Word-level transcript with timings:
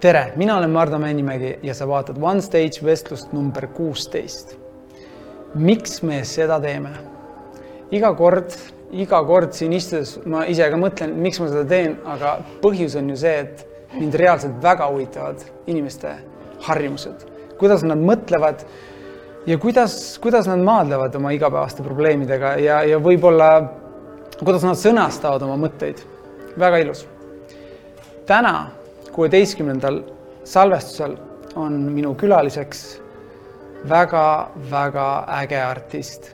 tere, 0.00 0.32
mina 0.36 0.56
olen 0.56 0.70
Mardu 0.70 0.98
Männimägi 0.98 1.58
ja 1.62 1.74
sa 1.74 1.88
vaatad 1.88 2.16
One 2.22 2.42
Stage 2.42 2.84
vestlust 2.84 3.32
number 3.32 3.66
kuusteist. 3.66 4.56
miks 5.54 6.02
me 6.02 6.24
seda 6.24 6.60
teeme? 6.60 6.90
iga 7.90 8.12
kord, 8.14 8.52
iga 8.92 9.22
kord 9.24 9.52
siin 9.52 9.72
istudes 9.72 10.18
ma 10.26 10.44
ise 10.44 10.70
ka 10.70 10.76
mõtlen, 10.76 11.16
miks 11.18 11.40
ma 11.40 11.48
seda 11.48 11.64
teen, 11.64 11.96
aga 12.06 12.36
põhjus 12.62 12.94
on 13.00 13.10
ju 13.10 13.16
see, 13.16 13.34
et 13.40 13.66
mind 13.96 14.14
reaalselt 14.14 14.62
väga 14.62 14.86
huvitavad 14.92 15.42
inimeste 15.66 16.14
harjumused, 16.68 17.26
kuidas 17.58 17.82
nad 17.82 17.98
mõtlevad 17.98 18.62
ja 19.46 19.58
kuidas, 19.58 20.18
kuidas 20.22 20.46
nad 20.46 20.62
maadlevad 20.62 21.16
oma 21.16 21.34
igapäevaste 21.34 21.82
probleemidega 21.82 22.56
ja, 22.62 22.82
ja 22.86 23.02
võib-olla 23.02 23.52
kuidas 24.38 24.62
nad 24.62 24.78
sõnastavad 24.78 25.42
oma 25.42 25.58
mõtteid. 25.66 26.04
väga 26.58 26.78
ilus. 26.86 27.06
täna 28.26 28.77
kuueteistkümnendal 29.18 29.96
salvestusel 30.46 31.16
on 31.58 31.72
minu 31.90 32.12
külaliseks 32.14 32.82
väga-väga 33.90 35.06
äge 35.40 35.58
artist. 35.58 36.28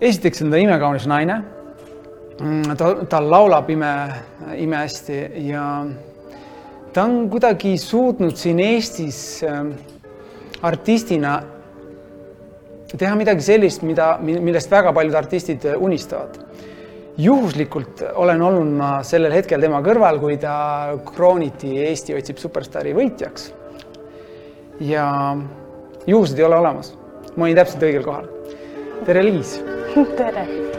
esiteks 0.00 0.42
on 0.42 0.50
ta 0.50 0.60
imekaunis 0.62 1.06
naine. 1.10 1.40
ta, 2.78 2.92
ta 3.10 3.20
laulab 3.30 3.70
ime, 3.70 3.90
imehästi 4.56 5.18
ja 5.48 5.86
ta 6.92 7.02
on 7.02 7.30
kuidagi 7.30 7.78
suutnud 7.78 8.36
siin 8.36 8.60
Eestis 8.60 9.42
äh, 9.42 9.66
artistina 10.62 11.40
teha 12.96 13.16
midagi 13.16 13.42
sellist, 13.42 13.82
mida, 13.82 14.18
millest 14.22 14.70
väga 14.70 14.92
paljud 14.92 15.14
artistid 15.18 15.66
unistavad 15.76 16.38
juhuslikult 17.18 18.02
olen 18.14 18.42
olnud 18.42 18.72
ma 18.76 18.90
sellel 19.06 19.32
hetkel 19.32 19.62
tema 19.62 19.80
kõrval, 19.84 20.20
kui 20.20 20.36
ta 20.40 20.96
krooniti 21.06 21.72
Eesti 21.86 22.16
otsib 22.16 22.40
superstaari 22.42 22.94
võitjaks. 22.96 23.50
ja 24.80 25.36
juhused 26.06 26.38
ei 26.38 26.44
ole 26.44 26.56
olemas. 26.56 26.94
ma 27.36 27.44
olin 27.44 27.56
täpselt 27.56 27.82
õigel 27.82 28.04
kohal. 28.04 28.28
tere, 29.04 29.24
Liis. 29.24 29.60
tere 30.20 30.75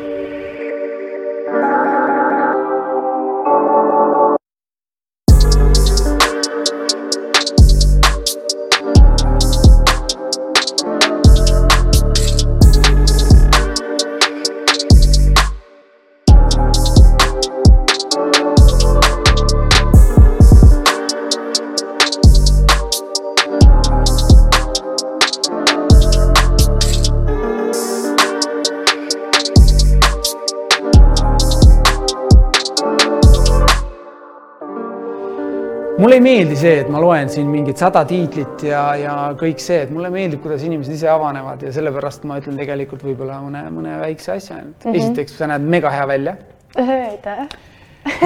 see, 36.57 36.81
et 36.81 36.89
ma 36.91 36.99
loen 37.01 37.29
siin 37.31 37.47
mingit 37.51 37.79
sada 37.79 38.03
tiitlit 38.07 38.63
ja, 38.67 38.81
ja 38.99 39.15
kõik 39.39 39.61
see, 39.63 39.79
et 39.85 39.93
mulle 39.93 40.09
meeldib, 40.13 40.41
kuidas 40.43 40.63
inimesed 40.67 40.95
ise 40.95 41.09
avanevad 41.11 41.63
ja 41.65 41.71
sellepärast 41.75 42.27
ma 42.29 42.39
ütlen 42.41 42.59
tegelikult 42.59 43.05
võib-olla 43.05 43.39
mõne, 43.43 43.63
mõne 43.73 43.97
väikse 44.01 44.35
asja 44.35 44.59
ainult 44.59 44.85
mm. 44.85 44.91
-hmm. 44.91 44.99
esiteks, 45.01 45.37
sa 45.37 45.49
näed 45.51 45.65
mega 45.75 45.91
hea 45.93 46.07
välja. 46.07 46.35
aitäh. 46.77 47.47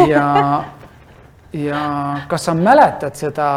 ja, 0.10 0.26
ja 1.54 1.86
kas 2.32 2.46
sa 2.50 2.58
mäletad 2.58 3.16
seda? 3.16 3.48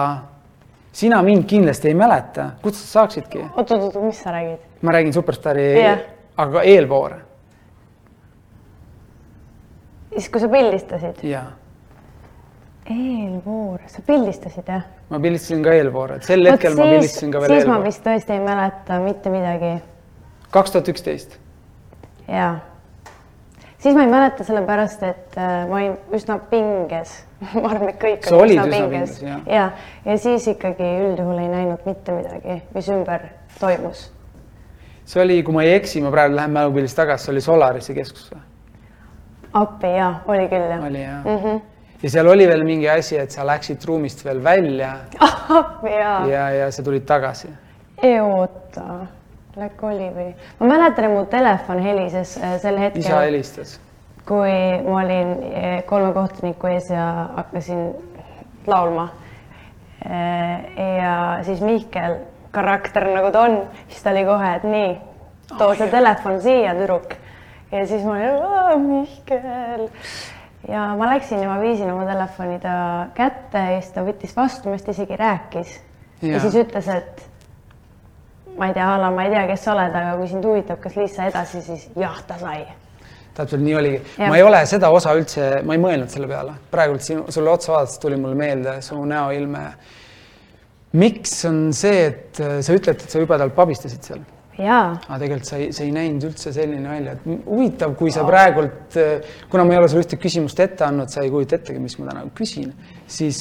sina 0.94 1.22
mind 1.22 1.44
kindlasti 1.50 1.90
ei 1.90 1.94
mäleta, 1.98 2.50
kust 2.62 2.78
sa 2.78 3.00
saaksidki? 3.00 3.44
oot, 3.56 3.70
oot, 3.70 3.82
oot, 3.90 4.02
mis 4.04 4.22
sa 4.22 4.32
räägid? 4.32 4.62
ma 4.82 4.92
räägin 4.92 5.12
Superstaari 5.12 5.66
yeah., 5.72 5.98
aga 6.36 6.62
eelvoore. 6.62 7.20
siis, 10.14 10.30
kui 10.30 10.40
sa 10.40 10.48
pildistasid? 10.48 11.22
jaa 11.22 11.50
eelvoor, 12.90 13.80
sa 13.86 14.02
pildistasid 14.06 14.68
jah? 14.68 14.84
ma 15.08 15.20
pildistasin 15.20 15.62
ka 15.64 15.72
eelvoore, 15.72 16.18
et 16.20 16.28
sel 16.28 16.44
hetkel 16.48 16.74
siis, 16.74 16.78
ma 16.78 16.90
pildistasin 16.92 17.32
ka 17.32 17.40
veel 17.40 17.52
siis 17.52 17.62
eelvoore. 17.62 17.80
ma 17.80 17.88
vist 17.88 18.04
tõesti 18.04 18.36
ei 18.36 18.44
mäleta 18.44 19.00
mitte 19.00 19.32
midagi. 19.32 19.72
kaks 20.52 20.74
tuhat 20.74 20.90
üksteist. 20.92 21.38
jaa. 22.28 22.58
siis 23.78 23.96
ma 23.96 24.04
ei 24.04 24.12
mäleta, 24.12 24.44
sellepärast 24.44 25.06
et 25.08 25.38
äh, 25.40 25.54
ma 25.70 25.80
olin 25.80 25.96
üsna 26.18 26.38
pinges 26.52 27.16
ma 27.62 27.70
arvan, 27.70 27.88
et 27.94 28.00
kõik 28.04 28.28
sa 28.28 28.36
olid 28.36 28.58
üsna 28.58 28.68
pinges, 28.68 29.18
pinges, 29.20 29.44
ja, 29.48 29.70
ja 30.04 30.20
siis 30.20 30.48
ikkagi 30.52 30.94
üldjuhul 31.08 31.40
ei 31.40 31.52
näinud 31.56 31.88
mitte 31.88 32.20
midagi, 32.20 32.60
mis 32.76 32.88
ümber 32.92 33.30
toimus. 33.60 34.10
see 35.08 35.24
oli, 35.24 35.42
kui 35.46 35.56
ma 35.56 35.64
ei 35.64 35.78
eksi, 35.80 36.04
ma 36.04 36.12
praegu 36.12 36.36
lähen 36.36 36.52
mälupildist 36.52 37.00
tagasi, 37.00 37.30
see 37.30 37.38
oli 37.38 37.48
Solarise 37.48 37.96
keskus 37.96 38.28
või? 38.34 38.50
appi 39.54 39.96
jaa, 39.96 40.18
oli 40.28 40.50
küll 40.52 40.74
jah. 40.74 40.90
oli 40.90 41.00
jah 41.00 41.22
mm. 41.24 41.38
-hmm 41.38 41.70
ja 42.04 42.10
seal 42.10 42.28
oli 42.28 42.44
veel 42.48 42.64
mingi 42.68 42.88
asi, 42.90 43.16
et 43.16 43.32
sa 43.32 43.46
läksid 43.48 43.84
ruumist 43.88 44.24
veel 44.26 44.42
välja 44.44 44.90
ja, 46.00 46.10
ja, 46.28 46.48
ja 46.58 46.66
sa 46.72 46.82
tulid 46.84 47.06
tagasi. 47.08 47.48
oota, 48.20 49.06
läk 49.56 49.80
oli 49.82 50.10
või? 50.12 50.26
ma 50.60 50.68
mäletan, 50.74 51.08
et 51.08 51.14
mu 51.14 51.24
telefon 51.32 51.80
helises 51.84 52.36
äh, 52.42 52.58
sel 52.60 52.76
hetkel. 52.82 53.00
isa 53.00 53.22
helistas. 53.24 53.78
kui 54.28 54.52
ma 54.84 55.00
olin 55.00 55.32
äh, 55.48 55.78
kolme 55.88 56.12
kohtuniku 56.12 56.68
ees 56.74 56.90
ja 56.92 57.06
hakkasin 57.38 57.86
laulma. 58.66 59.08
Äh, 60.04 60.76
ja 60.98 61.16
siis 61.48 61.64
Mihkel, 61.64 62.18
karakter 62.52 63.08
nagu 63.14 63.32
ta 63.32 63.48
on, 63.48 63.58
siis 63.88 64.04
ta 64.04 64.12
oli 64.12 64.28
kohe, 64.28 64.54
et 64.58 64.68
nii, 64.68 64.94
too 65.56 65.70
oh, 65.70 65.76
see 65.76 65.88
telefon 65.92 66.40
siia, 66.44 66.76
tüdruk. 66.76 67.16
ja 67.72 67.86
siis 67.88 68.04
ma 68.04 68.20
olin, 68.20 68.88
Mihkel 68.92 69.88
ja 70.68 70.86
ma 70.98 71.08
läksin 71.10 71.42
ja 71.42 71.48
ma 71.48 71.60
viisin 71.60 71.90
oma 71.92 72.06
telefoni 72.08 72.58
ta 72.62 72.74
kätte 73.14 73.58
ja 73.74 73.80
siis 73.80 73.92
ta 73.94 74.04
võttis 74.06 74.36
vastu, 74.36 74.68
millest 74.70 74.88
isegi 74.88 75.16
rääkis. 75.16 75.80
ja 76.22 76.40
siis 76.40 76.56
ütles, 76.64 76.88
et 76.88 77.24
ma 78.58 78.68
ei 78.70 78.76
tea, 78.76 78.86
Alar, 78.94 79.12
ma 79.14 79.26
ei 79.26 79.34
tea, 79.34 79.44
kes 79.50 79.66
sa 79.66 79.74
oled, 79.74 79.98
aga 79.98 80.14
kui 80.20 80.30
sind 80.30 80.46
huvitab, 80.46 80.80
kas 80.82 80.96
Liisa 80.98 81.28
edasi, 81.30 81.62
siis 81.64 81.88
jah, 81.98 82.20
ta 82.26 82.38
sai. 82.40 82.64
täpselt 83.34 83.62
nii 83.62 83.74
oligi. 83.74 84.00
ma 84.22 84.36
ei 84.38 84.46
ole 84.46 84.62
seda 84.70 84.90
osa 84.94 85.14
üldse, 85.18 85.50
ma 85.66 85.76
ei 85.76 85.82
mõelnud 85.82 86.12
selle 86.12 86.30
peale. 86.30 86.56
praegult 86.70 87.04
sinu, 87.04 87.26
sulle 87.34 87.50
otsa 87.50 87.74
vaadates 87.74 87.98
tuli 88.02 88.20
mulle 88.20 88.38
meelde 88.38 88.78
su 88.82 89.00
näoilme. 89.04 89.64
miks 90.92 91.44
on 91.50 91.66
see, 91.74 92.06
et 92.06 92.38
sa 92.38 92.78
ütled, 92.78 93.02
et 93.02 93.10
sa 93.10 93.22
jubedalt 93.22 93.54
pabistasid 93.54 94.02
seal? 94.12 94.24
Aga 95.08 95.18
tegelikult 95.18 95.48
sa 95.48 95.58
ei, 95.58 95.70
see 95.74 95.88
ei 95.88 95.94
näinud 95.94 96.28
üldse 96.28 96.52
selline 96.54 96.86
välja, 96.86 97.14
et 97.16 97.24
huvitav, 97.46 97.94
kui 97.98 98.12
sa 98.14 98.22
praegult, 98.26 98.98
kuna 99.50 99.64
ma 99.66 99.74
ei 99.74 99.80
ole 99.80 99.88
sulle 99.90 100.04
ühtegi 100.04 100.22
küsimust 100.22 100.60
ette 100.62 100.86
andnud, 100.86 101.10
sa 101.10 101.24
ei 101.24 101.32
kujuta 101.32 101.58
ettegi, 101.58 101.82
mis 101.82 101.96
ma 101.98 102.06
täna 102.12 102.22
küsin, 102.38 102.70
siis 103.10 103.40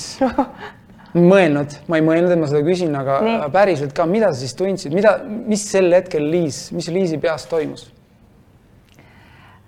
mõelnud, 1.13 1.78
ma 1.85 2.00
ei 2.00 2.06
mõelnud, 2.06 2.34
et 2.34 2.41
ma 2.41 2.50
seda 2.50 2.63
küsin, 2.66 2.96
aga 2.97 3.19
Nii. 3.25 3.51
päriselt 3.53 3.94
ka, 3.97 4.07
mida 4.09 4.31
sa 4.34 4.41
siis 4.41 4.57
tundsid, 4.57 4.96
mida, 4.97 5.19
mis 5.29 5.68
sel 5.69 5.94
hetkel 5.94 6.25
Liis, 6.34 6.66
mis 6.74 6.90
Liisi 6.90 7.22
peas 7.22 7.45
toimus 7.51 7.85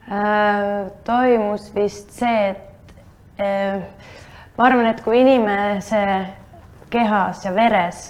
äh,? 0.09 0.89
toimus 1.05 1.69
vist 1.77 2.09
see, 2.17 2.55
et 2.55 3.41
äh, 3.41 3.85
ma 4.57 4.71
arvan, 4.71 4.89
et 4.89 5.05
kui 5.05 5.21
inimese 5.21 6.01
kehas 6.89 7.45
ja 7.45 7.53
veres 7.53 8.07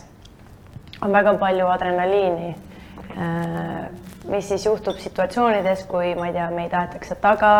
on 1.04 1.12
väga 1.12 1.36
palju 1.42 1.68
adrenaliini 1.68 2.54
Äh, 2.54 2.65
mis 4.30 4.48
siis 4.48 4.66
juhtub 4.66 4.98
situatsioonides, 5.00 5.86
kui 5.88 6.16
ma 6.16 6.28
ei 6.28 6.34
tea, 6.36 6.50
meid 6.52 6.74
aetakse 6.74 7.16
taga, 7.22 7.52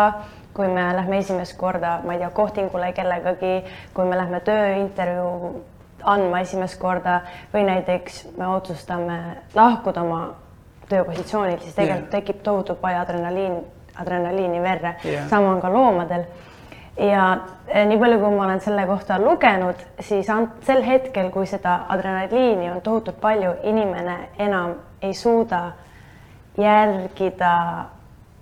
kui 0.56 0.68
me 0.68 0.84
lähme 0.96 1.18
esimest 1.18 1.56
korda, 1.56 2.00
ma 2.04 2.16
ei 2.16 2.20
tea, 2.20 2.30
kohtingule 2.30 2.92
kellegagi, 2.96 3.54
kui 3.94 4.08
me 4.08 4.18
lähme 4.18 4.40
tööintervjuu 4.44 5.54
andma 6.06 6.40
esimest 6.44 6.78
korda 6.80 7.20
või 7.54 7.64
näiteks 7.66 8.24
me 8.38 8.48
otsustame 8.48 9.18
lahkuda 9.54 10.02
oma 10.04 10.20
tööpositsioonilt, 10.88 11.62
siis 11.62 11.74
tegelikult 11.74 12.06
yeah. 12.06 12.12
tekib 12.12 12.42
tohutu 12.46 12.76
palju 12.80 13.00
adrenaliin, 13.00 13.56
adrenaliini 13.98 14.60
verre 14.62 14.94
yeah.. 15.04 15.28
sama 15.28 15.54
on 15.54 15.60
ka 15.60 15.72
loomadel. 15.72 16.26
Ja 16.96 17.24
eh, 17.68 17.86
nii 17.86 17.98
palju, 17.98 18.18
kui 18.20 18.36
ma 18.36 18.44
olen 18.44 18.60
selle 18.60 18.86
kohta 18.86 19.18
lugenud, 19.20 19.80
siis 20.00 20.28
sel 20.66 20.82
hetkel, 20.86 21.30
kui 21.30 21.46
seda 21.46 21.78
adrenaliini 21.92 22.70
on 22.70 22.80
tohutult 22.80 23.20
palju, 23.20 23.56
inimene 23.62 24.16
enam 24.38 24.76
ei 25.02 25.14
suuda 25.14 25.72
järgida 26.58 27.52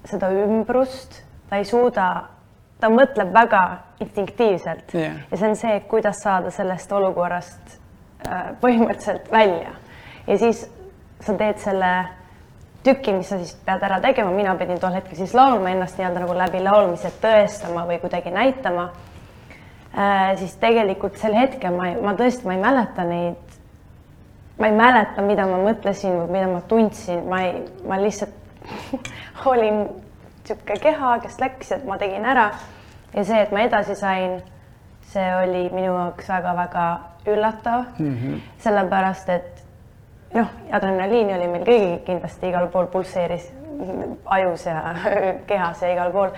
seda 0.06 0.30
ümbrust, 0.44 1.22
ta 1.50 1.58
ei 1.58 1.66
suuda, 1.66 2.08
ta 2.80 2.90
mõtleb 2.92 3.32
väga 3.34 3.62
instinktiivselt 4.04 4.94
yeah. 4.94 5.16
ja 5.30 5.38
see 5.38 5.48
on 5.48 5.56
see, 5.58 5.78
kuidas 5.90 6.20
saada 6.22 6.50
sellest 6.54 6.92
olukorrast 6.92 7.78
äh, 8.28 8.52
põhimõtteliselt 8.60 9.30
välja. 9.32 9.74
ja 10.26 10.38
siis 10.38 10.66
sa 11.24 11.34
teed 11.38 11.58
selle 11.62 11.92
tüki, 12.84 13.14
mis 13.16 13.28
sa 13.28 13.38
siis 13.40 13.54
pead 13.66 13.82
ära 13.86 14.00
tegema, 14.04 14.30
mina 14.34 14.54
pidin 14.60 14.78
tol 14.80 14.94
hetkel 14.96 15.18
siis 15.18 15.34
laulma 15.36 15.72
ennast 15.72 15.98
nii-öelda 15.98 16.22
nagu 16.24 16.36
läbi 16.36 16.62
laulmise 16.64 17.10
tõestama 17.22 17.86
või 17.88 17.98
kuidagi 18.02 18.32
näitama. 18.34 18.88
Äh, 19.94 20.34
siis 20.40 20.56
tegelikult 20.60 21.18
sel 21.20 21.36
hetkel 21.38 21.74
ma, 21.76 21.92
ma 22.02 22.14
tõesti, 22.18 22.46
ma 22.48 22.56
ei 22.56 22.62
mäleta 22.62 23.04
neid, 23.08 23.58
ma 24.58 24.70
ei 24.70 24.76
mäleta, 24.78 25.22
mida 25.22 25.46
ma 25.46 25.60
mõtlesin 25.62 26.16
või 26.18 26.32
mida 26.36 26.48
ma 26.50 26.62
tundsin, 26.68 27.22
ma 27.30 27.42
ei, 27.46 27.60
ma 27.86 28.00
lihtsalt 28.02 28.40
olin 29.50 29.84
niisugune 29.84 30.80
keha, 30.80 31.18
kes 31.24 31.38
läks, 31.40 31.72
et 31.72 31.84
ma 31.88 31.96
tegin 32.00 32.26
ära. 32.28 32.50
Ja 33.14 33.24
see, 33.24 33.40
et 33.40 33.52
ma 33.54 33.62
edasi 33.64 33.94
sain, 33.96 34.40
see 35.12 35.24
oli 35.38 35.68
minu 35.72 35.92
jaoks 35.92 36.28
väga-väga 36.28 36.86
üllatav. 37.30 37.84
Mm, 37.98 38.16
-hmm. 38.16 38.40
sellepärast 38.58 39.28
et 39.28 39.53
noh, 40.34 40.50
adrenaliini 40.72 41.34
oli 41.36 41.48
meil 41.48 41.64
kõigil 41.66 41.96
kindlasti 42.06 42.50
igal 42.50 42.68
pool 42.72 42.90
pulseeris 42.92 43.50
ajus 44.36 44.66
ja 44.66 44.94
kehas 45.48 45.82
ja 45.82 45.92
igal 45.94 46.12
pool. 46.12 46.30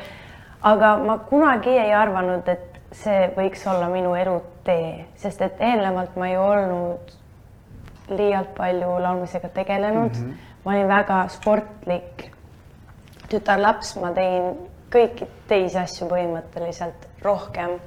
aga 0.63 0.97
ma 0.99 1.19
kunagi 1.19 1.77
ei 1.79 1.93
arvanud, 1.95 2.49
et 2.49 2.81
see 2.93 3.27
võiks 3.37 3.67
olla 3.69 3.89
minu 3.93 4.15
elutee, 4.15 5.07
sest 5.21 5.43
et 5.43 5.61
eelnevalt 5.61 6.17
ma 6.17 6.31
ei 6.31 6.37
olnud 6.41 7.13
liialt 8.09 8.55
palju 8.55 8.99
laulmisega 9.03 9.49
tegelenud 9.49 10.15
mm. 10.15 10.23
-hmm. 10.23 10.35
ma 10.65 10.73
olin 10.73 10.89
väga 10.89 11.29
sportlik 11.29 12.31
tütarlaps, 13.29 13.97
ma 14.01 14.13
tegin 14.15 14.55
kõiki 14.93 15.27
teisi 15.49 15.79
asju 15.79 16.07
põhimõtteliselt 16.09 17.09
rohkem 17.23 17.81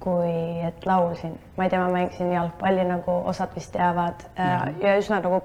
kui 0.00 0.60
et 0.66 0.86
laulsin. 0.86 1.38
ma 1.56 1.64
ei 1.64 1.70
tea, 1.70 1.80
ma 1.80 1.92
mängisin 1.92 2.32
jalgpalli, 2.32 2.84
nagu 2.84 3.22
osad 3.24 3.54
vist 3.54 3.72
teavad 3.72 4.14
mm 4.38 4.44
-hmm. 4.44 4.84
ja 4.86 4.96
üsna 4.98 5.20
nagu 5.20 5.42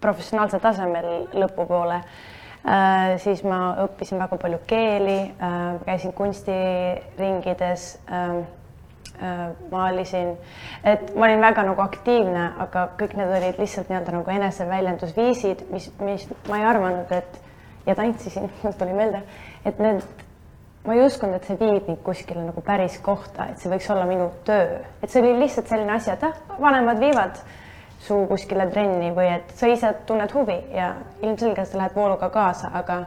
professionaalsel 0.00 0.60
tasemel 0.60 1.26
lõpupoole 1.32 1.94
äh,. 1.94 3.18
siis 3.18 3.44
ma 3.44 3.76
õppisin 3.84 4.18
väga 4.18 4.36
palju 4.36 4.58
keeli 4.66 5.20
äh,, 5.20 5.84
käisin 5.84 6.12
kunstiringides 6.12 7.98
äh, 8.12 8.36
äh, 8.36 9.50
maalisin, 9.70 10.36
et 10.84 11.14
ma 11.14 11.24
olin 11.24 11.40
väga 11.40 11.62
nagu 11.62 11.82
aktiivne, 11.82 12.52
aga 12.58 12.88
kõik 12.98 13.16
need 13.16 13.36
olid 13.36 13.58
lihtsalt 13.58 13.88
nii-öelda 13.88 14.12
nagu 14.12 14.30
eneseväljendusviisid, 14.30 15.66
mis, 15.70 15.92
mis 16.00 16.28
ma 16.48 16.58
ei 16.58 16.64
arvanud, 16.64 17.12
et 17.12 17.40
ja 17.86 17.94
tantsisin, 17.94 18.50
mul 18.62 18.72
tuli 18.72 18.92
meelde, 18.92 19.22
et 19.64 19.78
need, 19.78 20.02
ma 20.86 20.94
ei 20.94 21.04
uskunud, 21.04 21.36
et 21.36 21.46
see 21.46 21.58
viib 21.60 21.88
mind 21.88 22.00
kuskile 22.04 22.42
nagu 22.44 22.62
päris 22.64 22.96
kohta, 23.04 23.50
et 23.50 23.60
see 23.60 23.70
võiks 23.72 23.88
olla 23.92 24.06
minu 24.08 24.30
töö, 24.48 24.80
et 25.02 25.10
see 25.12 25.22
oli 25.22 25.34
lihtsalt 25.42 25.68
selline 25.68 25.92
asi, 25.96 26.12
et 26.14 26.24
ah, 26.24 26.38
vanemad 26.60 27.00
viivad 27.02 27.40
su 28.00 28.16
kuskile 28.30 28.66
trenni 28.72 29.10
või 29.16 29.28
et 29.34 29.52
sa 29.58 29.68
ise 29.68 29.92
tunned 30.08 30.32
huvi 30.32 30.56
ja 30.72 30.94
ilmselgelt 31.20 31.68
sa 31.68 31.82
lähed 31.82 31.96
vooluga 31.96 32.30
kaasa, 32.32 32.72
aga 32.80 33.02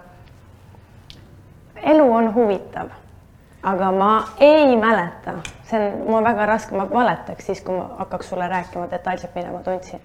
elu 1.81 2.11
on 2.13 2.33
huvitav. 2.35 2.93
aga 3.63 3.91
ma 3.95 4.25
ei 4.43 4.75
mäleta, 4.75 5.37
see 5.65 5.79
on, 5.79 6.01
mul 6.05 6.17
on 6.17 6.25
väga 6.27 6.45
raske, 6.45 6.75
ma 6.75 6.83
valetaks 6.89 7.45
siis, 7.45 7.61
kui 7.63 7.77
ma 7.77 7.85
hakkaks 8.01 8.29
sulle 8.29 8.47
rääkima 8.51 8.89
detailselt, 8.91 9.35
mida 9.35 9.51
ma 9.51 9.61
tundsin 9.63 10.01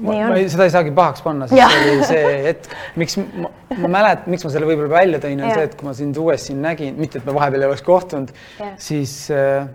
ma, 0.00 0.14
ma 0.30 0.36
ei, 0.38 0.48
seda 0.50 0.66
ei 0.66 0.72
saagi 0.74 0.92
pahaks 0.96 1.22
panna, 1.24 1.48
sest 1.50 1.60
see 1.60 1.92
oli 1.94 2.08
see 2.08 2.32
hetk, 2.46 2.74
miks 3.00 3.18
ma, 3.20 3.50
ma 3.76 3.92
mäletan, 3.98 4.32
miks 4.32 4.46
ma 4.46 4.52
selle 4.54 4.68
võib-olla 4.68 4.92
välja 4.94 5.20
tõin, 5.22 5.42
on 5.44 5.54
see, 5.54 5.68
et 5.68 5.76
kui 5.78 5.88
ma 5.88 5.94
sind 5.96 6.18
uuesti 6.20 6.50
siin 6.50 6.60
nägin, 6.64 6.98
mitte 7.00 7.20
et 7.20 7.28
me 7.28 7.36
vahepeal 7.36 7.66
ei 7.66 7.70
oleks 7.70 7.84
kohtunud, 7.86 8.32
siis 8.80 9.14
äh, 9.34 9.68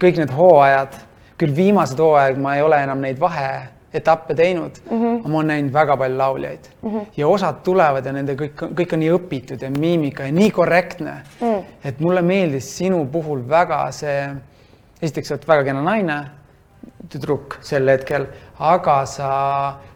kõik 0.00 0.20
need 0.22 0.34
hooajad, 0.34 0.98
küll 1.40 1.54
viimased 1.56 2.00
hooaeg 2.00 2.38
ma 2.40 2.56
ei 2.58 2.62
ole 2.64 2.78
enam 2.84 3.00
neid 3.02 3.18
vaheetappe 3.20 4.36
teinud 4.38 4.76
mm, 4.84 4.98
-hmm. 4.98 5.22
ma 5.26 5.38
olen 5.38 5.50
näinud 5.52 5.72
väga 5.74 5.96
palju 5.96 6.18
lauljaid 6.18 6.68
mm 6.82 6.90
-hmm. 6.90 7.06
ja 7.16 7.28
osad 7.28 7.62
tulevad 7.64 8.06
ja 8.06 8.12
nende 8.12 8.36
kõik, 8.38 8.62
kõik 8.78 8.94
on 8.94 9.02
nii 9.02 9.10
õpitud 9.16 9.62
ja 9.62 9.70
miimika 9.70 10.28
ja 10.28 10.32
nii 10.32 10.50
korrektne 10.50 11.14
mm, 11.40 11.48
-hmm. 11.48 11.64
et 11.84 12.00
mulle 12.00 12.22
meeldis 12.22 12.76
sinu 12.78 13.06
puhul 13.12 13.42
väga 13.48 13.90
see, 13.92 14.30
esiteks 15.02 15.28
sa 15.28 15.34
oled 15.34 15.48
väga 15.48 15.64
kena 15.64 15.82
naine 15.82 16.20
tüdruk 17.10 17.58
sel 17.64 17.88
hetkel, 17.90 18.26
aga 18.62 19.02
sa, 19.10 19.30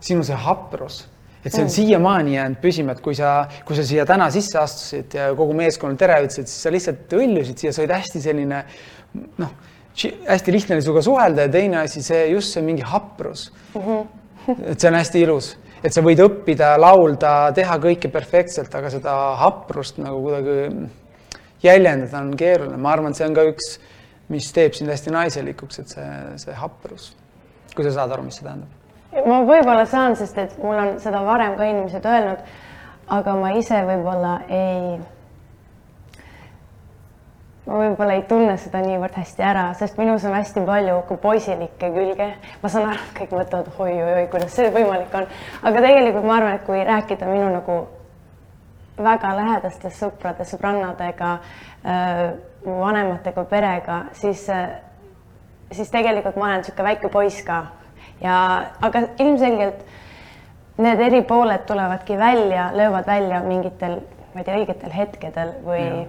sinu 0.02 0.24
see 0.26 0.38
haprus, 0.46 1.04
et 1.44 1.52
see 1.52 1.62
on 1.62 1.68
mm. 1.68 1.74
siiamaani 1.76 2.34
jäänud 2.34 2.60
püsima, 2.62 2.96
et 2.96 3.02
kui 3.04 3.14
sa, 3.14 3.36
kui 3.66 3.78
sa 3.78 3.84
siia 3.86 4.06
täna 4.08 4.26
sisse 4.34 4.58
astusid 4.58 5.14
ja 5.14 5.28
kogu 5.38 5.54
meeskonnale 5.56 6.00
tere 6.00 6.18
ütlesid, 6.24 6.50
siis 6.50 6.66
sa 6.66 6.72
lihtsalt 6.74 7.14
õllusid 7.14 7.62
siia, 7.62 7.74
sa 7.74 7.84
olid 7.84 7.94
hästi 7.94 8.22
selline 8.24 8.64
noh, 9.38 9.54
hästi 10.26 10.52
lihtne 10.52 10.76
oli 10.76 10.84
sinuga 10.84 11.04
suhelda 11.06 11.46
ja 11.46 11.52
teine 11.52 11.80
asi, 11.84 12.02
see 12.04 12.26
just 12.32 12.56
see 12.56 12.64
mingi 12.66 12.84
haprus 12.86 13.48
mm. 13.74 13.80
-hmm. 13.80 14.66
et 14.72 14.80
see 14.80 14.90
on 14.90 14.98
hästi 14.98 15.22
ilus, 15.22 15.54
et 15.84 15.94
sa 15.94 16.02
võid 16.02 16.20
õppida, 16.24 16.74
laulda, 16.80 17.52
teha 17.54 17.78
kõike 17.78 18.10
perfektselt, 18.12 18.74
aga 18.74 18.90
seda 18.90 19.16
haprust 19.40 20.02
nagu 20.02 20.22
kuidagi 20.26 20.88
jäljendada 21.62 22.18
on 22.18 22.34
keeruline, 22.36 22.76
ma 22.76 22.92
arvan, 22.92 23.14
et 23.14 23.20
see 23.20 23.28
on 23.28 23.36
ka 23.36 23.46
üks 23.46 23.76
mis 24.32 24.48
teeb 24.54 24.74
sind 24.74 24.90
hästi 24.90 25.12
naiselikuks, 25.14 25.82
et 25.82 25.94
see, 25.94 26.08
see 26.42 26.54
haprus, 26.58 27.12
kui 27.74 27.86
sa 27.86 27.94
saad 28.00 28.14
aru, 28.16 28.26
mis 28.26 28.38
see 28.40 28.46
tähendab? 28.46 28.72
ma 29.26 29.40
võib-olla 29.48 29.86
saan, 29.88 30.16
sest 30.18 30.38
et 30.42 30.56
mul 30.60 30.76
on 30.76 30.96
seda 31.00 31.22
varem 31.24 31.54
ka 31.56 31.68
inimesed 31.68 32.04
öelnud, 32.04 32.40
aga 33.16 33.36
ma 33.38 33.52
ise 33.56 33.78
võib-olla 33.86 34.32
ei, 34.52 34.96
ma 37.66 37.78
võib-olla 37.80 38.18
ei 38.18 38.24
tunne 38.28 38.56
seda 38.60 38.82
niivõrd 38.84 39.16
hästi 39.16 39.46
ära, 39.46 39.68
sest 39.78 39.96
minus 40.00 40.26
on 40.28 40.36
hästi 40.36 40.64
palju 40.68 40.98
ka 41.08 41.18
poisilikke 41.22 41.92
külge. 41.94 42.32
ma 42.62 42.72
saan 42.72 42.90
aru, 42.92 43.12
kõik 43.20 43.36
mõtlevad 43.38 43.70
oi-oi-oi, 43.72 44.26
kuidas 44.34 44.58
see 44.58 44.72
võimalik 44.74 45.14
on, 45.16 45.30
aga 45.62 45.86
tegelikult 45.86 46.26
ma 46.26 46.40
arvan, 46.40 46.58
et 46.58 46.66
kui 46.66 46.82
rääkida 46.84 47.30
minu 47.30 47.54
nagu 47.54 47.78
väga 48.96 49.32
lähedaste 49.36 49.90
sõprade, 49.92 50.44
sõbrannadega 50.48 51.32
äh,, 51.84 52.22
vanematega, 52.66 53.44
perega, 53.44 54.04
siis 54.12 54.48
siis 55.72 55.90
tegelikult 55.90 56.36
ma 56.36 56.50
olen 56.50 56.62
niisugune 56.62 56.88
väike 56.88 57.10
poiss 57.12 57.42
ka 57.46 57.62
ja, 58.22 58.36
aga 58.82 59.02
ilmselgelt 59.18 59.84
need 60.82 61.00
eri 61.08 61.22
pooled 61.26 61.64
tulevadki 61.68 62.18
välja, 62.18 62.70
löövad 62.76 63.06
välja 63.06 63.40
mingitel, 63.42 64.00
ma 64.34 64.42
ei 64.42 64.48
tea, 64.48 64.58
õigetel 64.60 64.92
hetkedel 64.92 65.54
või 65.64 65.82
ja. 65.82 66.02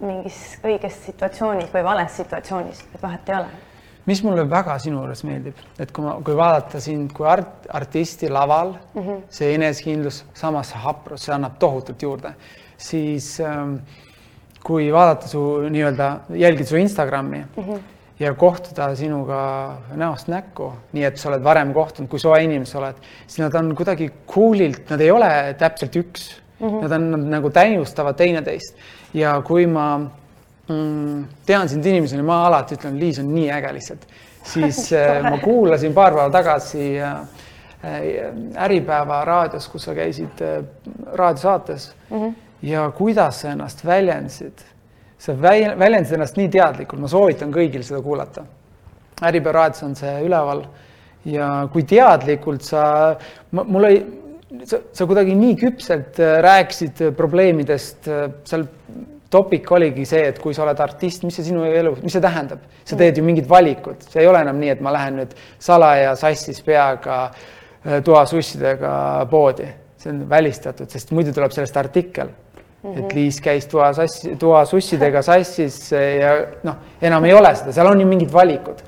mingis 0.00 0.42
õiges 0.64 0.98
situatsioonis 1.06 1.72
või 1.72 1.86
vales 1.86 2.18
situatsioonis, 2.20 2.84
et 2.94 3.02
vahet 3.02 3.32
ei 3.32 3.40
ole 3.40 3.64
mis 4.06 4.20
mulle 4.22 4.44
väga 4.46 4.76
sinu 4.78 5.00
juures 5.00 5.24
meeldib, 5.26 5.58
et 5.82 5.90
kui 5.90 6.04
ma, 6.04 6.12
kui 6.22 6.36
vaadata 6.38 6.78
sind 6.78 7.10
kui 7.16 7.26
art, 7.26 7.64
artisti 7.74 8.28
laval 8.30 8.76
mm, 8.76 9.02
-hmm. 9.02 9.22
see 9.28 9.54
enesekindlus, 9.54 10.24
samas 10.34 10.70
see 10.70 10.82
haprus, 10.84 11.24
see 11.24 11.34
annab 11.34 11.56
tohutult 11.58 12.02
juurde, 12.02 12.34
siis 12.78 13.40
ähm, 13.40 13.80
kui 14.66 14.88
vaadata 14.92 15.28
su 15.30 15.42
nii-öelda, 15.70 16.08
jälgida 16.34 16.68
su 16.68 16.76
Instagrami 16.76 17.38
mm 17.38 17.62
-hmm. 17.62 17.78
ja 18.18 18.34
kohtuda 18.34 18.94
sinuga 18.96 19.76
näost 19.94 20.28
näkku, 20.28 20.72
nii 20.92 21.04
et 21.04 21.16
sa 21.16 21.28
oled 21.28 21.44
varem 21.44 21.72
kohtunud, 21.74 22.10
kui 22.10 22.18
soe 22.18 22.42
inimene 22.42 22.66
sa 22.66 22.78
oled, 22.78 22.98
siis 23.26 23.38
nad 23.44 23.54
on 23.54 23.74
kuidagi 23.76 24.10
cool'ilt, 24.26 24.90
nad 24.90 25.00
ei 25.00 25.10
ole 25.10 25.54
täpselt 25.58 25.96
üks 25.96 26.30
mm, 26.60 26.68
-hmm. 26.68 26.82
nad 26.82 26.92
on, 26.92 27.10
nad 27.10 27.26
nagu 27.38 27.50
täiustavad 27.50 28.16
teineteist 28.16 28.76
ja 29.14 29.40
kui 29.46 29.66
ma 29.66 29.98
mm, 30.68 31.24
tean 31.46 31.68
sind 31.68 31.86
inimesena, 31.86 32.22
ma 32.22 32.46
alati 32.46 32.74
ütlen, 32.74 32.98
Liis 32.98 33.18
on 33.18 33.34
nii 33.34 33.50
äge 33.52 33.72
lihtsalt, 33.72 34.06
siis 34.42 34.92
äh, 34.92 35.22
ma 35.30 35.38
kuulasin 35.38 35.94
paar 35.94 36.14
päeva 36.14 36.30
tagasi 36.30 36.98
äh, 37.00 37.16
Äripäeva 38.56 39.24
raadios, 39.24 39.68
kus 39.68 39.84
sa 39.84 39.94
käisid 39.94 40.42
äh, 40.42 40.64
raadiosaates 41.12 41.94
mm 42.10 42.16
-hmm. 42.16 42.34
Ja 42.66 42.88
kuidas 42.96 43.42
sa 43.42 43.52
ennast 43.54 43.84
väljendasid. 43.86 44.64
sa 45.18 45.32
väl, 45.32 45.78
väljendasid 45.78 46.18
ennast 46.18 46.36
nii 46.36 46.48
teadlikult, 46.52 47.00
ma 47.00 47.08
soovitan 47.08 47.52
kõigil 47.54 47.84
seda 47.86 48.02
kuulata. 48.04 48.44
Äripäeva 49.24 49.62
raadios 49.62 49.82
on 49.86 49.94
see 49.96 50.12
üleval. 50.26 50.66
Ja 51.26 51.68
kui 51.72 51.82
teadlikult 51.88 52.62
sa, 52.62 53.16
mul 53.50 53.88
ei, 53.88 54.02
sa, 54.68 54.82
sa 54.92 55.06
kuidagi 55.08 55.34
nii 55.34 55.56
küpselt 55.58 56.20
rääkisid 56.44 57.00
probleemidest 57.16 58.10
seal 58.46 58.66
topik 59.30 59.70
oligi 59.74 60.04
see, 60.06 60.22
et 60.30 60.38
kui 60.42 60.54
sa 60.54 60.64
oled 60.64 60.80
artist, 60.80 61.24
mis 61.26 61.36
see 61.36 61.48
sinu 61.48 61.64
elu, 61.66 61.96
mis 62.04 62.14
see 62.14 62.22
tähendab, 62.22 62.62
sa 62.86 62.98
teed 62.98 63.18
ju 63.18 63.24
mingid 63.26 63.48
valikud, 63.50 64.04
see 64.06 64.22
ei 64.22 64.30
ole 64.30 64.42
enam 64.44 64.60
nii, 64.60 64.72
et 64.76 64.82
ma 64.84 64.92
lähen 64.94 65.18
nüüd 65.20 65.34
salaja 65.62 66.14
sassis 66.18 66.62
peaga 66.66 67.18
äh, 67.26 67.98
toasussidega 68.06 68.92
poodi, 69.30 69.68
see 70.00 70.12
on 70.14 70.24
välistatud, 70.30 70.90
sest 70.92 71.12
muidu 71.16 71.34
tuleb 71.36 71.54
sellest 71.54 71.80
artikkel. 71.80 72.30
mm, 72.30 72.45
-hmm. 72.86 73.04
et 73.04 73.14
Liis 73.14 73.40
käis 73.40 73.66
toa 73.66 73.92
sassi, 73.92 74.36
toasussidega 74.36 75.22
sassis 75.22 75.92
ja 75.92 76.36
noh, 76.62 76.76
enam 77.02 77.24
ei 77.24 77.34
ole 77.34 77.54
seda, 77.54 77.72
seal 77.72 77.90
on 77.90 78.00
ju 78.00 78.06
mingid 78.06 78.32
valikud 78.32 78.82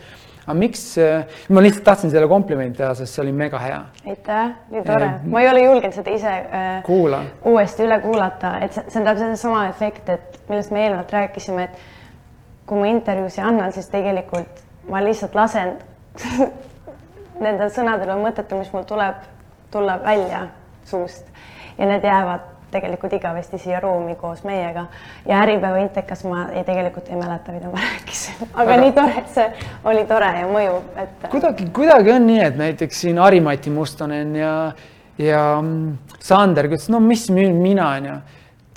aga 0.49 0.57
miks, 0.57 0.83
äh, 0.99 1.27
ma 1.53 1.61
lihtsalt 1.61 1.85
tahtsin 1.85 2.11
selle 2.11 2.29
komplimendi 2.29 2.79
teha, 2.79 2.95
sest 2.97 3.13
see 3.13 3.23
oli 3.27 3.35
mega 3.37 3.59
hea. 3.61 3.83
aitäh, 4.09 4.55
nii 4.73 4.85
tore, 4.87 5.11
ma 5.29 5.43
ei 5.45 5.49
ole 5.51 5.65
julgenud 5.67 5.97
seda 5.99 6.15
ise 6.17 6.33
äh, 6.33 6.69
Kuula. 6.87 7.21
uuesti 7.45 7.85
üle 7.85 8.01
kuulata, 8.01 8.55
et 8.65 8.73
see, 8.73 8.87
see 8.89 9.03
on 9.03 9.09
täpselt 9.11 9.35
seesama 9.35 9.67
efekt, 9.69 10.09
et 10.09 10.41
millest 10.49 10.73
me 10.73 10.87
eelnevalt 10.87 11.13
rääkisime, 11.13 11.69
et 11.69 12.65
kui 12.69 12.81
ma 12.81 12.89
intervjuusid 12.95 13.45
annan, 13.45 13.77
siis 13.77 13.91
tegelikult 13.93 14.65
ma 14.89 15.05
lihtsalt 15.05 15.37
lasen 15.37 15.75
nendel 17.45 17.69
sõnadel 17.75 18.15
või 18.15 18.31
mõtetel, 18.31 18.63
mis 18.63 18.73
mul 18.73 18.89
tuleb 18.89 19.21
tulla 19.71 19.99
välja 20.01 20.47
suust 20.89 21.29
ja 21.77 21.93
need 21.93 22.09
jäävad 22.09 22.49
tegelikult 22.71 23.13
igavesti 23.19 23.59
siia 23.59 23.81
ruumi 23.81 24.15
koos 24.21 24.45
meiega. 24.45 24.87
Ja 25.27 25.43
Äripäeva 25.43 25.81
Intekas 25.83 26.25
ma 26.29 26.49
ei, 26.53 26.65
tegelikult 26.65 27.09
ei 27.09 27.17
mäleta, 27.17 27.53
mida 27.53 27.73
ma 27.73 27.83
rääkisin, 27.89 28.49
aga, 28.55 28.79
nii 28.83 28.95
tore, 28.97 29.19
et 29.23 29.35
see 29.35 29.49
oli 29.89 30.07
tore 30.11 30.33
ja 30.41 30.49
mõjub, 30.51 30.91
et. 31.05 31.29
kuidagi, 31.33 31.69
kuidagi 31.75 32.15
on 32.15 32.27
nii, 32.29 32.41
et 32.47 32.59
näiteks 32.61 33.05
siin 33.07 33.21
Harimati 33.23 33.73
Mustonen 33.75 34.35
ja, 34.37 34.55
ja 35.19 35.45
Sander 36.19 36.71
ütles, 36.71 36.91
no 36.93 37.01
mis 37.05 37.29
mina 37.33 37.93
on 37.95 38.13
ju 38.13 38.19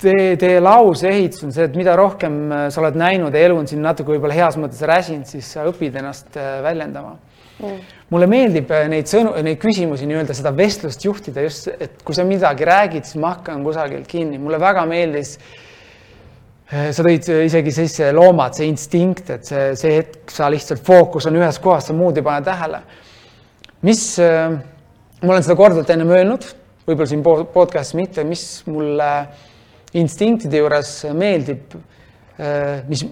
teie, 0.02 0.36
teie 0.40 0.60
lauseehitus 0.62 1.44
on 1.46 1.54
see, 1.54 1.66
et 1.68 1.76
mida 1.78 1.94
rohkem 1.98 2.38
äh, 2.50 2.66
sa 2.72 2.82
oled 2.82 2.98
näinud 2.98 3.34
ja 3.34 3.46
elu 3.46 3.58
on 3.62 3.68
sind 3.70 3.84
natuke 3.84 4.14
võib-olla 4.14 4.36
heas 4.36 4.58
mõttes 4.60 4.82
räsinud, 4.88 5.28
siis 5.28 5.52
sa 5.54 5.66
õpid 5.68 5.98
ennast 6.00 6.38
äh, 6.40 6.58
väljendama. 6.64 7.16
Mm.. 7.62 7.80
Mulle 8.12 8.28
meeldib 8.30 8.70
äh, 8.72 8.86
neid 8.92 9.10
sõnu, 9.10 9.34
neid 9.44 9.58
küsimusi 9.62 10.06
nii-öelda 10.08 10.36
seda 10.36 10.52
vestlust 10.56 11.04
juhtida 11.04 11.44
just, 11.46 11.70
et 11.72 12.00
kui 12.04 12.16
sa 12.16 12.26
midagi 12.28 12.68
räägid, 12.68 13.08
siis 13.08 13.20
ma 13.22 13.34
hakkan 13.36 13.64
kusagilt 13.66 14.08
kinni, 14.10 14.40
mulle 14.42 14.60
väga 14.62 14.86
meeldis. 14.88 15.36
sa 16.72 17.04
tõid 17.04 17.26
isegi 17.44 17.72
sisse 17.74 18.06
loomad, 18.16 18.54
see 18.56 18.64
instinkt, 18.70 19.28
et 19.34 19.44
see, 19.44 19.64
see 19.76 19.98
hetk, 19.98 20.30
sa 20.32 20.46
lihtsalt 20.48 20.80
fookus 20.86 21.26
on 21.28 21.36
ühes 21.36 21.58
kohas, 21.60 21.90
sa 21.90 21.96
muud 21.96 22.16
ei 22.16 22.24
pane 22.24 22.44
tähele. 22.46 22.80
mis, 23.84 24.02
ma 24.18 25.34
olen 25.34 25.44
seda 25.44 25.56
korduvalt 25.58 25.90
ennem 25.92 26.14
öelnud, 26.14 26.46
võib-olla 26.86 27.10
siin 27.10 27.24
podcast'is 27.26 27.98
mitte, 27.98 28.24
mis 28.24 28.46
mulle 28.72 29.10
äh, 29.18 29.42
instinktide 29.98 30.60
juures 30.62 30.92
meeldib, 31.16 31.74
äh, 31.76 32.01
mis 32.88 33.02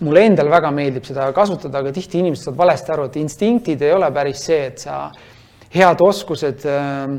mulle 0.00 0.22
endale 0.28 0.52
väga 0.52 0.70
meeldib 0.74 1.06
seda 1.08 1.26
kasutada, 1.34 1.80
aga 1.82 1.92
tihti 1.92 2.20
inimesed 2.22 2.46
saavad 2.46 2.60
valesti 2.60 2.92
aru, 2.94 3.08
et 3.08 3.16
instinktid 3.20 3.82
ei 3.82 3.94
ole 3.94 4.10
päris 4.14 4.44
see, 4.48 4.60
et 4.70 4.84
sa 4.84 4.98
head 5.74 6.04
oskused, 6.04 6.66
äh, 6.68 7.16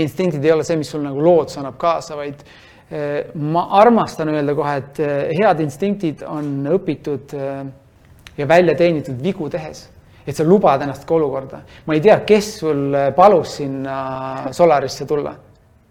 instinktid 0.00 0.44
ei 0.44 0.52
ole 0.54 0.66
see, 0.66 0.78
mis 0.80 0.92
sul 0.94 1.02
nagu 1.04 1.24
loodus 1.24 1.58
annab 1.60 1.76
kaasa, 1.82 2.18
vaid 2.18 2.44
äh, 2.44 3.32
ma 3.34 3.66
armastan 3.80 4.30
öelda 4.32 4.54
kohe, 4.54 4.76
et 4.84 5.02
head 5.34 5.64
instinktid 5.66 6.22
on 6.28 6.54
õpitud 6.76 7.34
ja 8.38 8.48
välja 8.48 8.78
teenitud 8.78 9.18
vigu 9.22 9.50
tehes 9.50 9.88
et 10.24 10.36
sa 10.36 10.44
lubad 10.44 10.82
ennast 10.82 11.04
ka 11.04 11.14
olukorda. 11.14 11.60
ma 11.86 11.94
ei 11.94 12.00
tea, 12.00 12.16
kes 12.24 12.58
sul 12.62 12.96
palus 13.16 13.58
sinna 13.58 14.48
Solarisse 14.52 15.06
tulla, 15.06 15.34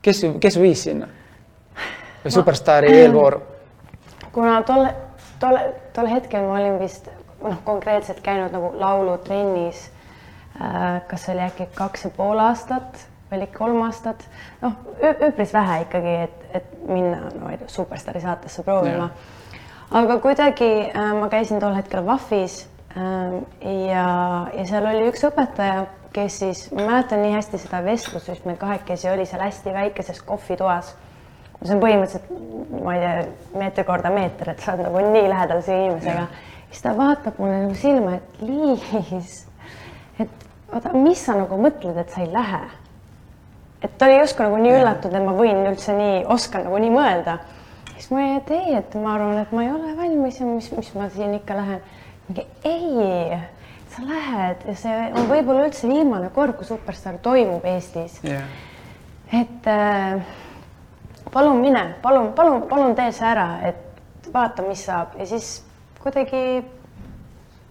kes, 0.01 0.25
kes 0.41 0.59
viis 0.61 0.87
sinna? 0.89 1.07
või 2.23 2.31
Superstaari 2.31 2.93
eelvooru? 3.03 3.52
Kuna 4.33 4.61
tol, 4.67 4.87
tol, 5.39 5.59
tol 5.93 6.09
hetkel 6.11 6.45
ma 6.47 6.59
olin 6.59 6.79
vist 6.81 7.09
noh, 7.43 7.57
konkreetselt 7.63 8.21
käinud 8.25 8.53
nagu 8.55 8.73
laulutrennis 8.79 9.87
äh,, 10.61 11.01
kas 11.07 11.29
oli 11.29 11.45
äkki 11.45 11.69
kaks 11.75 12.07
ja 12.07 12.13
pool 12.17 12.41
aastat 12.43 13.07
või 13.31 13.41
oli 13.41 13.47
kolm 13.53 13.81
aastat, 13.87 14.25
noh, 14.61 14.75
üpris 15.01 15.53
vähe 15.53 15.79
ikkagi, 15.87 16.13
et, 16.27 16.43
et 16.59 16.75
minna, 16.85 17.31
no 17.33 17.47
ma 17.47 17.53
ei 17.53 17.57
tea, 17.61 17.71
Superstaari 17.71 18.21
saatesse 18.21 18.63
proovima. 18.63 19.09
aga 19.91 20.19
kuidagi 20.21 20.69
äh, 20.89 21.13
ma 21.17 21.29
käisin 21.29 21.61
tol 21.61 21.75
hetkel 21.77 22.05
VAF-is 22.05 22.63
äh, 22.97 23.39
ja, 23.89 24.07
ja 24.53 24.65
seal 24.69 24.85
oli 24.89 25.07
üks 25.09 25.25
õpetaja, 25.29 25.87
kes 26.13 26.39
siis, 26.43 26.67
ma 26.71 26.85
mäletan 26.91 27.23
nii 27.25 27.33
hästi 27.33 27.61
seda 27.63 27.81
vestlust, 27.85 28.29
mis 28.29 28.45
meil 28.45 28.59
kahekesi 28.61 29.09
oli 29.09 29.25
seal 29.25 29.41
hästi 29.41 29.73
väikeses 29.73 30.21
kohvitoas 30.21 30.93
see 31.63 31.75
on 31.75 31.81
põhimõtteliselt, 31.83 32.29
ma 32.83 32.95
ei 32.97 33.01
tea, 33.03 33.25
meeter 33.59 33.87
korda 33.87 34.11
meeter, 34.13 34.53
et 34.53 34.63
sa 34.63 34.73
oled 34.73 34.87
nagu 34.87 35.03
nii 35.13 35.31
lähedal 35.31 35.63
selle 35.63 35.87
inimesega. 35.87 36.27
siis 36.69 36.83
ta 36.83 36.93
vaatab 36.97 37.39
mulle 37.39 37.59
nagu 37.65 37.75
silma, 37.77 38.15
et 38.17 38.41
Liis, 38.43 39.35
et 40.19 40.47
oota, 40.73 40.93
mis 40.97 41.25
sa 41.25 41.37
nagu 41.37 41.59
mõtled, 41.61 41.97
et 42.01 42.13
sa 42.13 42.23
ei 42.23 42.31
lähe? 42.33 42.63
et 43.83 43.97
ta 43.97 44.07
oli 44.07 44.19
justkui 44.21 44.47
nagu 44.47 44.61
nii 44.63 44.77
üllatunud, 44.79 45.17
et 45.19 45.25
ma 45.25 45.33
võin 45.35 45.65
üldse 45.67 45.95
nii, 45.97 46.21
oskan 46.31 46.63
nagu 46.67 46.79
nii 46.79 46.93
mõelda. 46.93 47.39
siis 47.95 48.11
ma 48.11 48.21
ei, 48.27 48.37
et 48.37 48.53
ei, 48.55 48.77
et 48.79 48.95
ma 48.99 49.17
arvan, 49.17 49.41
et 49.41 49.51
ma 49.51 49.65
ei 49.65 49.73
ole 49.73 49.95
valmis 49.97 50.39
ja 50.39 50.47
mis, 50.47 50.69
mis 50.75 50.93
ma 50.95 51.09
siin 51.13 51.35
ikka 51.39 51.57
lähen. 51.59 51.81
mingi 52.27 52.47
ei, 52.63 53.39
sa 53.93 54.05
lähed 54.07 54.63
ja 54.67 54.75
see 54.79 55.01
on 55.11 55.27
võib-olla 55.29 55.67
üldse 55.67 55.89
viimane 55.91 56.31
kord, 56.33 56.55
kui 56.57 56.67
Superstaar 56.67 57.19
toimub 57.21 57.65
Eestis 57.67 58.15
yeah.. 58.23 58.47
et 59.31 59.67
äh, 59.69 60.23
palun 61.33 61.61
mine, 61.61 61.95
palun, 62.01 62.31
palun, 62.33 62.61
palun 62.69 62.95
tee 62.95 63.11
see 63.11 63.27
ära, 63.27 63.47
et 63.67 64.31
vaata, 64.33 64.65
mis 64.67 64.85
saab. 64.85 65.17
Ja 65.19 65.25
siis 65.27 65.63
kuidagi 66.03 66.63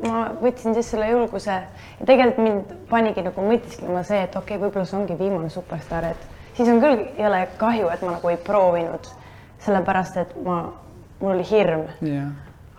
ma 0.03 0.27
võtsin 0.43 0.75
siis 0.77 0.91
selle 0.93 1.09
julguse. 1.11 1.59
Ja 2.01 2.07
tegelikult 2.09 2.43
mind 2.43 2.77
panigi 2.91 3.25
nagu 3.25 3.47
mõtisklema 3.47 4.03
see, 4.07 4.23
et 4.27 4.37
okei 4.37 4.57
okay,, 4.57 4.63
võib-olla 4.65 4.89
see 4.89 4.99
ongi 4.99 5.19
viimane 5.19 5.51
superstaar, 5.53 6.11
et 6.13 6.57
siis 6.57 6.69
on 6.69 6.81
küll 6.83 7.05
jõle 7.19 7.45
kahju, 7.61 7.91
et 7.93 8.03
ma 8.05 8.17
nagu 8.17 8.33
ei 8.33 8.41
proovinud, 8.43 9.11
sellepärast 9.63 10.19
et 10.25 10.35
ma, 10.47 10.65
mul 11.21 11.37
oli 11.37 11.47
hirm. 11.51 11.87
Yeah. 12.03 12.33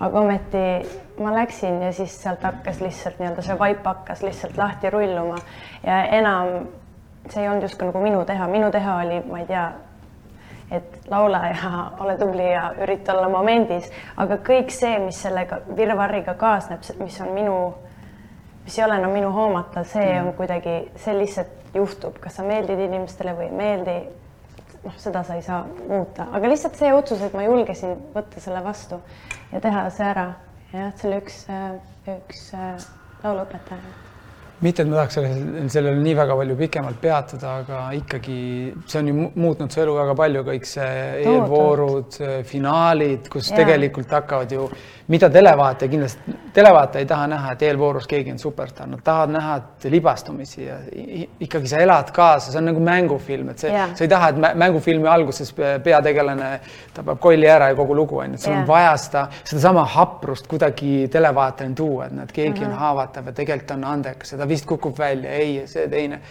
aga 0.03 0.19
ometi 0.19 0.61
ma 1.23 1.31
läksin 1.31 1.81
ja 1.85 1.91
siis 1.95 2.15
sealt 2.19 2.41
hakkas 2.43 2.81
lihtsalt 2.83 3.19
nii-öelda 3.21 3.43
see 3.45 3.55
vaip 3.59 3.85
hakkas 3.87 4.23
lihtsalt 4.25 4.57
lahti 4.59 4.89
rulluma. 4.91 5.37
Ja 5.85 6.01
enam 6.17 6.67
see 7.29 7.43
ei 7.43 7.47
olnud 7.47 7.63
justkui 7.69 7.87
nagu 7.87 8.01
minu 8.03 8.25
teha, 8.27 8.47
minu 8.51 8.71
teha 8.71 8.97
oli, 9.05 9.21
ma 9.29 9.39
ei 9.39 9.45
tea 9.47 9.67
et 10.71 11.09
laula 11.09 11.41
ja 11.47 11.71
ole 11.99 12.17
tubli 12.17 12.51
ja 12.51 12.73
ürita 12.81 13.13
olla 13.13 13.29
momendis, 13.29 13.89
aga 14.17 14.37
kõik 14.37 14.71
see, 14.73 14.97
mis 15.03 15.21
sellega 15.21 15.61
virvarriga 15.75 16.33
kaasneb, 16.39 16.85
mis 16.99 17.19
on 17.21 17.33
minu, 17.35 17.57
mis 18.63 18.77
ei 18.79 18.85
ole 18.85 18.97
enam 19.01 19.13
minu 19.13 19.31
hoomata, 19.35 19.83
see 19.83 20.07
on 20.19 20.31
mm. 20.31 20.37
kuidagi, 20.39 20.77
see 20.95 21.17
lihtsalt 21.17 21.75
juhtub, 21.75 22.17
kas 22.21 22.39
sa 22.39 22.47
meeldid 22.47 22.79
inimestele 22.87 23.35
või 23.37 23.49
ei 23.49 23.57
meeldi. 23.57 23.97
noh, 24.83 24.95
seda 24.99 25.23
sa 25.23 25.35
ei 25.39 25.41
saa 25.41 25.61
muuta, 25.87 26.27
aga 26.31 26.49
lihtsalt 26.49 26.75
see 26.75 26.93
otsus, 26.93 27.21
et 27.23 27.33
ma 27.33 27.45
julgesin 27.45 27.95
võtta 28.15 28.43
selle 28.43 28.63
vastu 28.63 28.99
ja 29.51 29.61
teha 29.63 29.89
see 29.89 30.07
ära. 30.09 30.33
jah, 30.73 30.95
see 30.95 31.11
oli 31.11 31.21
üks, 31.23 31.43
üks 32.17 32.49
äh, 32.57 32.89
lauluõpetaja 33.23 34.12
mitte, 34.61 34.83
et 34.83 34.89
ma 34.89 35.01
tahaks 35.01 35.17
sellele, 35.17 35.67
sellele 35.71 35.99
nii 36.03 36.15
väga 36.17 36.35
palju 36.39 36.55
pikemalt 36.59 36.99
peatuda, 37.01 37.53
aga 37.63 37.83
ikkagi 37.97 38.37
see 38.87 38.99
on 39.01 39.09
ju 39.09 39.29
muutnud 39.35 39.73
su 39.73 39.81
elu 39.83 39.95
väga 39.97 40.15
palju, 40.19 40.43
kõik 40.47 40.67
see 40.69 40.89
eelvoorud, 41.23 42.19
finaalid, 42.47 43.29
kus 43.33 43.51
ja. 43.51 43.59
tegelikult 43.59 44.13
hakkavad 44.13 44.53
ju, 44.55 44.67
mida 45.11 45.27
televaataja 45.33 45.91
kindlasti, 45.91 46.35
televaataja 46.55 47.03
ei 47.03 47.09
taha 47.09 47.27
näha, 47.33 47.55
et 47.55 47.65
eelvoorus 47.67 48.07
keegi 48.07 48.31
on 48.31 48.39
superstaar, 48.39 48.87
nad 48.87 49.03
tahavad 49.03 49.33
näha 49.35 49.57
libastumisi 49.91 50.63
ja 50.63 50.77
ikkagi 51.43 51.71
sa 51.73 51.81
elad 51.83 52.13
kaasa, 52.15 52.53
see 52.53 52.61
on 52.61 52.69
nagu 52.71 52.83
mängufilm, 52.83 53.51
et 53.51 53.65
see, 53.65 53.73
sa 53.73 54.05
ei 54.05 54.11
taha, 54.11 54.31
et 54.31 54.59
mängufilmi 54.63 55.09
alguses 55.11 55.51
peategelane 55.57 56.53
tapab 56.95 57.19
kolli 57.23 57.49
ära 57.51 57.71
ja 57.73 57.77
kogu 57.79 57.97
lugu 57.97 58.21
on 58.23 58.37
ju, 58.37 58.39
et 58.39 58.47
sul 58.47 58.55
on 58.55 58.67
vaja 58.69 58.95
seda, 59.01 59.25
sedasama 59.43 59.83
haprust 59.97 60.47
kuidagi 60.51 61.09
televaatajani 61.11 61.75
tuua, 61.75 62.07
et 62.07 62.17
näed, 62.21 62.31
keegi 62.31 62.53
uh 62.53 62.61
-huh. 62.61 62.65
on 62.69 62.71
mhm. 62.71 62.79
haavatav 62.85 63.27
ja 63.27 63.33
tegelikult 63.41 63.71
on 63.71 63.83
andekas, 63.83 64.29
seda 64.29 64.47
vist 64.53 64.67
kukub 64.69 64.97
välja, 64.99 65.31
ei, 65.31 65.63
see 65.69 65.87
teine. 65.91 66.21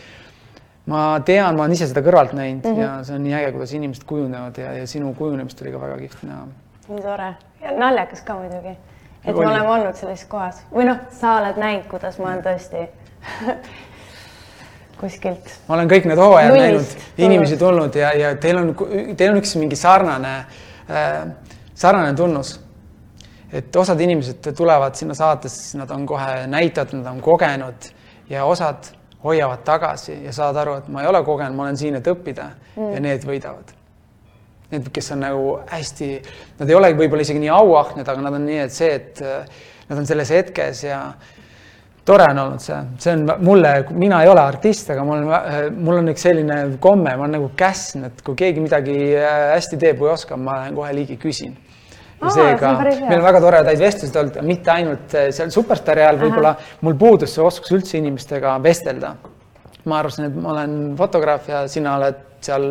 ma 0.90 1.02
tean, 1.26 1.54
ma 1.54 1.62
olen 1.62 1.76
ise 1.76 1.86
seda 1.86 2.02
kõrvalt 2.02 2.32
näinud 2.34 2.64
mm 2.66 2.72
-hmm. 2.74 2.82
ja 2.82 3.04
see 3.06 3.14
on 3.14 3.22
nii 3.22 3.34
äge, 3.38 3.52
kuidas 3.54 3.74
inimesed 3.78 4.04
kujunevad 4.06 4.56
ja, 4.58 4.72
ja 4.80 4.86
sinu 4.86 5.12
kujunemist 5.14 5.62
oli 5.62 5.72
ka 5.72 5.80
väga 5.80 5.98
kihvt 5.98 6.24
näha. 6.26 6.46
nii 6.88 7.02
tore 7.02 7.28
ja 7.62 7.76
naljakas 7.78 8.24
ka 8.26 8.34
muidugi, 8.34 8.74
et 9.24 9.34
oli. 9.34 9.46
me 9.46 9.52
oleme 9.52 9.68
olnud 9.68 9.94
sellises 9.94 10.26
kohas 10.26 10.64
või 10.72 10.88
noh, 10.90 10.98
sa 11.20 11.36
oled 11.38 11.60
näinud, 11.62 11.86
kuidas 11.90 12.18
ma 12.18 12.32
olen 12.32 12.42
tõesti 12.42 12.88
kuskilt. 15.00 15.54
ma 15.68 15.74
olen 15.78 15.94
kõik 15.94 16.10
need 16.10 16.18
hooajad 16.18 16.58
näinud, 16.58 16.98
inimesi 17.18 17.56
tulnud 17.56 17.94
ja, 17.94 18.12
ja 18.18 18.34
teil 18.34 18.58
on, 18.58 18.74
teil 19.16 19.30
on 19.30 19.38
üks 19.44 19.54
mingi 19.58 19.78
sarnane 19.78 20.36
äh,, 20.90 21.24
sarnane 21.74 22.14
tunnus 22.18 22.58
et 23.52 23.76
osad 23.76 24.00
inimesed 24.00 24.52
tulevad 24.56 24.96
sinna 24.96 25.14
saatesse, 25.14 25.78
nad 25.78 25.90
on 25.90 26.06
kohe 26.06 26.46
näitavad, 26.46 26.94
nad 26.96 27.10
on 27.12 27.20
kogenud 27.20 27.90
ja 28.30 28.44
osad 28.44 28.92
hoiavad 29.24 29.62
tagasi 29.64 30.18
ja 30.24 30.32
saavad 30.34 30.62
aru, 30.62 30.78
et 30.80 30.88
ma 30.90 31.02
ei 31.02 31.10
ole 31.10 31.22
kogenud, 31.24 31.56
ma 31.56 31.68
olen 31.68 31.78
siin, 31.78 31.98
et 31.98 32.08
õppida 32.10 32.48
mm. 32.76 32.88
ja 32.94 33.02
need 33.02 33.26
võidavad. 33.26 33.76
Need, 34.72 34.88
kes 34.94 35.12
on 35.14 35.22
nagu 35.22 35.52
hästi, 35.68 36.08
nad 36.58 36.70
ei 36.70 36.78
ole 36.78 36.90
võib-olla 36.96 37.26
isegi 37.26 37.42
nii 37.42 37.52
auahned, 37.52 38.08
aga 38.08 38.24
nad 38.24 38.38
on 38.38 38.46
nii, 38.48 38.58
et 38.64 38.74
see, 38.74 38.90
et 38.96 39.22
äh, 39.22 39.62
nad 39.90 40.00
on 40.00 40.08
selles 40.08 40.32
hetkes 40.32 40.84
ja 40.86 41.02
tore 42.08 42.26
on 42.32 42.40
olnud 42.46 42.62
see, 42.64 42.78
see 43.04 43.12
on 43.14 43.26
mulle, 43.44 43.74
mina 43.94 44.22
ei 44.24 44.30
ole 44.32 44.42
artist, 44.42 44.90
aga 44.94 45.04
mul 45.06 45.20
on, 45.20 45.34
äh, 45.36 45.58
mul 45.76 46.00
on 46.00 46.14
üks 46.14 46.24
selline 46.26 46.62
komme, 46.82 47.12
ma 47.12 47.26
olen 47.26 47.36
nagu 47.38 47.52
käsn, 47.58 48.08
et 48.08 48.24
kui 48.26 48.38
keegi 48.38 48.64
midagi 48.64 48.96
äh, 49.12 49.52
hästi 49.52 49.78
teeb 49.84 50.02
või 50.02 50.14
oskab, 50.16 50.40
ma 50.42 50.62
lähen 50.64 50.80
kohe 50.80 50.96
ligi 50.96 51.20
küsin 51.20 51.54
ja 52.22 52.32
seega 52.34 52.72
meil 52.80 53.18
on 53.18 53.24
väga 53.26 53.40
toredaid 53.42 53.80
vestlusi 53.82 54.18
olnud, 54.18 54.38
mitte 54.46 54.72
ainult 54.74 55.16
eh, 55.18 55.28
seal 55.34 55.50
Superstaari 55.54 56.04
ajal, 56.04 56.20
võib-olla 56.22 56.52
mul 56.86 56.96
puudus 57.00 57.34
see 57.36 57.44
oskus 57.44 57.74
üldse 57.76 57.98
inimestega 57.98 58.54
vestelda. 58.62 59.14
ma 59.84 59.98
arvasin, 59.98 60.28
et 60.28 60.38
ma 60.38 60.52
olen 60.52 60.76
fotograaf 60.98 61.48
ja 61.50 61.64
sina 61.68 61.96
oled 61.98 62.20
seal, 62.42 62.68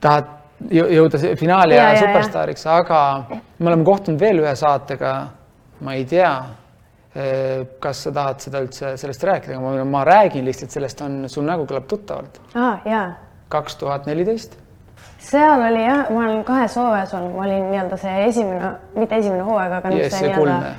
tahad 0.00 0.32
jõuda 0.70 1.20
finaali 1.36 1.76
ja, 1.76 1.90
ja 1.92 2.00
Superstaariks, 2.00 2.66
aga 2.72 3.00
me 3.28 3.68
oleme 3.68 3.84
kohtunud 3.84 4.20
veel 4.20 4.40
ühe 4.44 4.54
saatega, 4.56 5.14
ma 5.84 5.96
ei 5.98 6.06
tea, 6.08 6.32
eh, 7.12 7.66
kas 7.80 8.06
sa 8.06 8.14
tahad 8.16 8.40
seda 8.46 8.64
üldse 8.64 8.94
sellest 9.00 9.28
rääkida, 9.28 9.60
ma, 9.84 10.04
räägin 10.08 10.48
lihtsalt 10.48 10.72
sellest 10.72 11.04
on, 11.04 11.24
sul 11.28 11.44
nägu 11.48 11.68
kõlab 11.68 11.88
tuttavalt. 11.90 12.40
Ah,. 12.54 13.20
kaks 13.52 13.76
tuhat 13.78 14.06
neliteist 14.08 14.63
seal 15.30 15.62
oli 15.68 15.84
jah, 15.84 16.10
ma 16.10 16.24
olen 16.24 16.42
kahes 16.44 16.76
hooajas 16.76 17.14
olnud, 17.14 17.36
ma 17.36 17.46
olin 17.46 17.70
nii-öelda 17.70 17.96
see 18.00 18.24
esimene, 18.28 18.74
mitte 18.96 19.16
esimene 19.22 19.46
hooaeg, 19.46 19.78
aga 19.78 19.94
Yes, 19.94 20.12
see 20.12 20.26
see 20.28 20.34
nii-öelda 20.34 20.74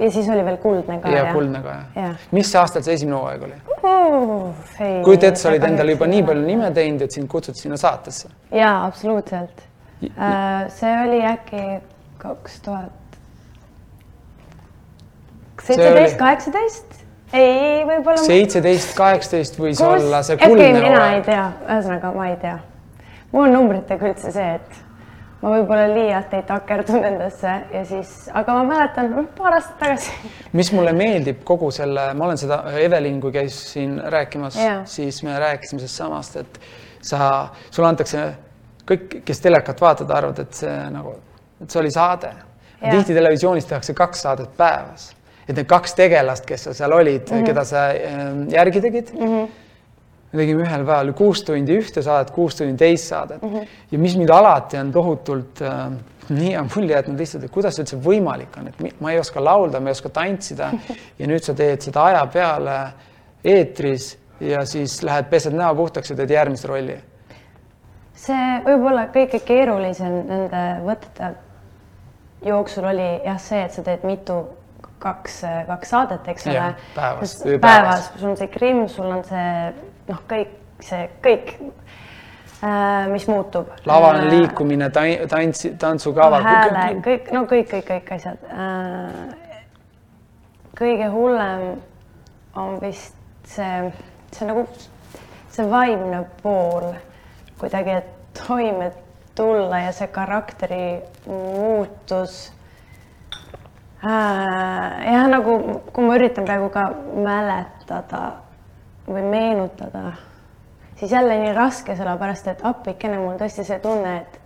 ja 0.00 0.10
siis 0.10 0.28
oli 0.32 0.44
veel 0.44 0.56
kuldne 0.62 0.98
ka 1.00 1.08
ja 1.12 1.32
kuldne 1.34 1.60
ka 1.62 1.74
jah 1.74 2.04
Jah. 2.04 2.28
mis 2.36 2.52
aastal 2.56 2.82
see 2.86 2.94
esimene 2.98 3.16
hooaeg 3.18 3.42
oli? 3.48 3.58
uh,. 3.82 4.54
kujuta 5.04 5.26
ette, 5.26 5.40
sa 5.40 5.50
olid 5.52 5.66
endale 5.68 5.96
juba 5.96 6.08
nii 6.10 6.22
palju 6.30 6.46
nime 6.46 6.70
teinud, 6.76 7.02
et 7.04 7.16
sind 7.16 7.28
kutsuti 7.28 7.66
sinna 7.66 7.76
saatesse. 7.80 8.30
jaa, 8.52 8.86
absoluutselt. 8.86 9.66
see 10.78 10.94
oli 11.04 11.20
äkki 11.34 11.66
kaks 12.18 12.60
tuhat 12.64 13.18
seitseteist, 15.62 16.16
kaheksateist? 16.16 17.04
ei, 17.32 17.84
võib-olla. 17.86 18.24
seitseteist, 18.24 18.94
kaheksateist 18.96 19.60
võis 19.60 19.78
Kus- 19.78 19.86
olla 19.86 20.22
see 20.26 20.40
kuldne 20.40 20.72
mina 20.72 20.88
ei 20.88 20.96
hooaeg. 20.96 21.24
tea, 21.28 21.46
ühesõnaga 21.68 22.12
ma 22.16 22.28
ei 22.32 22.36
tea. 22.40 22.58
Mul 23.32 23.46
on 23.46 23.52
numbritega 23.54 24.08
üldse 24.10 24.32
see, 24.34 24.54
et 24.58 24.78
ma 25.40 25.52
võib-olla 25.54 25.86
liialt 25.88 26.34
ei 26.36 26.42
takerdu 26.48 26.98
nendesse 27.00 27.52
ja 27.72 27.82
siis, 27.88 28.12
aga 28.36 28.56
ma 28.58 28.64
mäletan 28.68 29.14
paar 29.36 29.56
aastat 29.56 29.78
tagasi. 29.80 30.12
mis 30.56 30.72
mulle 30.76 30.92
meeldib 30.96 31.44
kogu 31.48 31.70
selle, 31.74 32.10
ma 32.14 32.26
olen 32.28 32.40
seda, 32.40 32.60
Evelin, 32.80 33.20
kui 33.22 33.32
käis 33.34 33.56
siin 33.72 33.96
rääkimas 34.12 34.58
Jaa. 34.60 34.82
siis 34.84 35.22
me 35.26 35.38
rääkisime 35.40 35.80
sellest 35.80 36.02
samast, 36.02 36.36
et 36.42 36.60
sa, 37.00 37.48
sulle 37.70 37.88
antakse, 37.88 38.26
kõik, 38.88 39.20
kes 39.24 39.40
telekat 39.40 39.80
vaatavad, 39.80 40.16
arvavad, 40.18 40.44
et 40.44 40.60
see 40.60 40.76
nagu, 40.92 41.16
et 41.62 41.70
see 41.70 41.80
oli 41.80 41.94
saade. 41.94 42.34
Tihti 42.80 43.12
televisioonis 43.12 43.66
tehakse 43.68 43.92
kaks 43.92 44.22
saadet 44.24 44.52
päevas, 44.56 45.10
et 45.44 45.52
need 45.52 45.66
kaks 45.68 45.92
tegelast, 45.98 46.46
kes 46.48 46.62
sa 46.64 46.72
seal 46.76 46.92
olid 46.96 47.26
mm. 47.28 47.34
-hmm. 47.34 47.46
keda 47.46 47.64
sa 47.64 47.88
äh, 47.92 48.30
järgi 48.52 48.80
tegid 48.80 49.12
mm. 49.14 49.26
-hmm 49.26 49.69
me 50.32 50.38
tegime 50.38 50.62
ühel 50.62 50.84
päeval 50.86 51.12
kuus 51.18 51.42
tundi 51.46 51.74
ühte 51.80 52.02
saadet, 52.06 52.30
kuus 52.34 52.56
tundi 52.58 52.76
teist 52.78 53.10
saadet. 53.10 53.42
Mm 53.42 53.54
-hmm. 53.54 53.66
ja 53.90 53.98
mis 53.98 54.16
mind 54.16 54.30
alati 54.30 54.78
on 54.78 54.92
tohutult 54.92 55.62
äh, 55.62 55.90
nii 56.28 56.52
hea 56.52 56.64
mulje 56.74 56.96
jätnud 56.96 57.18
lihtsalt, 57.18 57.44
et 57.44 57.50
kuidas 57.50 57.76
see 57.76 57.84
üldse 57.84 57.98
võimalik 58.04 58.58
on, 58.58 58.68
et 58.68 59.00
ma 59.00 59.12
ei 59.12 59.18
oska 59.18 59.44
laulda, 59.44 59.80
ma 59.80 59.90
ei 59.90 59.98
oska 59.98 60.08
tantsida. 60.08 60.72
Ja 61.18 61.26
nüüd 61.26 61.42
sa 61.42 61.54
teed 61.54 61.82
seda 61.82 62.04
aja 62.04 62.26
peale 62.26 62.78
eetris 63.44 64.18
ja 64.40 64.64
siis 64.64 65.02
lähed 65.02 65.28
pesed 65.30 65.52
näo 65.52 65.74
puhtaks 65.74 66.10
ja 66.10 66.16
teed 66.16 66.30
järgmist 66.30 66.64
rolli. 66.64 66.98
see 68.14 68.62
võib-olla 68.64 69.06
kõige 69.14 69.40
keerulisem 69.40 70.26
nende 70.28 70.64
võtete 70.84 71.34
jooksul 72.44 72.84
oli 72.84 73.20
jah, 73.24 73.38
see, 73.40 73.62
et 73.64 73.72
sa 73.72 73.84
teed 73.84 74.04
mitu, 74.08 74.40
kaks, 75.00 75.40
kaks 75.68 75.92
saadet, 75.94 76.28
eks 76.28 76.46
ole. 76.50 76.66
päevas, 76.94 77.36
päevas, 77.60 78.10
sul 78.18 78.32
on 78.32 78.36
see 78.36 78.52
krimm, 78.52 78.86
sul 78.88 79.08
on 79.08 79.24
see 79.24 79.54
noh, 80.10 80.24
kõik 80.28 80.58
see 80.84 81.08
kõik, 81.24 81.54
mis 83.12 83.26
muutub. 83.28 83.68
laval 83.86 84.20
on 84.20 84.28
liikumine, 84.30 84.90
tantsi, 84.90 85.74
tantsukava. 85.78 86.40
hääle, 86.44 87.00
kõik, 87.04 87.30
no 87.32 87.44
kõik, 87.48 87.70
kõik, 87.70 87.86
kõik 87.88 88.12
asjad. 88.16 88.38
kõige 90.80 91.10
hullem 91.12 91.80
on 92.56 92.80
vist 92.80 93.14
see, 93.44 93.92
see 94.32 94.48
nagu 94.48 94.66
see 95.50 95.66
vaimne 95.70 96.24
pool 96.42 96.92
kuidagi, 97.60 97.90
et 98.00 98.36
toime 98.46 98.92
tulla 99.34 99.78
ja 99.86 99.92
see 99.92 100.08
karakteri 100.12 101.00
muutus. 101.26 102.52
jah, 104.02 105.26
nagu 105.28 105.58
kui 105.92 106.04
ma 106.04 106.16
üritan 106.16 106.44
praegu 106.48 106.70
ka 106.72 106.90
mäletada 107.14 108.49
või 109.10 109.22
meenutada, 109.22 110.12
siis 110.96 111.12
jälle 111.12 111.38
nii 111.38 111.54
raske, 111.54 111.96
sellepärast 111.96 112.48
et 112.52 112.64
appikene, 112.66 113.18
mul 113.18 113.38
tõesti 113.40 113.64
see 113.66 113.78
tunne, 113.82 114.16
et 114.20 114.40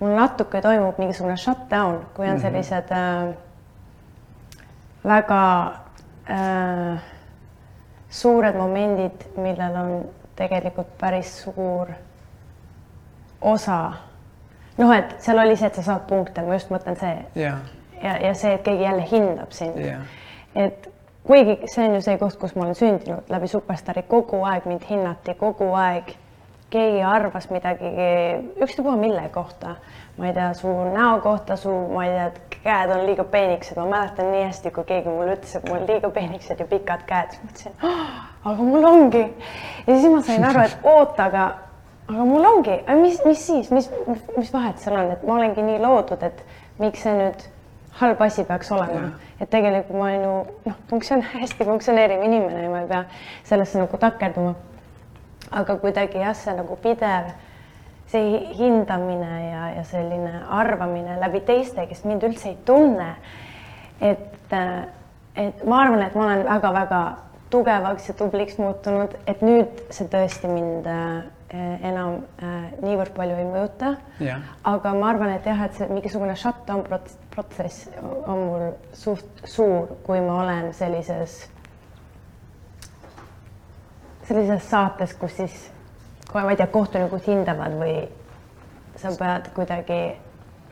mul 0.00 0.14
natuke 0.16 0.60
toimub 0.62 0.98
mingisugune 0.98 1.36
shutdown, 1.40 2.00
kui 2.14 2.28
on 2.30 2.40
sellised 2.40 2.92
äh, 2.94 3.34
väga 5.04 5.42
äh, 6.30 7.04
suured 8.10 8.56
momendid, 8.56 9.28
millel 9.36 9.76
on 9.76 9.94
tegelikult 10.36 10.98
päris 10.98 11.32
suur 11.42 11.90
osa. 13.40 13.92
noh, 14.78 14.92
et 14.92 15.16
seal 15.24 15.38
oli 15.40 15.56
see, 15.56 15.70
et 15.70 15.78
sa 15.80 15.82
saad 15.82 16.04
punkte, 16.08 16.42
ma 16.44 16.58
just 16.58 16.70
mõtlen 16.70 16.98
see. 17.00 17.16
Jah, 17.40 17.62
ja, 18.02 18.18
ja 18.26 18.34
see, 18.34 18.52
et 18.58 18.64
keegi 18.64 18.84
jälle 18.84 19.06
hindab 19.10 19.54
sind. 19.56 19.80
Jah, 19.80 20.04
et 20.54 20.90
kuigi 21.26 21.58
see 21.66 21.88
on 21.88 21.98
ju 21.98 22.04
see 22.04 22.18
koht, 22.18 22.38
kus 22.40 22.54
ma 22.56 22.66
olen 22.66 22.78
sündinud 22.78 23.32
läbi 23.32 23.48
Superstaari, 23.50 24.06
kogu 24.08 24.44
aeg 24.46 24.68
mind 24.70 24.86
hinnati, 24.90 25.34
kogu 25.38 25.72
aeg 25.78 26.14
keegi 26.70 27.02
arvas 27.06 27.48
midagi, 27.50 27.90
ükstapuha 28.62 28.96
mille 28.98 29.28
kohta, 29.34 29.76
ma 30.18 30.26
ei 30.26 30.34
tea, 30.34 30.52
su 30.54 30.72
näo 30.92 31.20
kohta, 31.22 31.56
su, 31.56 31.72
ma 31.94 32.06
ei 32.06 32.14
tea, 32.14 32.58
käed 32.66 32.90
on 32.90 33.04
liiga 33.06 33.24
peenikesed, 33.30 33.78
ma 33.78 33.86
mäletan 33.90 34.32
nii 34.32 34.42
hästi, 34.48 34.72
kui 34.74 34.86
keegi 34.88 35.12
mulle 35.12 35.36
ütles, 35.36 35.54
et 35.58 35.68
mul 35.70 35.84
liiga 35.86 36.10
peenikesed 36.10 36.62
ja 36.62 36.66
pikad 36.70 37.04
käed, 37.06 37.36
siis 37.36 37.44
mõtlesin 37.44 37.76
oh,, 37.86 38.16
aga 38.50 38.66
mul 38.70 38.88
ongi. 38.88 39.22
ja 39.86 39.92
siis 39.92 40.08
ma 40.10 40.22
sain 40.26 40.48
aru, 40.48 40.64
et 40.66 40.88
oota, 40.94 41.28
aga, 41.30 41.44
aga 42.10 42.26
mul 42.32 42.50
ongi, 42.50 42.80
mis, 43.02 43.20
mis 43.28 43.46
siis, 43.46 43.70
mis, 43.70 43.90
mis 44.36 44.50
vahet 44.54 44.82
seal 44.82 44.98
on, 44.98 45.12
et 45.14 45.22
ma 45.26 45.38
olengi 45.38 45.62
nii 45.62 45.78
loodud, 45.84 46.26
et 46.26 46.42
miks 46.82 47.06
see 47.06 47.14
nüüd 47.14 47.46
halb 48.00 48.26
asi 48.26 48.44
peaks 48.44 48.74
olema, 48.74 49.14
et 49.40 49.50
tegelikult 49.50 49.98
ma 49.98 50.06
olen 50.08 50.22
ju 50.22 50.36
noh, 50.66 50.78
funktsioon 50.90 51.24
hästi 51.42 51.64
funktsioneeriv 51.64 52.22
inimene 52.24 52.62
ja 52.62 52.70
ma 52.70 52.84
ei 52.84 52.88
pea 52.90 53.02
sellesse 53.44 53.78
nagu 53.78 54.00
takerduma. 54.00 54.54
aga 55.50 55.76
kuidagi 55.78 56.18
jah, 56.18 56.34
see 56.34 56.54
nagu 56.56 56.76
pidev, 56.82 57.28
see 58.10 58.40
hindamine 58.58 59.34
ja, 59.50 59.68
ja 59.76 59.84
selline 59.86 60.40
arvamine 60.50 61.20
läbi 61.20 61.40
teiste, 61.46 61.86
kes 61.86 62.04
mind 62.04 62.26
üldse 62.26 62.48
ei 62.48 62.58
tunne. 62.66 63.14
et, 64.00 64.56
et 65.36 65.64
ma 65.64 65.82
arvan, 65.84 66.02
et 66.02 66.14
ma 66.14 66.26
olen 66.26 66.44
väga-väga 66.48 67.02
tugevaks 67.50 68.08
ja 68.08 68.14
tubliks 68.14 68.58
muutunud, 68.58 69.14
et 69.26 69.42
nüüd 69.42 69.84
see 69.94 70.08
tõesti 70.10 70.50
mind 70.50 70.88
äh, 70.90 71.22
enam 71.54 72.16
äh, 72.42 72.72
niivõrd 72.82 73.14
palju 73.14 73.36
ei 73.38 73.44
mõjuta. 73.46 73.92
aga 74.64 74.94
ma 74.94 75.10
arvan, 75.12 75.30
et 75.36 75.46
jah, 75.46 75.62
et 75.66 75.74
see 75.78 75.88
mingisugune 75.90 76.34
shutdown 76.36 76.82
prots- 76.88 77.18
protsess 77.30 77.88
on 78.02 78.38
mul 78.38 78.66
suht 78.92 79.44
suur, 79.44 79.96
kui 80.06 80.20
ma 80.20 80.40
olen 80.42 80.72
sellises, 80.74 81.38
sellises 84.26 84.68
saates, 84.70 85.14
kus 85.14 85.36
siis, 85.36 85.56
kohe 86.32 86.44
ma 86.44 86.54
ei 86.54 86.60
tea, 86.60 86.66
kohtunikud 86.66 87.26
hindavad 87.28 87.78
või 87.78 87.96
sa 88.96 89.12
pead 89.18 89.52
kuidagi 89.54 90.00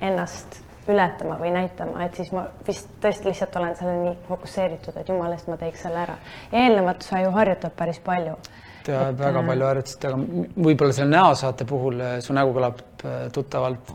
ennast 0.02 0.64
ületama 0.88 1.38
või 1.40 1.50
näitama, 1.54 2.04
et 2.04 2.16
siis 2.18 2.32
ma 2.32 2.44
vist 2.66 2.90
tõesti 3.00 3.30
lihtsalt 3.30 3.56
olen 3.56 3.76
selle 3.76 3.94
nii 4.02 4.16
fokusseeritud, 4.28 4.96
et 5.00 5.08
jumala 5.08 5.36
eest 5.36 5.48
ma 5.48 5.56
teeks 5.60 5.86
selle 5.86 6.02
ära. 6.02 6.16
eelnevat 6.52 7.02
sa 7.02 7.20
ju 7.22 7.30
harjutad 7.30 7.72
päris 7.76 8.00
palju. 8.04 8.36
Et, 8.84 9.18
väga 9.18 9.40
äh, 9.40 9.46
palju 9.46 9.68
harjutasite, 9.68 10.10
aga 10.10 10.48
võib-olla 10.66 10.96
selle 10.96 11.12
näosaate 11.12 11.66
puhul 11.68 12.00
äh, 12.00 12.16
su 12.24 12.36
nägu 12.36 12.52
kõlab 12.56 12.82
äh, 13.04 13.22
tuttavalt. 13.34 13.94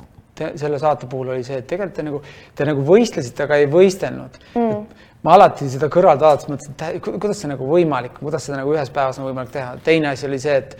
selle 0.55 0.77
saate 0.79 1.07
puhul 1.11 1.33
oli 1.33 1.43
see, 1.43 1.57
et 1.59 1.67
tegelikult 1.67 1.95
te 1.97 2.03
nagu, 2.07 2.21
te 2.55 2.65
nagu 2.69 2.83
võistlesite, 2.87 3.43
aga 3.43 3.57
ei 3.59 3.65
võistelnud 3.67 4.37
mm.. 4.55 5.01
ma 5.27 5.33
alati 5.35 5.67
seda 5.67 5.89
kõrvalt 5.91 6.23
vaadates 6.23 6.47
mõtlesin, 6.47 6.77
et 6.79 7.01
ku- 7.03 7.17
kuidas 7.19 7.41
see 7.43 7.51
nagu 7.51 7.67
võimalik, 7.67 8.15
kuidas 8.21 8.47
seda 8.47 8.61
nagu 8.61 8.71
ühes 8.71 8.89
päevas 8.95 9.19
on 9.19 9.27
võimalik 9.27 9.51
teha. 9.51 9.73
teine 9.83 10.13
asi 10.13 10.29
oli 10.29 10.39
see, 10.39 10.55
et 10.63 10.77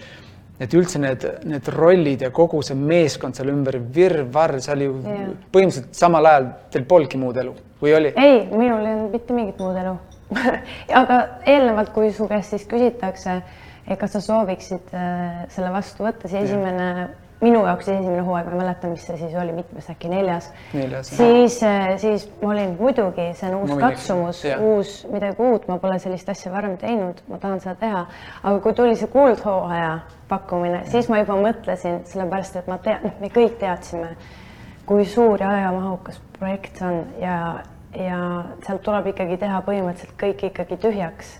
et 0.59 0.73
üldse 0.75 0.99
need, 0.99 1.23
need 1.47 1.67
rollid 1.71 2.23
ja 2.25 2.31
kogu 2.35 2.61
see 2.65 2.75
meeskond 2.75 3.37
seal 3.37 3.51
ümber, 3.51 3.77
virvarr, 3.95 4.59
see 4.63 4.73
oli 4.75 4.87
ju 4.89 4.95
Jah. 5.05 5.27
põhimõtteliselt 5.53 5.95
samal 5.95 6.27
ajal 6.31 6.49
teil 6.73 6.87
polnudki 6.89 7.19
muud 7.19 7.39
elu 7.39 7.53
või 7.83 7.95
oli? 7.99 8.13
ei, 8.15 8.41
minul 8.51 8.83
ei 8.83 8.95
olnud 8.95 9.15
mitte 9.15 9.35
mingit 9.35 9.59
muud 9.63 9.79
elu 9.79 9.95
aga 11.01 11.19
eelnevalt, 11.47 11.91
kui 11.95 12.11
su 12.13 12.27
käest 12.29 12.53
siis 12.53 12.67
küsitakse, 12.69 13.39
et 13.89 13.97
kas 13.99 14.13
sa 14.13 14.21
sooviksid 14.21 14.93
äh, 14.93 15.41
selle 15.53 15.71
vastu 15.73 16.05
võtta, 16.05 16.29
siis 16.29 16.49
esimene, 16.49 17.09
minu 17.41 17.61
jaoks 17.63 17.87
esimene 17.87 18.21
hooaeg, 18.27 18.49
ma 18.49 18.57
ei 18.57 18.59
mäleta, 18.61 18.89
mis 18.91 19.05
see 19.07 19.17
siis 19.17 19.35
oli, 19.39 19.53
mitmes 19.55 19.87
äkki 19.89 20.11
neljas. 20.11 20.49
Neljas, 20.75 21.11
siis, 21.15 21.57
siis 22.03 22.27
ma 22.41 22.51
olin 22.53 22.75
muidugi, 22.79 23.29
see 23.39 23.49
on 23.49 23.61
uus 23.61 23.71
Ma 23.71 23.79
katsumus, 23.87 24.43
uus 24.59 24.93
midagi 25.11 25.41
uut, 25.47 25.65
ma 25.71 25.79
pole 25.81 25.97
sellist 26.03 26.29
asja 26.29 26.51
varem 26.53 26.75
teinud, 26.81 27.23
ma 27.31 27.39
tahan 27.41 27.63
seda 27.63 27.77
teha. 27.79 28.05
aga 28.43 28.59
kui 28.65 28.75
tuli 28.77 28.99
see 28.99 29.09
kuldhooaja 29.13 29.95
pakkumine, 30.29 30.83
siis 30.91 31.09
ma 31.09 31.23
juba 31.23 31.39
mõtlesin, 31.39 32.03
sellepärast 32.11 32.59
et 32.61 32.69
ma 32.69 32.77
tean, 32.83 33.07
noh, 33.07 33.17
me 33.23 33.31
kõik 33.33 33.57
teadsime, 33.63 34.13
kui 34.89 35.07
suur 35.07 35.41
ja 35.41 35.49
ajamahukas 35.55 36.21
projekt 36.37 36.79
see 36.79 36.87
on 36.87 37.01
ja, 37.21 37.39
ja 37.95 38.21
sealt 38.65 38.83
tuleb 38.85 39.11
ikkagi 39.13 39.39
teha 39.41 39.63
põhimõtteliselt 39.65 40.15
kõik 40.19 40.45
ikkagi 40.51 40.77
tühjaks, 40.81 41.37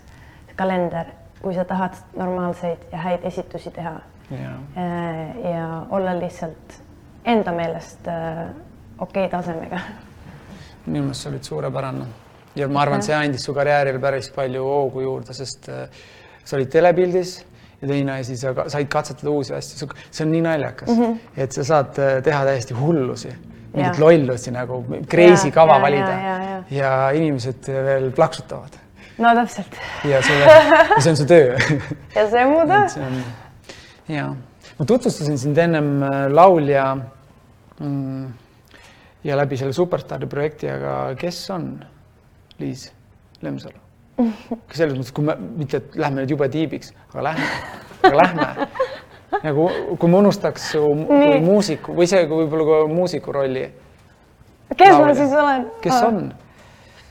kalender, 0.56 1.12
kui 1.42 1.54
sa 1.54 1.64
tahad 1.64 1.96
normaalseid 2.16 2.88
ja 2.92 2.98
häid 2.98 3.24
esitusi 3.24 3.70
teha 3.70 4.00
Jaa. 4.30 4.58
Äh, 4.76 5.50
ja 5.52 5.86
olla 5.90 6.18
lihtsalt 6.18 6.82
enda 7.24 7.52
meelest 7.52 8.08
äh, 8.08 8.46
okei 8.98 9.28
tasemega. 9.28 9.80
minu 10.86 11.02
meelest 11.02 11.22
sa 11.22 11.28
olid 11.28 11.42
suurepärane 11.42 12.06
ja 12.54 12.68
ma 12.68 12.84
arvan, 12.84 13.02
see 13.02 13.14
andis 13.14 13.44
su 13.44 13.54
karjäärile 13.54 13.98
päris 13.98 14.30
palju 14.34 14.62
hoogu 14.64 15.02
juurde, 15.02 15.34
sest 15.34 15.68
äh, 15.68 15.88
sa 16.44 16.56
olid 16.56 16.70
telepildis 16.70 17.34
ja 17.82 17.88
teine 17.88 18.20
asi, 18.20 18.36
sa 18.36 18.54
said 18.68 18.88
katsetada 18.92 19.30
uusi 19.30 19.54
asju, 19.54 19.90
see 20.10 20.24
on 20.24 20.32
nii 20.32 20.44
naljakas 20.46 20.88
mm, 20.94 21.02
-hmm. 21.04 21.18
et 21.36 21.52
sa 21.52 21.64
saad 21.64 21.98
teha 22.24 22.44
täiesti 22.44 22.74
hullusi, 22.74 23.32
mingit 23.74 23.98
lollusi 23.98 24.50
nagu 24.54 24.84
crazy 25.10 25.48
Jaa, 25.48 25.54
kava 25.54 25.72
jaa, 25.72 25.82
valida 25.82 26.10
jaa, 26.10 26.20
jaa, 26.20 26.44
jaa. 26.50 26.64
ja 26.70 27.10
inimesed 27.10 27.66
veel 27.66 28.10
plaksutavad 28.12 28.78
no 29.20 29.34
täpselt 29.36 29.80
ja 30.08 30.22
sulle, 30.24 30.44
ja 30.44 31.00
see 31.04 31.12
on 31.12 31.18
su 31.20 31.26
töö 31.28 31.56
ja 32.16 32.26
see 32.30 32.44
on 32.44 32.54
mu 32.54 32.62
töö 32.68 33.10
ja 34.16 34.28
ma 34.78 34.86
tutvustasin 34.86 35.38
sind 35.38 35.58
ennem 35.58 36.02
äh, 36.02 36.24
laulja 36.32 36.86
mm, 37.80 38.32
ja 39.24 39.36
läbi 39.36 39.56
selle 39.60 39.76
Superstaari 39.76 40.26
projekti, 40.26 40.70
aga 40.70 41.14
kes 41.20 41.42
on 41.50 41.72
Liis 42.58 42.90
Lemsalu? 43.42 43.78
selles 44.74 44.98
mõttes, 44.98 45.12
kui 45.16 45.24
me 45.24 45.36
mitte, 45.40 45.78
et 45.80 45.94
lähme 45.96 46.20
nüüd 46.20 46.34
jube 46.34 46.48
tiibiks, 46.52 46.90
aga 47.12 47.30
lähme, 47.30 47.46
aga 48.02 48.16
lähme 48.18 48.48
nagu 49.44 49.68
kui 49.96 50.10
me 50.10 50.18
unustaks 50.20 50.72
su 50.74 50.82
kui 51.08 51.38
muusiku 51.44 51.94
või 51.96 52.08
see 52.10 52.26
kui 52.28 52.42
võib-olla 52.42 52.66
kui 52.68 52.92
muusiku 52.92 53.32
rolli, 53.32 53.64
kes 54.74 54.92
ma 54.92 54.98
Laulja. 54.98 55.16
siis 55.22 55.36
olen? 55.44 55.66
kes 55.84 56.02
on? 56.04 56.20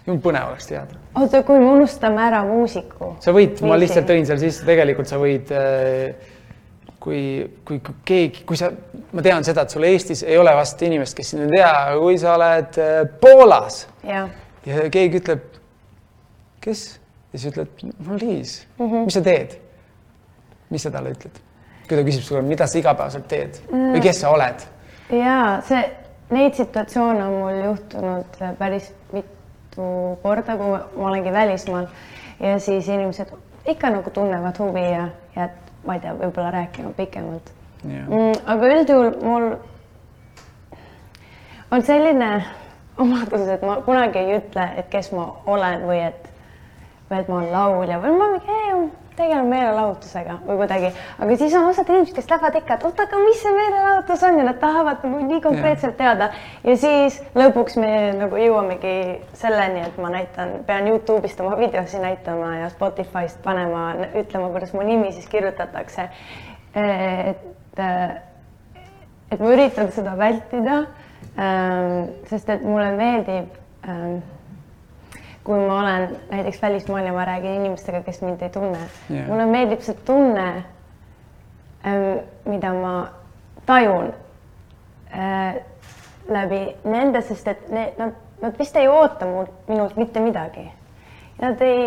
Jumala 0.10 0.26
põnev 0.26 0.50
oleks 0.52 0.68
teada. 0.70 0.98
oota, 1.16 1.44
kui 1.48 1.60
me 1.62 1.70
unustame 1.78 2.22
ära 2.26 2.42
muusiku. 2.48 3.14
sa 3.24 3.34
võid, 3.36 3.62
ma 3.66 3.78
lihtsalt 3.80 4.10
tõin 4.10 4.28
seal 4.28 4.42
sisse, 4.42 4.66
tegelikult 4.68 5.10
sa 5.10 5.20
võid 5.22 5.54
äh, 5.56 6.36
kui, 7.00 7.22
kui 7.66 7.80
keegi, 8.06 8.44
kui 8.48 8.60
sa, 8.60 8.72
ma 9.16 9.24
tean 9.26 9.46
seda, 9.48 9.66
et 9.66 9.76
sul 9.76 9.88
Eestis 9.88 10.24
ei 10.28 10.38
ole 10.40 10.54
vast 10.58 10.82
inimest, 10.86 11.18
kes 11.18 11.34
sind 11.34 11.46
ei 11.48 11.58
tea, 11.58 11.70
aga 11.70 12.00
kui 12.02 12.18
sa 12.22 12.36
oled 12.38 12.80
äh, 12.82 13.02
Poolas 13.22 13.84
jah, 14.08 14.32
ja 14.68 14.88
keegi 14.94 15.22
ütleb, 15.24 15.46
kes? 16.64 16.88
ja 17.30 17.38
siis 17.38 17.54
ütled, 17.54 17.86
no 18.06 18.18
Liis 18.18 18.60
mm. 18.78 18.86
-hmm. 18.86 19.06
mis 19.06 19.20
sa 19.20 19.24
teed? 19.26 19.56
mis 20.70 20.84
sa 20.84 20.92
talle 20.92 21.14
ütled? 21.16 21.42
kui 21.88 21.98
ta 21.98 22.04
küsib 22.06 22.26
sulle, 22.26 22.44
mida 22.46 22.68
sa 22.68 22.78
igapäevaselt 22.78 23.28
teed 23.28 23.64
või 23.72 24.04
kes 24.04 24.22
sa 24.26 24.34
oled? 24.36 24.68
ja 25.24 25.40
see, 25.68 25.84
neid 26.36 26.58
situatsioone 26.58 27.26
on 27.26 27.38
mul 27.42 27.62
juhtunud 27.64 28.42
päris 28.60 28.92
mitu 29.80 30.20
korda, 30.22 30.58
kui 30.58 30.68
ma, 30.68 30.80
olengi 30.96 31.32
välismaal 31.34 31.88
ja 32.40 32.60
siis 32.60 32.88
inimesed 32.88 33.28
ikka 33.68 33.90
nagu 33.90 34.10
tunnevad 34.10 34.60
huvi 34.60 34.84
ja, 34.92 35.08
ja 35.36 35.50
ma 35.86 35.96
ei 35.96 36.00
tea, 36.00 36.14
võib-olla 36.14 36.52
rääkima 36.52 36.92
pikemalt 36.98 37.52
jah, 37.84 38.08
mm,. 38.08 38.34
aga 38.46 38.72
üldjuhul 38.76 39.12
mul 39.24 39.48
on 41.72 41.82
selline 41.84 42.44
omadus, 42.98 43.48
et 43.48 43.62
ma 43.64 43.78
kunagi 43.86 44.20
ei 44.20 44.38
ütle, 44.40 44.66
et 44.78 44.90
kes 44.92 45.12
ma 45.16 45.30
olen 45.46 45.86
või 45.88 46.02
et, 46.10 46.30
või 47.10 47.20
et 47.22 47.30
ma 47.30 47.36
olen 47.40 47.52
laulja 47.54 48.00
või 48.04 48.18
ma 48.18 48.30
mingi 48.34 48.58
"Ei, 48.58 48.90
tegelen 49.20 49.50
meelelahutusega 49.52 50.38
või 50.48 50.58
kuidagi, 50.62 50.92
aga 51.20 51.38
siis 51.42 51.56
on 51.60 51.68
osad 51.70 51.92
inimesed, 51.92 52.16
kes 52.18 52.30
lähevad 52.32 52.58
ikka, 52.62 52.78
et 52.80 52.88
oota, 52.90 53.06
aga 53.06 53.20
mis 53.24 53.42
see 53.44 53.54
meelelahutus 53.56 54.24
on? 54.30 54.40
Ja 54.40 54.48
nad 54.48 54.60
tahavad 54.64 55.04
nagu 55.06 55.22
nii 55.28 55.42
konkreetselt 55.44 55.98
teada. 56.00 56.32
Ja 56.64 56.78
siis 56.80 57.20
lõpuks 57.38 57.78
me 57.82 57.92
nagu 58.18 58.40
jõuamegi 58.40 58.96
selleni, 59.38 59.84
et 59.88 60.00
ma 60.02 60.14
näitan, 60.14 60.60
pean 60.68 60.88
Youtube'ist 60.90 61.42
oma 61.44 61.58
videosi 61.60 62.02
näitama 62.02 62.56
ja 62.62 62.72
Spotify'st 62.74 63.44
panema, 63.46 63.92
ütlema, 64.24 64.50
kuidas 64.56 64.74
mu 64.74 64.88
nimi 64.88 65.14
siis 65.16 65.28
kirjutatakse. 65.30 66.10
et 66.76 67.48
et 69.32 69.40
ma 69.40 69.54
üritan 69.54 69.92
seda 69.94 70.16
vältida, 70.18 70.82
sest 72.30 72.50
et 72.50 72.66
mulle 72.66 72.92
meeldib, 72.98 73.54
kui 75.50 75.58
ma 75.66 75.80
olen 75.82 76.12
näiteks 76.30 76.62
välismaal 76.62 77.06
ja 77.06 77.14
ma 77.14 77.24
räägin 77.26 77.56
inimestega, 77.58 78.04
kes 78.06 78.22
mind 78.22 78.42
ei 78.46 78.50
tunne 78.54 78.78
yeah., 79.10 79.26
mulle 79.28 79.48
meeldib 79.50 79.82
see 79.82 79.96
tunne, 80.06 80.64
mida 82.46 82.74
ma 82.74 82.92
tajun 83.66 84.12
äh, 85.10 85.56
läbi 86.30 86.60
nende, 86.84 87.22
sest 87.26 87.50
et 87.50 87.64
need, 87.74 87.98
nad, 87.98 88.14
nad 88.44 88.60
vist 88.60 88.78
ei 88.78 88.88
oota 88.88 89.26
mult, 89.26 89.56
minult 89.68 89.98
mitte 89.98 90.22
midagi. 90.22 90.68
Nad 91.42 91.66
ei 91.66 91.82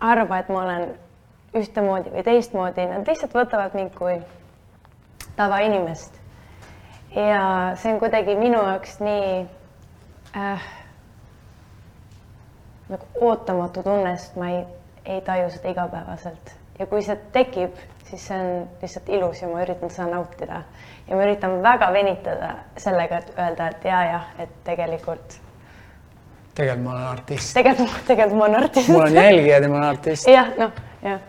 arva, 0.00 0.40
et 0.40 0.48
ma 0.48 0.62
olen 0.62 0.88
ühtemoodi 1.56 2.14
või 2.16 2.24
teistmoodi, 2.24 2.88
nad 2.94 3.12
lihtsalt 3.12 3.36
võtavad 3.36 3.76
mind 3.76 3.92
kui 3.98 4.16
tavainimest. 5.36 6.16
ja 7.16 7.44
see 7.76 7.92
on 7.92 8.00
kuidagi 8.00 8.40
minu 8.40 8.64
jaoks 8.64 8.98
nii 9.04 9.28
äh, 10.36 10.66
nagu 12.88 13.06
ootamatu 13.20 13.82
tunne, 13.82 14.16
sest 14.18 14.36
ma 14.36 14.50
ei, 14.50 14.62
ei 15.04 15.20
taju 15.26 15.50
seda 15.50 15.72
igapäevaselt. 15.74 16.54
Ja 16.78 16.86
kui 16.86 17.02
see 17.02 17.16
tekib, 17.32 17.78
siis 18.10 18.26
see 18.28 18.36
on 18.38 18.68
lihtsalt 18.82 19.08
ilus 19.08 19.40
ja 19.42 19.48
ma 19.48 19.62
üritan 19.64 19.90
seda 19.90 20.10
nautida. 20.12 20.62
Ja 21.08 21.16
ma 21.16 21.24
üritan 21.24 21.58
väga 21.64 21.88
venitada 21.94 22.52
sellega, 22.78 23.22
et 23.22 23.32
öelda, 23.38 23.70
et 23.72 23.88
ja, 23.88 24.02
jah, 24.10 24.28
et 24.42 24.52
tegelikult, 24.66 25.38
tegelikult 26.54 26.84
ma 26.84 26.92
olen 26.96 27.08
artist, 27.12 27.54
tegelikult, 27.56 28.02
tegelikult 28.06 28.38
ma 28.38 28.44
olen 28.50 28.62
artist. 28.64 28.92
mul 28.92 29.06
on 29.08 29.18
jälgijad 29.22 29.62
ja 29.62 29.72
ma 29.72 29.80
olen 29.80 29.88
artist. 29.88 30.28
Jah, 30.28 30.52
noh, 30.58 30.84
jah. 31.02 31.24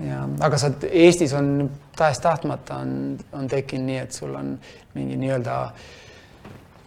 Ja 0.00 0.22
aga 0.40 0.56
sa 0.58 0.70
Eestis 0.88 1.34
on 1.36 1.70
tahes-tahtmata 1.96 2.80
on, 2.80 2.92
on 3.36 3.48
tekkinud 3.48 3.90
nii, 3.90 3.98
et 4.06 4.16
sul 4.16 4.32
on 4.34 4.54
mingi 4.94 5.18
nii-öelda 5.20 5.56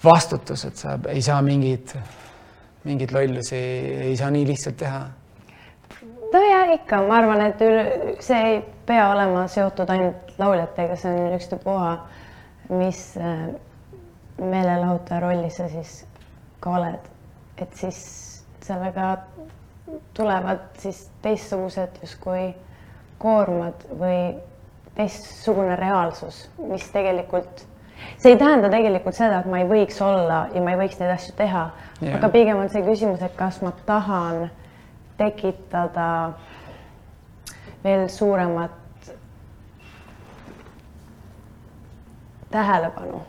vastutus, 0.04 0.66
et 0.66 0.82
sa 0.82 0.98
ei 1.14 1.22
saa 1.22 1.42
mingit, 1.46 1.94
mingeid 2.86 3.14
lollusi 3.14 3.60
ei 4.10 4.18
saa 4.18 4.32
nii 4.32 4.48
lihtsalt 4.48 4.78
teha. 4.78 5.02
no 6.34 6.42
ja 6.50 6.64
ikka, 6.74 7.02
ma 7.08 7.20
arvan, 7.22 7.42
et 7.48 7.62
üle, 7.66 7.86
see 8.24 8.42
ei 8.52 8.60
pea 8.86 9.10
olema 9.12 9.48
seotud 9.52 9.90
ainult 9.90 10.36
lauljatega, 10.40 10.98
see 11.00 11.14
on 11.14 11.38
ükstapuha, 11.38 11.94
mis 12.70 13.02
äh, 13.18 13.48
meelelahutaja 14.42 15.22
rolli 15.24 15.50
sa 15.54 15.70
siis 15.72 16.04
ka 16.60 16.76
oled, 16.80 17.12
et 17.62 17.78
siis 17.80 18.00
sellega 18.66 19.16
tulevad 20.18 20.66
siis 20.82 21.06
teistsugused 21.22 22.02
justkui 22.02 22.50
koormad 23.22 23.86
või 24.00 24.36
teistsugune 24.96 25.76
reaalsus, 25.80 26.46
mis 26.70 26.88
tegelikult, 26.94 27.66
see 28.18 28.32
ei 28.34 28.38
tähenda 28.38 28.70
tegelikult 28.70 29.16
seda, 29.16 29.40
et 29.40 29.50
ma 29.50 29.60
ei 29.62 29.68
võiks 29.70 30.02
olla 30.02 30.46
ja 30.54 30.62
ma 30.62 30.74
ei 30.74 30.80
võiks 30.86 31.00
neid 31.00 31.14
asju 31.16 31.36
teha 31.38 31.66
Jah. 32.02 32.18
aga 32.18 32.30
pigem 32.30 32.60
on 32.60 32.70
see 32.70 32.84
küsimus, 32.86 33.22
et 33.24 33.36
kas 33.38 33.62
ma 33.64 33.72
tahan 33.86 34.50
tekitada 35.18 36.34
veel 37.84 38.08
suuremat 38.10 38.72
tähelepanu 42.52 43.22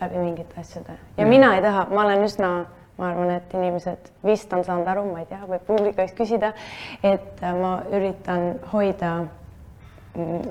läbi 0.00 0.18
mingite 0.18 0.60
asjade 0.60 0.92
ja 0.92 1.24
Jah. 1.24 1.28
mina 1.28 1.54
ei 1.54 1.62
taha, 1.62 1.86
ma 1.90 2.04
olen 2.04 2.24
üsna, 2.24 2.50
ma 2.98 3.08
arvan, 3.10 3.30
et 3.30 3.54
inimesed 3.54 4.12
vist 4.24 4.52
on 4.52 4.64
saanud 4.64 4.88
aru, 4.88 5.04
ma 5.12 5.20
ei 5.24 5.26
tea, 5.26 5.40
võib 5.48 5.64
publiku 5.66 6.00
eest 6.00 6.16
küsida, 6.16 6.52
et 7.04 7.42
ma 7.60 7.78
üritan 7.92 8.54
hoida 8.72 9.16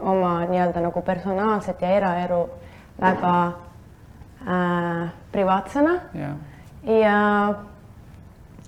oma 0.02 0.40
nii-öelda 0.46 0.82
nagu 0.82 1.02
personaalset 1.02 1.82
ja 1.82 1.90
eraelu 1.90 2.50
väga 3.02 3.36
äh, 4.48 5.14
privaatsena 5.32 6.00
ja 6.14 6.34
ja 7.02 7.54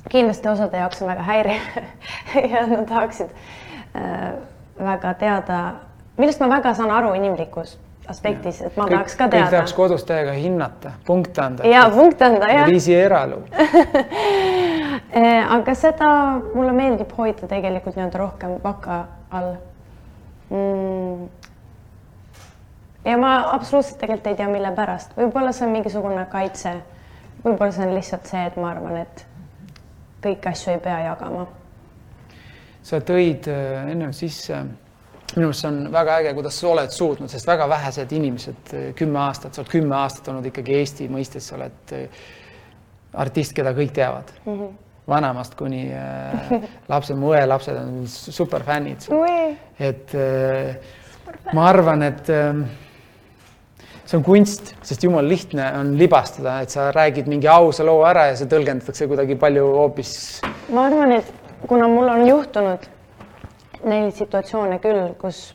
kindlasti 0.09 0.49
osade 0.49 0.77
jaoks 0.77 1.01
on 1.01 1.07
väga 1.07 1.21
häiriv 1.21 1.61
ja 2.51 2.67
nad 2.67 2.85
tahaksid 2.87 3.29
äh, 3.95 4.33
väga 4.79 5.13
teada, 5.13 5.73
millest 6.17 6.39
ma 6.39 6.49
väga 6.49 6.73
saan 6.73 6.91
aru 6.91 7.13
inimlikus 7.13 7.77
aspektis, 8.07 8.61
et 8.61 8.77
ma 8.77 8.85
kõik, 8.87 8.95
tahaks 8.95 9.15
ka 9.15 9.25
kõik 9.25 9.35
teada 9.35 9.51
tahaks. 9.51 9.73
kodus 9.75 10.05
täiega 10.07 10.31
hinnata, 10.37 10.91
punkte 11.05 11.41
anda. 11.43 11.67
ja 11.67 11.87
punkt 11.93 12.21
anda 12.21 12.49
jah, 12.51 12.69
Liisi 12.69 12.95
eraelu. 12.95 13.41
aga 15.57 15.75
seda 15.75 16.11
mulle 16.53 16.71
meeldib 16.77 17.11
hoida 17.17 17.49
tegelikult 17.49 17.97
nii-öelda 17.97 18.21
rohkem 18.21 18.57
vaka 18.63 19.01
all 19.31 19.57
mm.. 20.49 21.27
ja 23.05 23.17
ma 23.17 23.35
absoluutselt 23.51 23.99
tegelikult 23.99 24.27
ei 24.33 24.41
tea, 24.41 24.49
mille 24.51 24.71
pärast, 24.75 25.15
võib-olla 25.17 25.51
see 25.51 25.67
on 25.67 25.77
mingisugune 25.77 26.25
kaitse, 26.31 26.75
võib-olla 27.45 27.71
see 27.71 27.87
on 27.87 27.95
lihtsalt 27.95 28.33
see, 28.33 28.43
et 28.49 28.57
ma 28.57 28.73
arvan, 28.73 28.97
et 29.05 29.25
kõiki 30.23 30.51
asju 30.51 30.75
ei 30.75 30.83
pea 30.83 30.99
jagama 31.11 31.47
sa 32.87 32.99
tõid 33.03 33.47
äh, 33.51 33.91
ennem 33.91 34.13
sisse, 34.15 34.61
minu 35.35 35.49
arust 35.49 35.63
see 35.63 35.69
on 35.69 35.79
väga 35.93 36.17
äge, 36.21 36.33
kuidas 36.37 36.59
sa 36.59 36.71
oled 36.71 36.93
suutnud, 36.95 37.31
sest 37.31 37.47
väga 37.49 37.67
vähesed 37.69 38.13
inimesed, 38.15 38.73
kümme 38.97 39.21
aastat, 39.25 39.55
sa 39.55 39.63
oled 39.63 39.71
kümme 39.71 39.95
aastat 39.99 40.31
olnud 40.31 40.47
ikkagi 40.47 40.77
Eesti 40.79 41.09
mõistes, 41.11 41.49
sa 41.49 41.57
oled 41.59 41.95
äh, 41.97 42.21
artist, 43.17 43.55
keda 43.57 43.73
kõik 43.77 43.95
teavad 43.95 44.31
mm. 44.45 44.53
-hmm. 44.53 44.75
Vanemast 45.07 45.55
kuni 45.59 45.85
äh, 45.93 46.57
lapsed, 46.91 47.17
mu 47.19 47.31
õelapsed 47.35 47.77
on 47.79 48.03
superfännid. 48.07 49.07
Et 49.79 50.15
äh, 50.17 50.75
ma 51.55 51.69
arvan, 51.69 52.03
et 52.07 52.29
äh, 52.33 52.61
see 54.03 54.19
on 54.19 54.25
kunst, 54.27 54.75
sest 54.87 55.03
jumala 55.03 55.27
lihtne 55.27 55.71
on 55.79 55.95
libastada, 55.99 56.59
et 56.63 56.73
sa 56.73 56.91
räägid 56.95 57.27
mingi 57.31 57.49
ausa 57.51 57.85
loo 57.87 58.03
ära 58.07 58.29
ja 58.31 58.37
see 58.39 58.51
tõlgendatakse 58.51 59.07
kuidagi 59.09 59.39
palju 59.39 59.65
hoopis 59.79 60.13
ma 60.69 60.87
arvan, 60.87 61.11
et 61.11 61.33
kuna 61.67 61.87
mul 61.87 62.09
on 62.11 62.27
juhtunud 62.27 62.87
neid 63.87 64.15
situatsioone 64.17 64.79
küll, 64.83 65.13
kus 65.21 65.53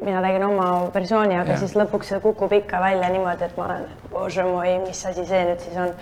mina 0.00 0.22
tegin 0.22 0.44
oma 0.46 0.68
versiooni, 0.94 1.36
aga 1.36 1.56
ja. 1.56 1.60
siis 1.60 1.74
lõpuks 1.76 2.12
see 2.12 2.20
kukub 2.22 2.52
ikka 2.60 2.80
välja 2.82 3.10
niimoodi, 3.12 3.48
et 3.48 3.58
ma 3.58 3.66
olen, 3.66 3.86
bože 4.12 4.46
moi, 4.46 4.76
mis 4.86 5.02
asi 5.10 5.26
see 5.26 5.44
nüüd 5.48 5.64
siis 5.64 5.78
on. 5.82 5.92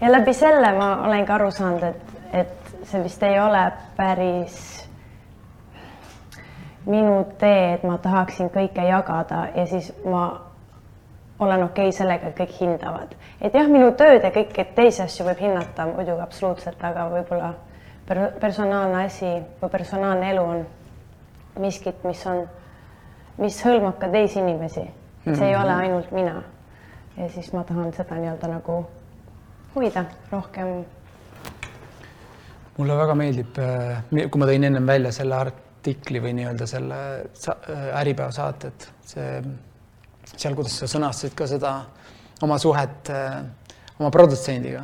Ja 0.00 0.12
läbi 0.12 0.34
selle 0.34 0.72
ma 0.72 0.90
olengi 1.06 1.32
aru 1.32 1.50
saanud, 1.50 1.82
et, 1.82 2.16
et 2.32 2.74
see 2.84 3.02
vist 3.04 3.22
ei 3.22 3.38
ole 3.40 3.62
päris 3.96 4.58
minu 6.86 7.24
tee, 7.38 7.74
et 7.74 7.82
ma 7.82 7.98
tahaksin 7.98 8.50
kõike 8.54 8.84
jagada 8.86 9.48
ja 9.54 9.66
siis 9.66 9.90
ma 10.04 10.26
olen 11.38 11.64
okei 11.64 11.88
okay 11.88 11.92
sellega, 11.92 12.28
et 12.28 12.38
kõik 12.38 12.54
hindavad. 12.60 13.14
et 13.40 13.54
jah, 13.54 13.68
minu 13.68 13.90
tööd 13.92 14.24
ja 14.24 14.30
kõiki 14.30 14.64
teisi 14.74 15.02
asju 15.02 15.26
võib 15.26 15.40
hinnata 15.40 15.86
muidugi 15.86 16.22
absoluutselt, 16.22 16.84
aga 16.84 17.08
võib-olla 17.12 17.54
per 18.06 18.20
personaalne 18.40 19.04
asi 19.04 19.32
või 19.62 19.70
personaalne 19.70 20.30
elu 20.30 20.42
on 20.42 20.66
miskit, 21.60 22.04
mis 22.04 22.22
on, 22.26 22.44
mis 23.38 23.58
hõlmab 23.64 23.98
ka 23.98 24.08
teisi 24.08 24.38
inimesi 24.38 24.84
mm. 24.84 24.92
-hmm. 25.24 25.38
see 25.38 25.48
ei 25.48 25.56
ole 25.56 25.72
mhm. 25.72 25.80
ainult 25.80 26.10
mina. 26.10 26.42
ja 27.16 27.28
siis 27.28 27.52
ma 27.52 27.64
tahan 27.64 27.92
seda 27.92 28.14
nii-öelda 28.14 28.48
nagu 28.48 28.84
hoida 29.76 30.06
rohkem. 30.30 30.84
mulle 32.76 32.96
väga 32.96 33.14
meeldib, 33.16 33.58
äh, 33.60 34.28
kui 34.30 34.40
ma 34.40 34.48
tõin 34.48 34.66
ennem 34.68 34.88
välja 34.88 35.12
selle 35.12 35.36
artikli 35.36 36.20
või 36.20 36.34
nii-öelda 36.36 36.66
selle 36.68 36.98
äh, 37.20 37.86
Äripäeva 38.00 38.32
saated, 38.32 38.88
see 39.04 39.40
seal, 40.32 40.56
kuidas 40.56 40.76
sa 40.80 40.88
sõnastasid 40.90 41.36
ka 41.36 41.48
seda 41.48 41.72
oma 42.44 42.58
suhet 42.60 43.12
äh, 43.12 43.38
oma 43.98 44.10
produtsendiga 44.12 44.82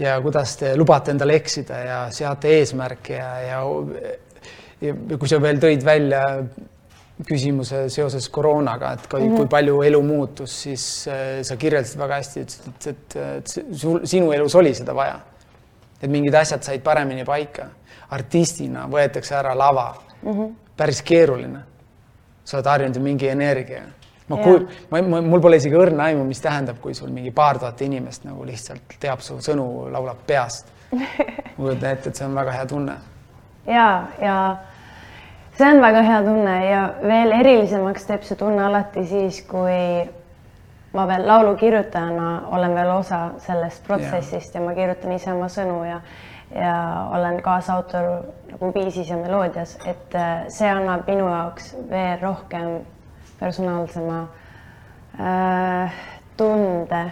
ja 0.00 0.14
kuidas 0.24 0.56
te 0.60 0.74
lubate 0.76 1.12
endale 1.14 1.36
eksida 1.40 1.80
ja 1.84 1.98
seate 2.12 2.52
eesmärke 2.58 3.18
ja, 3.18 3.32
ja, 3.44 3.58
ja, 4.80 4.94
ja 4.94 5.18
kui 5.18 5.30
sa 5.30 5.40
veel 5.42 5.60
tõid 5.62 5.84
välja 5.86 6.22
küsimuse 7.22 7.84
seoses 7.94 8.26
koroonaga, 8.28 8.92
et 8.92 9.06
kui, 9.06 9.20
mm 9.20 9.28
-hmm. 9.28 9.36
kui 9.36 9.46
palju 9.46 9.82
elu 9.82 10.02
muutus, 10.02 10.62
siis 10.62 11.08
äh, 11.08 11.42
sa 11.42 11.56
kirjeldasid 11.56 11.98
väga 11.98 12.14
hästi, 12.14 12.40
ütlesid, 12.40 12.68
et, 12.68 12.86
et, 12.86 13.16
et 13.38 13.76
sul, 13.76 14.00
sinu 14.04 14.32
elus 14.32 14.54
oli 14.54 14.74
seda 14.74 14.94
vaja. 14.94 15.20
et 16.02 16.10
mingid 16.10 16.34
asjad 16.34 16.62
said 16.62 16.80
paremini 16.80 17.24
paika. 17.24 17.66
artistina 18.10 18.88
võetakse 18.88 19.34
ära 19.34 19.54
lava 19.58 19.94
mm, 20.22 20.32
-hmm. 20.32 20.54
päris 20.76 21.02
keeruline. 21.02 21.58
sa 22.44 22.56
oled 22.56 22.66
harjunud 22.66 22.98
mingi 22.98 23.28
energiaga 23.28 24.04
ma 24.28 24.36
kuul-, 24.36 24.68
ma, 24.88 25.02
ma, 25.02 25.20
mul 25.20 25.40
pole 25.40 25.56
isegi 25.56 25.76
õrna 25.76 26.08
aimu, 26.08 26.24
mis 26.24 26.40
tähendab, 26.40 26.78
kui 26.80 26.94
sul 26.94 27.10
mingi 27.12 27.30
paar 27.30 27.58
tuhat 27.58 27.80
inimest 27.80 28.24
nagu 28.24 28.44
lihtsalt 28.44 28.96
teab 29.00 29.20
su 29.20 29.38
sõnu, 29.44 29.90
laulab 29.92 30.24
peast. 30.26 30.72
ma 31.56 31.56
kujutan 31.56 31.90
ette, 31.90 32.08
et 32.08 32.16
see 32.16 32.26
on 32.26 32.34
väga 32.34 32.52
hea 32.52 32.66
tunne. 32.66 32.94
ja, 33.66 33.88
ja 34.20 34.56
see 35.58 35.70
on 35.70 35.80
väga 35.82 36.02
hea 36.02 36.20
tunne 36.26 36.58
ja 36.66 36.82
veel 37.02 37.32
erilisemaks 37.40 38.06
teeb 38.10 38.22
see 38.26 38.38
tunne 38.38 38.62
alati 38.66 39.06
siis, 39.06 39.40
kui 39.48 39.78
ma 40.94 41.08
veel 41.10 41.26
laulukirjutajana 41.26 42.28
olen 42.54 42.74
veel 42.74 42.90
osa 42.94 43.24
sellest 43.42 43.82
protsessist 43.86 44.54
ja, 44.54 44.60
ja 44.60 44.66
ma 44.66 44.74
kirjutan 44.74 45.12
ise 45.16 45.32
oma 45.32 45.50
sõnu 45.52 45.82
ja 45.88 46.00
ja 46.54 47.06
olen 47.10 47.42
kaasautor 47.42 48.04
nagu 48.50 48.70
viisis 48.74 49.08
ja 49.10 49.16
meloodias, 49.16 49.78
et 49.86 50.14
äh, 50.14 50.44
see 50.48 50.68
annab 50.70 51.08
minu 51.08 51.26
jaoks 51.26 51.72
veel 51.90 52.20
rohkem 52.22 52.84
personaalsema 53.40 54.20
äh, 55.20 55.92
tunde. 56.36 57.04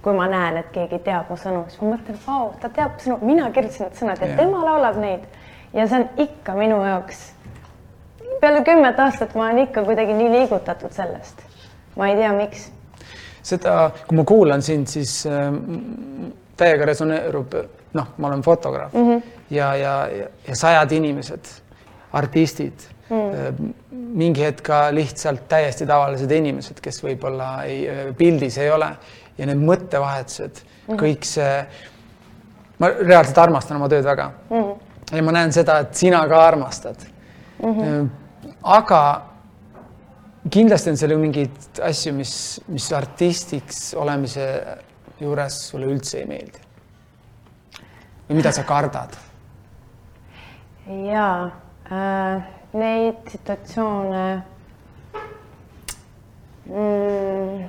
kui 0.00 0.14
ma 0.16 0.24
näen, 0.32 0.56
et 0.56 0.70
keegi 0.72 0.96
teab 1.04 1.28
mu 1.28 1.36
sõnu, 1.36 1.66
siis 1.68 1.82
ma 1.82 1.90
mõtlen, 1.90 2.16
vau, 2.24 2.46
ta 2.62 2.70
teab 2.72 2.94
sõnu, 3.04 3.18
mina 3.20 3.50
kirjutasin 3.52 3.84
need 3.84 3.98
sõnad 3.98 4.22
ja 4.22 4.30
yeah. 4.30 4.38
tema 4.38 4.62
laulab 4.64 4.96
neid 4.96 5.26
ja 5.74 5.86
see 5.88 6.00
on 6.00 6.08
ikka 6.26 6.54
minu 6.54 6.82
jaoks. 6.84 7.32
peale 8.40 8.64
kümmet 8.64 8.98
aastat 8.98 9.34
ma 9.34 9.44
olen 9.44 9.58
ikka 9.66 9.84
kuidagi 9.84 10.14
nii 10.16 10.30
liigutatud 10.30 10.92
sellest. 10.92 11.42
ma 11.96 12.08
ei 12.08 12.16
tea, 12.16 12.32
miks. 12.32 12.70
seda, 13.42 13.90
kui 14.06 14.16
ma 14.16 14.24
kuulan 14.24 14.62
sind, 14.62 14.86
siis 14.86 15.26
äh, 15.26 15.50
täiega 16.56 16.86
resoneerub, 16.92 17.54
noh, 17.96 18.14
ma 18.18 18.28
olen 18.28 18.42
fotograaf 18.42 18.92
mm 18.92 19.08
-hmm. 19.08 19.22
ja, 19.50 19.74
ja, 19.76 19.94
ja, 20.08 20.26
ja 20.48 20.56
sajad 20.56 20.92
inimesed, 20.92 21.52
artistid 22.12 22.88
mm. 23.10 23.74
mingi 23.90 24.42
hetk 24.42 24.62
ka 24.66 24.88
lihtsalt 24.94 25.48
täiesti 25.48 25.86
tavalised 25.86 26.30
inimesed, 26.30 26.80
kes 26.82 27.02
võib-olla 27.04 27.62
ei, 27.64 27.88
pildis 28.18 28.58
ei 28.58 28.70
ole 28.70 28.90
ja 29.38 29.46
need 29.46 29.62
mõttevahetused 29.64 30.62
mm., 30.88 30.98
kõik 31.00 31.24
see, 31.24 31.66
ma 32.78 32.90
reaalselt 32.98 33.38
armastan 33.38 33.76
oma 33.76 33.88
tööd 33.88 34.04
väga 34.04 34.30
mm. 34.50 34.89
Ja 35.12 35.22
ma 35.22 35.32
näen 35.32 35.52
seda, 35.52 35.80
et 35.84 35.94
sina 35.94 36.20
ka 36.28 36.44
armastad 36.46 37.06
mm. 37.62 37.74
-hmm. 37.74 38.08
aga 38.62 39.02
kindlasti 40.50 40.90
on 40.90 40.96
seal 40.96 41.10
ju 41.10 41.18
mingeid 41.18 41.82
asju, 41.82 42.12
mis, 42.14 42.60
mis 42.68 42.92
artistiks 42.92 43.94
olemise 43.94 44.46
juures 45.20 45.58
sulle 45.68 45.86
üldse 45.86 46.18
ei 46.18 46.26
meeldi. 46.26 46.58
või 48.28 48.36
mida 48.36 48.52
sa 48.52 48.62
kardad? 48.62 49.18
jaa 50.86 51.50
äh 51.90 52.60
neid 52.72 53.26
situatsioone 53.30 54.24
mm,. 56.70 57.62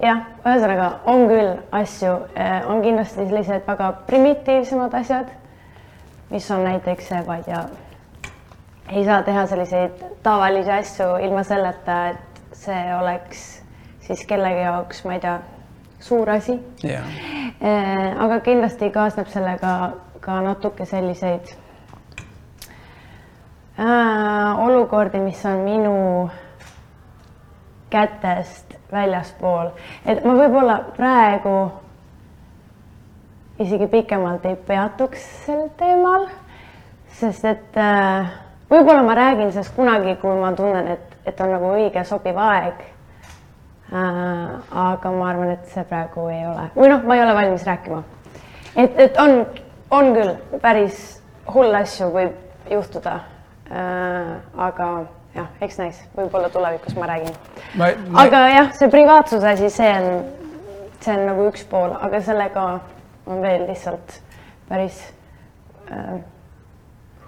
jah, 0.00 0.22
ühesõnaga 0.46 0.86
on 1.12 1.26
küll 1.28 1.50
asju, 1.76 2.14
eh, 2.34 2.70
on 2.70 2.80
kindlasti 2.84 3.26
sellised 3.26 3.66
väga 3.68 3.90
primitiivsemad 4.08 4.96
asjad, 5.02 5.28
mis 6.30 6.50
on 6.50 6.64
näiteks, 6.64 7.10
ma 7.26 7.36
ei 7.36 7.42
tea, 7.42 7.62
ei 8.88 9.04
saa 9.04 9.22
teha 9.22 9.46
selliseid 9.46 10.04
tavalisi 10.22 10.70
asju 10.70 11.16
ilma 11.22 11.42
selleta, 11.42 12.08
et 12.08 12.42
see 12.52 12.94
oleks 12.94 13.62
siis 14.00 14.26
kellegi 14.26 14.62
jaoks, 14.64 15.04
ma 15.04 15.16
ei 15.16 15.20
tea, 15.20 15.38
suur 16.00 16.30
asi. 16.30 16.58
Yeah.. 16.84 17.04
aga 18.18 18.40
kindlasti 18.40 18.90
kaasneb 18.90 19.28
sellega 19.28 19.92
ka 20.20 20.40
natuke 20.44 20.84
selliseid 20.84 21.52
äh, 23.80 24.58
olukordi, 24.58 25.18
mis 25.18 25.44
on 25.46 25.64
minu 25.64 26.30
kätest 27.90 28.76
väljaspool, 28.92 29.70
et 30.06 30.24
ma 30.24 30.34
võib-olla 30.38 30.78
praegu 30.96 31.54
isegi 33.60 33.86
pikemalt 33.92 34.46
ei 34.48 34.56
peatuks 34.56 35.24
sel 35.46 35.66
teemal, 35.78 36.28
sest 37.20 37.44
et 37.48 37.80
äh, 37.80 38.30
võib-olla 38.70 39.02
ma 39.06 39.16
räägin 39.18 39.52
sellest 39.52 39.74
kunagi, 39.76 40.16
kui 40.22 40.36
ma 40.40 40.52
tunnen, 40.58 40.94
et, 40.96 41.18
et 41.28 41.40
on 41.40 41.52
nagu 41.54 41.72
õige 41.76 42.04
sobiv 42.08 42.38
aeg 42.40 42.84
äh,. 43.90 44.54
aga 44.84 45.10
ma 45.16 45.32
arvan, 45.32 45.56
et 45.56 45.66
see 45.74 45.84
praegu 45.88 46.28
ei 46.30 46.46
ole 46.46 46.70
või 46.76 46.92
noh, 46.92 47.02
ma 47.04 47.18
ei 47.18 47.24
ole 47.24 47.34
valmis 47.36 47.66
rääkima. 47.66 48.04
et, 48.76 48.96
et 49.08 49.20
on, 49.20 49.44
on 49.90 50.14
küll 50.14 50.32
päris 50.62 51.04
hull 51.50 51.74
asju 51.74 52.12
võib 52.14 52.70
juhtuda 52.70 53.18
Äh, 53.70 54.30
aga 54.58 54.86
jah, 55.30 55.50
eks 55.62 55.76
näis, 55.78 55.98
võib-olla 56.16 56.48
tulevikus 56.50 56.96
ma 56.98 57.06
räägin. 57.06 57.34
Ma... 57.78 57.92
aga 58.18 58.38
jah, 58.50 58.72
see 58.74 58.88
privaatsuse 58.90 59.46
asi, 59.46 59.68
see 59.70 59.90
on, 59.94 60.24
see 60.98 61.12
on 61.14 61.22
nagu 61.28 61.44
üks 61.52 61.62
pool, 61.70 61.94
aga 61.94 62.18
sellega 62.26 62.64
on 63.26 63.42
veel 63.42 63.66
lihtsalt 63.68 64.18
päris 64.68 65.00
äh, 65.90 66.20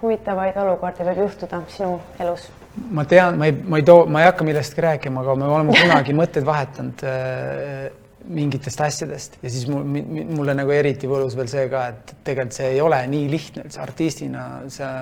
huvitavaid 0.01 0.57
olukordi 0.63 1.07
võib 1.07 1.23
juhtuda 1.25 1.63
sinu 1.71 1.97
elus. 2.19 2.49
ma 2.89 3.05
tean, 3.05 3.37
ma 3.39 3.49
ei, 3.49 3.55
ma 3.55 3.79
ei 3.79 3.87
too, 3.87 4.05
ma 4.05 4.23
ei 4.23 4.29
hakka 4.31 4.47
millestki 4.47 4.83
rääkima, 4.83 5.21
aga 5.21 5.35
me 5.35 5.49
oleme 5.49 5.77
kunagi 5.81 6.15
mõtteid 6.21 6.47
vahetanud 6.47 7.05
äh, 7.07 7.87
mingitest 8.23 8.81
asjadest 8.81 9.39
ja 9.43 9.49
siis 9.51 9.67
mul, 9.67 9.83
mulle 9.83 10.55
nagu 10.55 10.71
eriti 10.71 11.09
võlus 11.11 11.35
veel 11.35 11.49
see 11.51 11.65
ka, 11.71 11.87
et 11.91 12.13
tegelikult 12.23 12.55
see 12.55 12.69
ei 12.75 12.81
ole 12.81 13.01
nii 13.11 13.25
lihtne 13.31 13.65
üldse 13.67 13.81
artistina, 13.83 14.45
sa, 14.71 14.93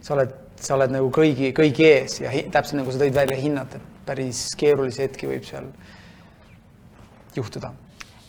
sa 0.00 0.18
oled 0.18 0.42
sa 0.60 0.76
oled 0.76 0.92
nagu 0.92 1.10
kõigi, 1.12 1.50
kõigi 1.56 1.86
ees 1.86 2.20
ja 2.22 2.32
täpselt 2.52 2.80
nagu 2.80 2.92
sa 2.92 3.00
tõid 3.02 3.16
välja, 3.16 3.36
hinnata, 3.40 3.80
et 3.80 4.06
päris 4.08 4.42
keerulisi 4.58 5.04
hetki 5.04 5.28
võib 5.28 5.44
seal 5.46 5.68
juhtuda. 7.36 7.72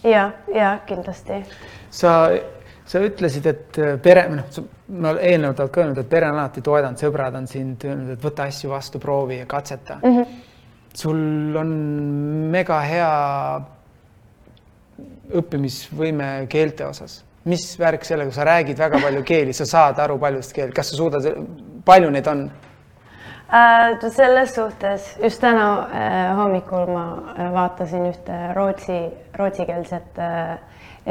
ja, 0.03 0.32
ja 0.53 0.77
kindlasti. 0.88 1.41
Sa, 1.89 2.13
sa 2.86 3.04
ütlesid, 3.04 3.45
et 3.52 3.80
pere, 4.04 4.26
või 4.30 4.39
noh, 4.41 4.67
ma 5.04 5.13
eelnevalt 5.19 5.63
oled 5.63 5.73
ka 5.73 5.84
öelnud, 5.84 6.02
et 6.02 6.10
pere 6.10 6.30
on 6.32 6.39
alati 6.39 6.63
toetanud, 6.65 7.00
sõbrad 7.02 7.39
on 7.39 7.47
sind 7.47 7.86
öelnud, 7.88 8.15
et 8.15 8.23
võta 8.23 8.47
asju 8.47 8.71
vastu, 8.71 9.00
proovi 9.04 9.41
ja 9.41 9.45
katseta 9.45 10.00
mm. 10.02 10.17
-hmm. 10.17 10.26
sul 10.93 11.56
on 11.56 11.71
mega 12.52 12.82
hea 12.82 13.13
õppimisvõime 15.38 16.47
keelte 16.50 16.86
osas 16.86 17.23
mis 17.47 17.80
värk 17.80 18.06
sellega, 18.06 18.32
sa 18.32 18.45
räägid 18.45 18.80
väga 18.80 19.00
palju 19.02 19.23
keeli, 19.23 19.54
sa 19.54 19.65
saad 19.65 20.00
aru 20.04 20.17
paljust 20.19 20.54
keelt, 20.56 20.73
kas 20.76 20.91
sa 20.91 20.97
suudad 21.00 21.28
palju 21.86 22.10
neid 22.12 22.28
on 22.28 22.47
äh,? 23.52 24.10
selles 24.12 24.56
suhtes 24.56 25.13
just 25.23 25.41
täna 25.41 25.67
äh, 25.88 26.36
hommikul 26.38 26.91
ma 26.91 27.06
äh, 27.38 27.52
vaatasin 27.54 28.10
ühte 28.10 28.39
rootsi, 28.56 29.00
rootsikeelset 29.39 30.19
äh, 30.19 30.58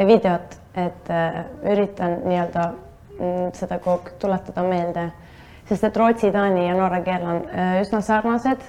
videot, 0.05 0.57
et 0.77 1.09
äh, 1.09 1.45
üritan 1.71 2.19
nii-öelda 2.25 2.65
mm, 3.19 3.47
seda 3.57 3.79
kogu 3.79 3.97
aeg 3.97 4.11
tuletada 4.21 4.63
meelde 4.63 5.07
sest 5.67 5.83
et 5.83 5.97
rootsi, 5.99 6.29
taani 6.31 6.67
ja 6.67 6.75
norra 6.77 7.01
keel 7.03 7.25
on 7.27 7.41
äh, 7.51 7.73
üsna 7.81 7.99
sarnased. 8.01 8.61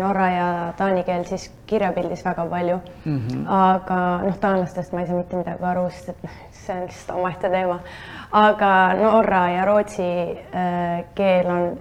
Norra 0.00 0.30
ja 0.32 0.48
taani 0.78 1.04
keel 1.06 1.22
siis 1.28 1.46
kirjapildis 1.70 2.24
väga 2.24 2.46
palju 2.50 2.80
mm. 3.04 3.18
-hmm. 3.18 3.44
aga 3.46 4.00
noh, 4.24 4.38
taanlastest 4.40 4.92
ma 4.92 5.00
ei 5.00 5.06
saa 5.06 5.16
mitte 5.16 5.36
midagi 5.36 5.64
aru, 5.64 5.88
sest 5.90 6.08
et 6.08 6.26
see 6.64 6.74
on 6.76 6.82
lihtsalt 6.88 7.18
omaette 7.18 7.50
teema. 7.50 7.78
aga 8.32 8.72
norra 8.94 9.48
ja 9.50 9.64
rootsi 9.64 10.10
keel 11.14 11.46
on 11.46 11.78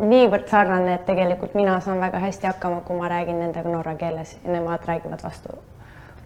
niivõrd 0.00 0.48
sarnane, 0.48 0.94
et 0.94 1.06
tegelikult 1.06 1.54
mina 1.54 1.80
saan 1.80 2.00
väga 2.00 2.18
hästi 2.18 2.46
hakkama, 2.46 2.80
kui 2.80 2.96
ma 2.96 3.08
räägin 3.08 3.40
nendega 3.40 3.68
norra 3.68 3.94
keeles 3.94 4.38
ja 4.44 4.52
nemad 4.52 4.84
räägivad 4.86 5.22
vastu 5.24 5.48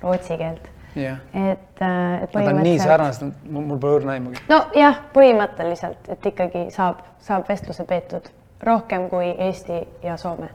rootsi 0.02 0.36
keelt 0.38 0.68
yeah.. 0.96 1.18
et, 1.34 1.82
äh, 1.82 2.22
et 2.22 2.32
põhimõtteliselt. 2.32 2.62
nii 2.62 2.78
sarnased, 2.78 3.46
mul 3.50 3.78
pole 3.78 4.00
õrna 4.00 4.16
aimugi. 4.18 4.42
nojah, 4.48 5.00
põhimõtteliselt, 5.14 6.10
et 6.14 6.28
ikkagi 6.32 6.66
saab, 6.74 7.02
saab 7.24 7.48
vestluse 7.48 7.86
peetud 7.88 8.28
rohkem 8.64 9.08
kui 9.10 9.32
Eesti 9.46 9.80
ja 10.02 10.16
Soome. 10.20 10.48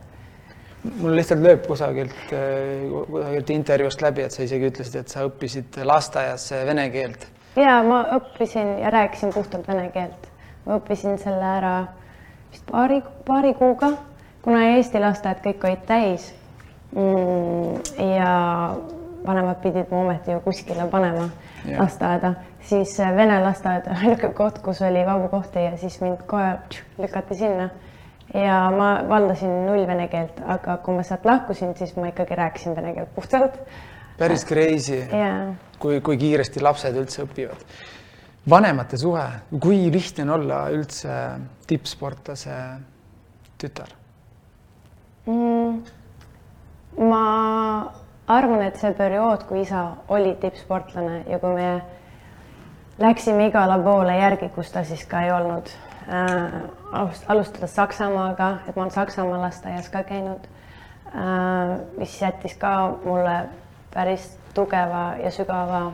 mul 1.01 1.17
lihtsalt 1.19 1.43
lööb 1.43 1.67
kusagilt, 1.67 2.33
äh, 2.33 2.87
kusagilt 3.11 3.53
intervjuust 3.55 4.01
läbi, 4.05 4.25
et 4.27 4.35
sa 4.35 4.43
isegi 4.45 4.71
ütlesid, 4.71 4.99
et 5.03 5.13
sa 5.15 5.25
õppisid 5.27 5.81
lasteaias 5.83 6.49
vene 6.65 6.89
keelt. 6.93 7.27
ja 7.59 7.79
ma 7.83 8.03
õppisin 8.19 8.77
ja 8.83 8.91
rääkisin 8.95 9.33
puhtalt 9.35 9.67
vene 9.67 9.89
keelt. 9.95 10.29
ma 10.65 10.79
õppisin 10.79 11.17
selle 11.21 11.55
ära 11.57 11.75
vist 12.51 12.65
paari, 12.71 13.01
paari 13.25 13.53
kuuga, 13.53 13.93
kuna 14.41 14.63
Eesti 14.75 15.01
lasteaed 15.03 15.43
kõik 15.43 15.67
olid 15.67 15.83
täis 15.89 16.31
mm,. 16.95 17.83
ja 18.15 18.31
vanemad 19.25 19.61
pidid 19.63 19.91
mu 19.91 20.01
ometi 20.03 20.31
ju 20.31 20.39
kuskile 20.43 20.87
panema 20.91 21.29
yeah. 21.65 21.81
lasteaeda, 21.81 22.33
siis 22.61 22.95
äh, 22.99 23.11
vene 23.15 23.39
lasteaed 23.43 23.87
on 23.91 24.01
ainuke 24.03 24.31
koht, 24.37 24.59
kus 24.63 24.81
oli 24.85 25.03
vabu 25.05 25.29
kohti 25.31 25.63
ja 25.63 25.77
siis 25.77 25.99
mind 26.01 26.25
kohe 26.27 26.55
lükati 26.97 27.35
sinna. 27.35 27.69
ja 28.33 28.57
ma 28.71 28.89
valdasin 29.09 29.65
null 29.65 29.87
vene 29.87 30.07
keelt, 30.07 30.41
aga 30.45 30.77
kui 30.85 30.95
ma 30.95 31.03
sealt 31.03 31.25
lahkusin, 31.25 31.73
siis 31.77 31.95
ma 31.97 32.11
ikkagi 32.11 32.35
rääkisin 32.37 32.75
vene 32.75 32.93
keelt 32.93 33.15
puhtalt. 33.15 33.59
päris 34.17 34.45
crazy 34.45 35.01
yeah., 35.13 35.55
kui, 35.79 36.01
kui 36.01 36.17
kiiresti 36.17 36.61
lapsed 36.61 36.95
üldse 36.95 37.23
õpivad. 37.25 37.63
vanemate 38.49 38.97
suhe, 38.97 39.25
kui 39.59 39.91
lihtne 39.91 40.27
on 40.27 40.35
olla 40.39 40.67
üldse 40.73 41.15
tippsportlase 41.67 42.59
tütar 43.57 43.95
mm,? 45.25 45.81
ma 46.99 47.23
arvan, 48.29 48.61
et 48.61 48.77
see 48.77 48.93
periood, 48.93 49.43
kui 49.49 49.63
isa 49.65 49.83
oli 50.07 50.35
tippsportlane 50.41 51.23
ja 51.27 51.39
kui 51.41 51.55
me 51.57 51.69
läksime 53.01 53.47
igale 53.49 53.79
poole 53.83 54.17
järgi, 54.17 54.49
kus 54.55 54.71
ta 54.71 54.83
siis 54.83 55.05
ka 55.09 55.23
ei 55.25 55.31
olnud 55.31 55.71
äh,, 56.09 56.59
alustades 57.27 57.75
Saksamaaga, 57.75 58.51
et 58.67 58.75
ma 58.75 58.85
olen 58.85 58.93
Saksamaa 58.93 59.41
lasteaias 59.41 59.89
ka 59.89 60.03
käinud 60.03 60.45
äh,, 61.07 61.79
mis 61.97 62.21
jättis 62.21 62.57
ka 62.57 62.75
mulle 63.05 63.39
päris 63.93 64.37
tugeva 64.53 65.15
ja 65.23 65.31
sügava 65.31 65.91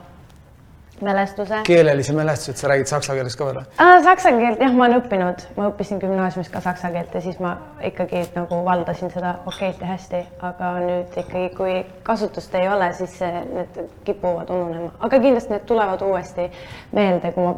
mälestuse. 1.01 1.61
keelelise 1.63 2.13
mälestuse, 2.13 2.51
et 2.51 2.57
sa 2.57 2.67
räägid 2.67 2.85
saksa 2.85 3.13
keeles 3.13 3.35
ka 3.35 3.45
veel 3.45 3.59
või? 3.59 4.03
Saksa 4.03 4.31
keelt 4.31 4.61
jah, 4.63 4.73
ma 4.73 4.85
olen 4.85 5.01
õppinud, 5.01 5.43
ma 5.57 5.67
õppisin 5.69 5.99
gümnaasiumis 6.01 6.49
ka 6.53 6.61
saksa 6.63 6.91
keelt 6.93 7.13
ja 7.15 7.21
siis 7.21 7.39
ma 7.43 7.55
ikkagi 7.83 8.23
nagu 8.35 8.61
valdasin 8.65 9.11
seda 9.13 9.35
okeilt 9.45 9.81
ja 9.83 9.91
hästi, 9.91 10.21
aga 10.49 10.71
nüüd 10.85 11.19
ikkagi, 11.23 11.49
kui 11.57 11.77
kasutust 12.03 12.55
ei 12.55 12.69
ole, 12.71 12.91
siis 12.93 13.19
need 13.21 13.81
kipuvad 14.07 14.49
ununema, 14.55 14.93
aga 14.99 15.19
kindlasti 15.19 15.55
need 15.55 15.67
tulevad 15.67 16.01
uuesti 16.05 16.47
meelde, 16.95 17.31
kui 17.35 17.43
ma 17.43 17.55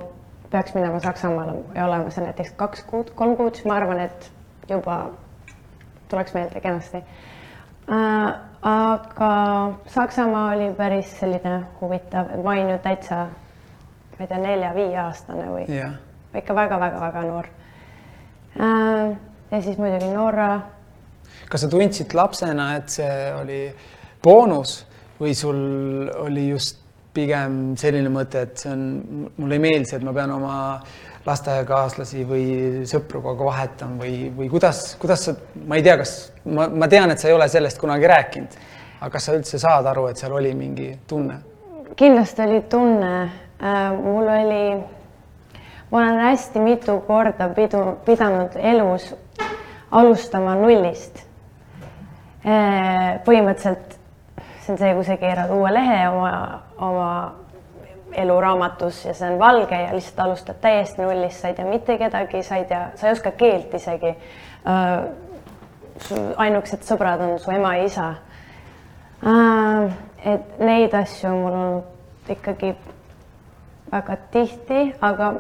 peaks 0.52 0.74
minema 0.76 1.00
Saksamaale 1.04 1.60
ja 1.76 1.86
olema 1.86 2.10
seal 2.10 2.30
näiteks 2.30 2.56
kaks 2.58 2.84
kuud, 2.90 3.14
kolm 3.16 3.38
kuud, 3.38 3.56
siis 3.56 3.68
ma 3.70 3.78
arvan, 3.82 4.00
et 4.08 4.32
juba 4.70 5.00
tuleks 6.10 6.34
meelde 6.34 6.62
kenasti 6.64 7.04
äh, 7.92 8.34
aga 8.68 9.32
Saksamaa 9.88 10.56
oli 10.56 10.72
päris 10.76 11.12
selline 11.20 11.62
huvitav, 11.82 12.34
ma 12.44 12.56
olin 12.56 12.74
ju 12.74 12.80
täitsa, 12.84 13.20
ma 14.18 14.26
ei 14.26 14.28
tea, 14.28 14.40
nelja-viieaastane 14.44 15.46
või 15.52 15.68
yeah. 15.72 15.94
ikka 16.36 16.56
väga-väga-väga 16.58 17.24
noor 17.30 17.48
äh,. 18.60 19.16
ja 19.52 19.62
siis 19.62 19.78
muidugi 19.80 20.12
Norra. 20.12 20.50
kas 21.50 21.64
sa 21.64 21.72
tundsid 21.72 22.14
lapsena, 22.18 22.74
et 22.82 22.92
see 23.00 23.32
oli 23.38 23.62
boonus 24.24 24.82
või 25.20 25.36
sul 25.36 25.62
oli 26.26 26.50
just 26.50 26.84
pigem 27.14 27.76
selline 27.80 28.10
mõte, 28.14 28.44
et 28.48 28.64
see 28.64 28.72
on, 28.72 28.82
mulle 29.38 29.58
ei 29.58 29.64
meeldi 29.64 29.90
see, 29.90 30.00
et 30.00 30.06
ma 30.06 30.14
pean 30.16 30.34
oma 30.36 30.56
lasteaiakaaslasi 31.28 32.24
või 32.28 32.46
sõpru 32.88 33.22
kogu 33.24 33.48
aeg 33.48 33.52
vahetan 33.52 33.98
või, 34.00 34.30
või 34.36 34.48
kuidas, 34.52 34.96
kuidas 35.02 35.26
sa, 35.28 35.36
ma 35.68 35.80
ei 35.80 35.84
tea, 35.86 35.98
kas 36.00 36.14
ma, 36.46 36.70
ma 36.72 36.88
tean, 36.92 37.12
et 37.12 37.20
sa 37.20 37.30
ei 37.30 37.36
ole 37.36 37.50
sellest 37.52 37.82
kunagi 37.82 38.08
rääkinud, 38.08 38.58
aga 39.00 39.12
kas 39.18 39.28
sa 39.28 39.36
üldse 39.36 39.60
saad 39.62 39.90
aru, 39.92 40.08
et 40.12 40.22
seal 40.22 40.36
oli 40.38 40.54
mingi 40.58 40.94
tunne? 41.08 41.42
kindlasti 41.98 42.44
oli 42.46 42.62
tunne 42.70 43.12
äh,, 43.24 43.92
mul 43.98 44.28
oli, 44.30 44.64
ma 45.92 46.02
olen 46.04 46.20
hästi 46.28 46.62
mitu 46.62 47.00
korda 47.08 47.50
pidu, 47.58 47.84
pidanud 48.06 48.56
elus 48.62 49.10
alustama 49.92 50.56
nullist 50.60 51.24
äh,. 52.46 53.20
põhimõtteliselt 53.26 53.98
see 54.68 54.74
on 54.74 54.78
see, 54.78 54.94
kui 54.94 55.06
sa 55.08 55.18
keerad 55.18 55.52
uue 55.56 55.72
lehe 55.72 56.00
oma, 56.10 56.32
oma 56.78 57.36
eluraamatus 58.12 59.06
ja 59.06 59.14
see 59.14 59.32
on 59.32 59.40
valge 59.40 59.82
ja 59.82 59.94
lihtsalt 59.96 60.20
alustad 60.20 60.60
täiesti 60.62 61.02
nullist, 61.02 61.42
sa 61.42 61.48
ei 61.48 61.54
tea 61.54 61.66
mitte 61.66 61.98
kedagi, 61.98 62.44
sa 62.44 62.56
ei 62.56 62.66
tea, 62.66 62.90
sa 62.96 63.08
ei 63.08 63.12
oska 63.12 63.32
keelt 63.32 63.74
isegi 63.74 64.14
uh,. 64.14 65.08
ainukesed 66.38 66.86
sõbrad 66.86 67.22
on 67.26 67.40
su 67.40 67.52
ema 67.52 67.76
ja 67.76 67.84
isa 67.84 68.08
uh,. 69.26 69.92
et 70.26 70.60
neid 70.60 70.94
asju 70.94 71.30
on 71.30 71.42
mul 71.42 71.60
olnud 71.60 72.32
ikkagi 72.38 72.76
väga 73.92 74.18
tihti, 74.32 74.82
aga 75.02 75.34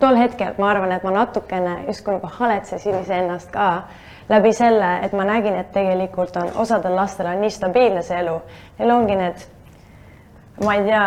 tol 0.00 0.16
hetkel 0.16 0.54
ma 0.58 0.70
arvan, 0.70 0.92
et 0.92 1.04
ma 1.04 1.12
natukene 1.14 1.76
justkui 1.86 2.16
nagu 2.16 2.30
haletsesin 2.38 3.00
iseennast 3.02 3.50
ka 3.52 3.70
läbi 4.28 4.52
selle, 4.52 4.98
et 5.04 5.12
ma 5.12 5.24
nägin, 5.24 5.56
et 5.58 5.72
tegelikult 5.72 6.36
on 6.36 6.52
osadel 6.62 6.96
lastel 6.96 7.26
on 7.26 7.40
nii 7.40 7.50
stabiilne 7.50 8.02
see 8.06 8.20
elu, 8.22 8.36
neil 8.78 8.94
ongi 8.94 9.16
need 9.18 9.48
ma 10.64 10.74
ei 10.74 10.84
tea, 10.88 11.06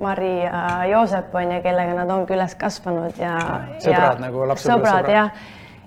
Mari 0.00 0.30
ja 0.44 0.84
Joosep 0.88 1.34
on 1.34 1.50
ju, 1.52 1.58
kellega 1.64 1.96
nad 1.98 2.10
ongi 2.10 2.32
üles 2.32 2.54
kasvanud 2.56 3.18
ja. 3.20 3.34
sõbrad 3.82 4.14
ja, 4.14 4.22
nagu 4.22 4.46
lapsepõlves 4.48 4.88
sõbrad. 4.88 5.10
jah, 5.12 5.28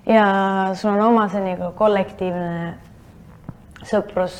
ja 0.06 0.26
sul 0.78 0.92
on 0.92 1.02
oma 1.08 1.26
see 1.32 1.42
nagu 1.42 1.72
kollektiivne 1.78 2.76
sõprus 3.88 4.38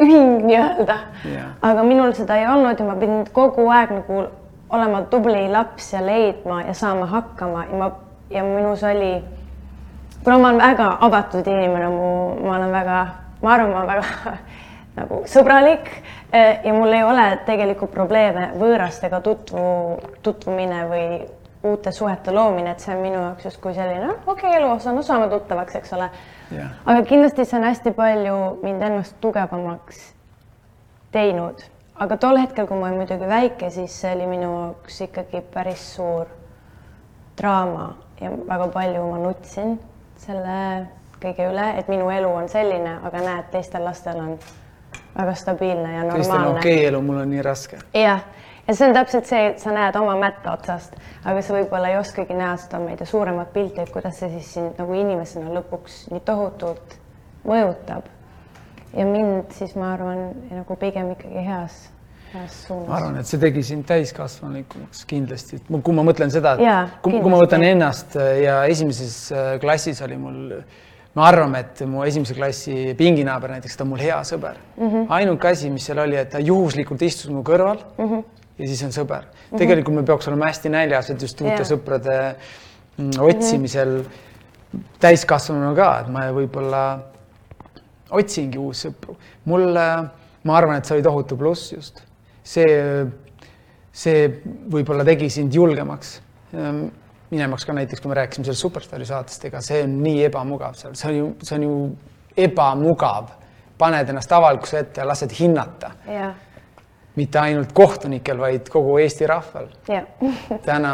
ühing 0.00 0.46
nii-öelda 0.48 0.96
yeah.. 1.28 1.54
aga 1.62 1.84
minul 1.86 2.16
seda 2.16 2.40
ei 2.40 2.48
olnud 2.50 2.78
ja 2.80 2.88
ma 2.88 2.98
pidin 2.98 3.26
kogu 3.36 3.68
aeg 3.70 3.92
nagu 4.00 4.22
olema 4.70 5.02
tubli 5.12 5.44
laps 5.52 5.92
ja 5.92 6.02
leidma 6.02 6.62
ja 6.64 6.74
saama 6.74 7.06
hakkama 7.10 7.66
ja 7.68 7.78
ma 7.78 7.90
ja 8.30 8.44
minus 8.44 8.82
oli, 8.84 9.24
kuna 10.24 10.38
ma 10.38 10.48
olen 10.48 10.58
väga 10.58 10.96
avatud 11.00 11.46
inimene, 11.46 11.88
mu, 11.88 12.10
ma 12.44 12.56
olen 12.56 12.72
väga, 12.72 13.06
ma 13.42 13.52
arvan, 13.54 13.70
ma 13.70 13.78
olen 13.78 13.88
väga 13.88 14.36
nagu 14.96 15.22
sõbralik 15.30 15.90
eh, 16.32 16.60
ja 16.64 16.72
mul 16.74 16.92
ei 16.92 17.04
ole 17.06 17.26
tegelikult 17.46 17.92
probleeme 17.94 18.50
võõrastega 18.58 19.20
tutvu, 19.24 19.64
tutvumine 20.22 20.84
või 20.90 21.04
uute 21.62 21.92
suhete 21.92 22.32
loomine, 22.32 22.72
et 22.72 22.80
see 22.80 22.94
on 22.94 23.02
minu 23.04 23.18
jaoks 23.18 23.50
justkui 23.50 23.74
selline, 23.76 24.06
noh, 24.06 24.22
okei 24.24 24.48
okay,, 24.48 24.60
eluosa, 24.62 24.94
no 24.96 25.02
saame 25.04 25.28
tuttavaks, 25.28 25.76
eks 25.76 25.92
ole. 25.92 26.08
Yeah.. 26.54 26.72
aga 26.88 27.02
kindlasti 27.08 27.44
see 27.44 27.58
on 27.58 27.66
hästi 27.68 27.92
palju 27.96 28.38
mind 28.62 28.86
ennast 28.88 29.18
tugevamaks 29.20 30.00
teinud, 31.12 31.60
aga 32.00 32.16
tol 32.22 32.40
hetkel, 32.40 32.66
kui 32.66 32.80
ma 32.80 32.88
olin 32.88 33.02
muidugi 33.02 33.28
väike, 33.28 33.70
siis 33.74 33.98
see 34.02 34.14
oli 34.16 34.30
minu 34.30 34.48
jaoks 34.48 35.02
ikkagi 35.08 35.44
päris 35.52 35.84
suur 35.96 36.32
draama 37.38 37.92
ja 38.20 38.32
väga 38.48 38.70
palju 38.72 39.04
ma 39.10 39.20
nutsin 39.20 39.76
selle 40.20 40.56
kõige 41.20 41.44
üle, 41.52 41.66
et 41.76 41.88
minu 41.92 42.08
elu 42.12 42.32
on 42.32 42.48
selline, 42.48 42.96
aga 43.04 43.20
näed, 43.24 43.52
teistel 43.52 43.84
lastel 43.84 44.20
on 44.20 44.34
väga 45.16 45.34
stabiilne 45.34 45.94
ja 45.94 46.04
normaalne. 46.04 46.14
Kristjan, 46.14 46.46
okei 46.56 46.76
okay, 46.76 46.86
elu, 46.90 47.02
mul 47.02 47.22
on 47.22 47.30
nii 47.30 47.42
raske. 47.42 47.78
jah, 47.94 48.22
ja 48.68 48.74
see 48.74 48.88
on 48.88 48.94
täpselt 48.94 49.26
see, 49.30 49.42
et 49.50 49.62
sa 49.62 49.74
näed 49.74 49.96
oma 50.00 50.16
mätta 50.20 50.54
otsast, 50.54 50.96
aga 51.24 51.42
sa 51.42 51.56
võib-olla 51.56 51.92
ei 51.92 51.98
oskagi 52.00 52.36
näha 52.36 52.56
seda, 52.62 52.80
ma 52.82 52.94
ei 52.94 53.00
tea, 53.00 53.10
suuremat 53.10 53.52
pilti, 53.52 53.82
et 53.82 53.92
kuidas 53.94 54.18
see 54.22 54.30
siis 54.36 54.54
sind 54.56 54.80
nagu 54.80 54.96
inimesena 54.96 55.52
lõpuks 55.58 56.02
nii 56.14 56.24
tohutult 56.26 56.98
mõjutab. 57.46 58.10
ja 58.96 59.06
mind 59.06 59.54
siis 59.54 59.76
ma 59.78 59.94
arvan 59.94 60.30
nagu 60.50 60.76
pigem 60.76 61.14
ikkagi 61.14 61.46
heas 61.46 61.88
ma 62.32 62.94
arvan, 62.94 63.16
et 63.18 63.26
see 63.26 63.40
tegi 63.42 63.62
sind 63.66 63.86
täiskasvanulikumaks 63.88 65.02
kindlasti, 65.10 65.58
kui 65.66 65.94
ma 65.96 66.04
mõtlen 66.06 66.30
seda, 66.30 66.54
et 66.54 67.00
kui, 67.02 67.16
kui 67.18 67.32
ma 67.32 67.40
võtan 67.42 67.64
ennast 67.66 68.14
ja 68.38 68.60
esimeses 68.70 69.16
äh, 69.34 69.50
klassis 69.62 69.98
oli 70.06 70.18
mul 70.20 70.52
me 71.14 71.22
arvame, 71.26 71.64
et 71.64 71.82
mu 71.90 72.04
esimese 72.06 72.36
klassi 72.38 72.94
pinginaaber 72.98 73.56
näiteks, 73.56 73.76
ta 73.76 73.84
on 73.84 73.92
mul 73.92 74.02
hea 74.02 74.18
sõber 74.26 74.58
mm. 74.76 74.86
-hmm. 74.86 75.06
ainuke 75.16 75.48
asi, 75.50 75.70
mis 75.70 75.86
seal 75.86 75.98
oli, 75.98 76.16
et 76.16 76.30
ta 76.30 76.38
juhuslikult 76.38 77.02
istus 77.02 77.30
mu 77.34 77.42
kõrval 77.46 77.80
mm. 77.98 78.04
-hmm. 78.04 78.24
ja 78.58 78.66
siis 78.66 78.82
on 78.86 78.94
sõber 78.94 79.24
mm. 79.24 79.36
-hmm. 79.50 79.58
tegelikult 79.58 79.96
me 79.96 80.02
peaks 80.02 80.28
olema 80.28 80.46
hästi 80.46 80.68
näljas, 80.68 81.10
et 81.10 81.22
just 81.22 81.40
uute 81.40 81.54
yeah. 81.54 81.66
sõprade 81.66 82.18
mm, 82.96 83.10
otsimisel 83.18 83.88
mm 83.88 84.04
-hmm. 84.04 84.84
täiskasvanuna 85.00 85.74
ka, 85.74 85.90
et 86.00 86.08
ma 86.08 86.30
võib-olla 86.32 86.84
otsingi 88.10 88.58
uusi 88.58 88.88
sõpru. 88.88 89.16
mulle, 89.44 89.86
ma 90.44 90.56
arvan, 90.56 90.78
et 90.78 90.84
see 90.84 90.94
oli 90.94 91.02
tohutu 91.02 91.36
pluss 91.36 91.72
just. 91.72 92.02
see, 92.44 93.06
see 93.92 94.42
võib-olla 94.70 95.04
tegi 95.04 95.30
sind 95.30 95.54
julgemaks 95.54 96.20
ehm, 96.54 96.86
minemaks 97.30 97.66
ka 97.66 97.74
näiteks, 97.76 98.02
kui 98.02 98.10
me 98.10 98.18
rääkisime 98.18 98.44
sellest 98.44 98.66
Superstaari 98.66 99.06
saatest, 99.06 99.44
ega 99.50 99.62
see 99.64 99.84
on 99.86 99.96
nii 100.02 100.24
ebamugav 100.26 100.76
seal, 100.78 100.94
see 100.98 101.10
on 101.12 101.16
ju, 101.16 101.32
see 101.46 101.58
on 101.58 101.66
ju 101.68 101.74
ebamugav. 102.48 103.36
paned 103.80 104.08
ennast 104.12 104.32
avalikkuse 104.36 104.78
ette 104.78 105.00
ja 105.00 105.06
lased 105.08 105.32
hinnata 105.38 105.94
mitte 107.16 107.40
ainult 107.40 107.72
kohtunikel, 107.72 108.38
vaid 108.38 108.68
kogu 108.70 108.98
Eesti 109.00 109.26
rahval. 109.26 109.70
täna 110.68 110.92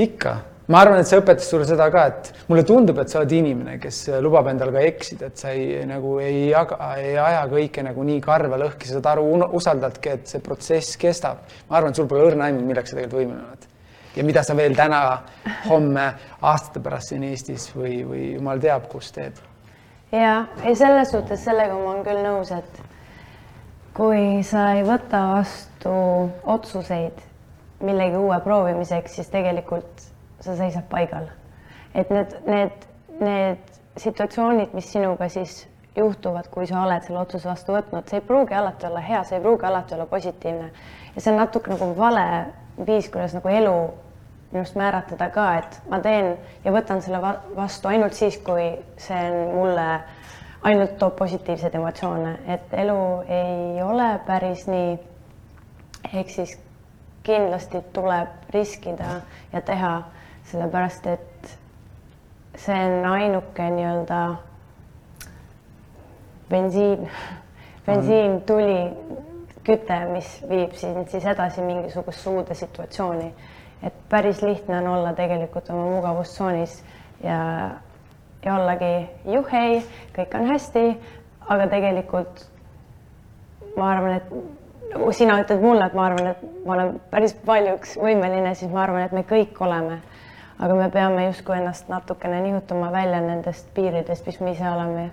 ikka, 0.00 0.32
ma 0.72 0.80
arvan, 0.80 1.02
et 1.02 1.08
see 1.08 1.20
õpetas 1.20 1.50
sulle 1.52 1.66
seda 1.68 1.86
ka, 1.92 2.06
et 2.10 2.48
mulle 2.48 2.64
tundub, 2.66 2.98
et 3.02 3.12
sa 3.12 3.20
oled 3.20 3.36
inimene, 3.36 3.76
kes 3.82 4.00
lubab 4.24 4.48
endal 4.50 4.72
ka 4.74 4.82
eksida, 4.88 5.30
et 5.30 5.44
sa 5.44 5.52
ei 5.54 5.84
nagu 5.88 6.16
ei 6.24 6.48
jaga, 6.50 6.80
ei 7.00 7.14
aja 7.20 7.44
kõike 7.52 7.84
nagu 7.86 8.08
nii 8.08 8.24
karve 8.24 8.58
lõhki, 8.64 8.88
sa 8.88 8.98
saad 8.98 9.12
aru, 9.14 9.28
usaldadki, 9.60 10.16
et 10.18 10.34
see 10.34 10.42
protsess 10.44 10.98
kestab. 11.00 11.44
ma 11.68 11.78
arvan, 11.78 11.94
et 11.94 12.02
sul 12.02 12.10
pole 12.10 12.26
õrna 12.30 12.48
aimu, 12.48 12.64
milleks 12.66 12.92
sa 12.92 12.98
tegelikult 12.98 13.22
võimeline 13.22 13.46
oled. 13.52 13.70
Ja 14.16 14.24
mida 14.24 14.42
sa 14.42 14.56
veel 14.56 14.76
täna, 14.76 15.00
homme, 15.68 16.06
aastate 16.42 16.80
pärast 16.80 17.12
siin 17.12 17.24
Eestis 17.26 17.68
või, 17.76 18.00
või 18.06 18.24
jumal 18.34 18.62
teab, 18.62 18.88
kus 18.92 19.12
teed. 19.12 19.38
ja, 20.12 20.46
ei 20.62 20.76
selles 20.76 21.10
suhtes 21.10 21.44
sellega 21.44 21.74
ma 21.74 21.94
olen 21.94 22.04
küll 22.06 22.22
nõus, 22.24 22.52
et 22.54 22.82
kui 23.94 24.42
sa 24.46 24.72
ei 24.78 24.82
võta 24.86 25.22
vastu 25.34 25.94
otsuseid 26.42 27.22
millegi 27.84 28.16
uue 28.16 28.40
proovimiseks, 28.40 29.18
siis 29.18 29.30
tegelikult 29.32 30.08
sa 30.40 30.56
seisad 30.56 30.86
paigal. 30.90 31.28
et 31.94 32.10
need, 32.10 32.34
need, 32.46 32.86
need 33.20 33.78
situatsioonid, 33.96 34.72
mis 34.74 34.90
sinuga 34.92 35.28
siis 35.28 35.68
juhtuvad, 35.96 36.48
kui 36.50 36.66
sa 36.66 36.82
oled 36.82 37.04
selle 37.06 37.20
otsuse 37.20 37.48
vastu 37.48 37.74
võtnud, 37.76 38.08
see 38.10 38.18
ei 38.18 38.26
pruugi 38.26 38.54
alati 38.58 38.88
olla 38.88 39.02
hea, 39.04 39.22
see 39.24 39.38
ei 39.38 39.44
pruugi 39.44 39.66
alati 39.68 39.94
olla 39.94 40.06
positiivne. 40.10 40.70
ja 41.14 41.20
see 41.20 41.32
on 41.32 41.38
natuke 41.38 41.70
nagu 41.70 41.92
vale 41.98 42.24
viis, 42.86 43.08
kuidas 43.08 43.36
nagu 43.36 43.48
elu 43.48 43.76
minu 44.54 44.62
arust 44.62 44.76
määratleda 44.78 45.30
ka, 45.34 45.46
et 45.58 45.80
ma 45.90 45.98
teen 45.98 46.36
ja 46.64 46.72
võtan 46.72 47.02
selle 47.02 47.18
vastu 47.56 47.90
ainult 47.90 48.14
siis, 48.14 48.38
kui 48.38 48.68
see 49.02 49.24
on 49.30 49.56
mulle 49.56 49.86
ainult 50.64 50.94
toob 50.98 51.16
positiivseid 51.18 51.74
emotsioone, 51.74 52.36
et 52.54 52.72
elu 52.84 53.00
ei 53.28 53.82
ole 53.82 54.08
päris 54.26 54.66
nii. 54.70 54.94
ehk 56.12 56.30
siis 56.30 56.54
kindlasti 57.26 57.80
tuleb 57.92 58.28
riskida 58.54 59.20
ja 59.52 59.60
teha, 59.60 59.92
sellepärast 60.50 61.06
et 61.06 61.54
see 62.56 62.80
on 62.86 63.04
ainuke 63.10 63.70
nii-öelda 63.70 64.20
bensiin, 66.48 67.10
bensiin, 67.86 68.40
tuli, 68.46 68.78
küte, 69.64 69.98
mis 70.12 70.28
viib 70.48 70.76
sind 70.76 71.08
siis 71.08 71.24
edasi 71.26 71.64
mingisugust 71.64 72.26
uude 72.26 72.54
situatsiooni. 72.54 73.32
Et 73.84 73.94
päris 74.08 74.42
lihtne 74.42 74.78
on 74.78 74.86
olla 74.96 75.12
tegelikult 75.12 75.70
oma 75.70 75.84
mugavustsoonis 75.96 76.82
ja 77.22 77.70
ja 78.44 78.54
ollagi 78.54 79.08
juhei, 79.24 79.78
kõik 80.16 80.34
on 80.36 80.46
hästi, 80.50 80.82
aga 81.48 81.66
tegelikult 81.72 82.44
ma 83.76 83.90
arvan, 83.90 84.18
et 84.18 85.14
sina 85.16 85.38
ütled 85.42 85.62
mulle, 85.64 85.86
et 85.88 85.96
ma 85.96 86.08
arvan, 86.10 86.26
et 86.34 86.42
ma 86.66 86.76
olen 86.76 86.98
päris 87.10 87.34
paljuks 87.46 87.96
võimeline, 88.00 88.54
siis 88.54 88.72
ma 88.72 88.84
arvan, 88.84 89.06
et 89.06 89.16
me 89.16 89.24
kõik 89.28 89.60
oleme. 89.64 90.02
aga 90.58 90.74
me 90.74 90.86
peame 90.90 91.24
justkui 91.26 91.56
ennast 91.56 91.88
natukene 91.90 92.40
nihutama 92.40 92.92
välja 92.92 93.20
nendest 93.20 93.66
piiridest, 93.74 94.26
mis 94.26 94.40
me 94.40 94.52
ise 94.52 94.68
oleme 94.70 95.10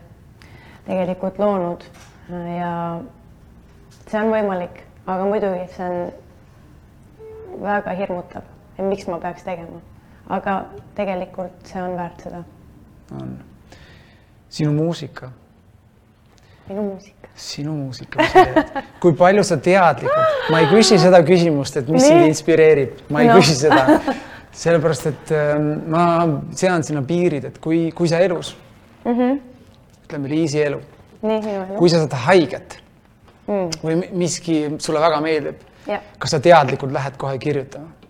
tegelikult 0.86 1.40
loonud 1.40 1.84
ja 2.30 3.00
see 4.06 4.20
on 4.22 4.30
võimalik, 4.30 4.84
aga 5.08 5.26
muidugi 5.26 5.66
see 5.74 5.88
on 5.88 7.62
väga 7.64 7.96
hirmutav, 7.98 8.46
miks 8.78 9.08
ma 9.08 9.20
peaks 9.20 9.44
tegema, 9.44 9.82
aga 10.30 10.66
tegelikult 10.96 11.68
see 11.68 11.82
on 11.82 11.98
väärt 11.98 12.28
seda 12.28 12.44
on 13.12 13.38
sinu 14.50 14.74
muusika. 14.74 15.32
minu 16.70 16.84
muusika. 16.84 17.30
sinu 17.36 17.74
muusika, 17.74 18.22
mis 18.22 18.32
sa 18.32 18.46
teed. 18.46 18.84
kui 19.00 19.14
palju 19.18 19.44
sa 19.44 19.58
teadlikult, 19.58 20.50
ma 20.52 20.60
ei 20.64 20.68
küsi 20.72 21.00
seda 21.00 21.22
küsimust, 21.28 21.78
et 21.80 21.90
mis 21.92 22.06
sind 22.06 22.28
inspireerib, 22.28 23.06
ma 23.10 23.24
ei 23.24 23.32
no. 23.32 23.40
küsi 23.40 23.56
seda. 23.64 24.00
sellepärast, 24.52 25.08
et 25.08 25.32
ähm, 25.36 25.70
ma 25.92 26.04
sean 26.60 26.84
sinna 26.84 27.04
piirid, 27.08 27.46
et 27.48 27.60
kui, 27.64 27.86
kui 27.96 28.10
sa 28.12 28.20
elus 28.20 28.52
mm, 29.06 29.14
-hmm. 29.14 29.40
ütleme 30.06 30.30
Liisi 30.30 30.62
elu, 30.62 30.82
kui 31.78 31.90
sa 31.90 32.02
saad 32.04 32.18
haiget 32.26 32.76
mm. 33.48 33.70
või 33.84 34.02
miski 34.12 34.58
sulle 34.80 35.00
väga 35.00 35.22
meeldib, 35.24 35.64
kas 36.20 36.36
sa 36.36 36.40
teadlikult 36.40 36.92
lähed 36.92 37.16
kohe 37.18 37.40
kirjutama? 37.40 38.01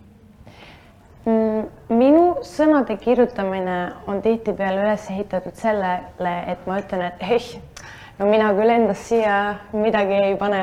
Mm, 1.22 1.68
minu 1.94 2.22
sõnade 2.42 2.96
kirjutamine 2.98 3.76
on 4.10 4.18
tihtipeale 4.24 4.80
üles 4.82 5.04
ehitatud 5.12 5.54
sellele, 5.54 6.32
et 6.50 6.64
ma 6.66 6.80
ütlen, 6.82 7.04
et 7.12 7.20
ei, 7.22 7.60
no 8.18 8.26
mina 8.26 8.48
küll 8.56 8.72
endast 8.74 9.06
siia 9.06 9.36
midagi 9.70 10.16
ei 10.18 10.34
pane. 10.40 10.62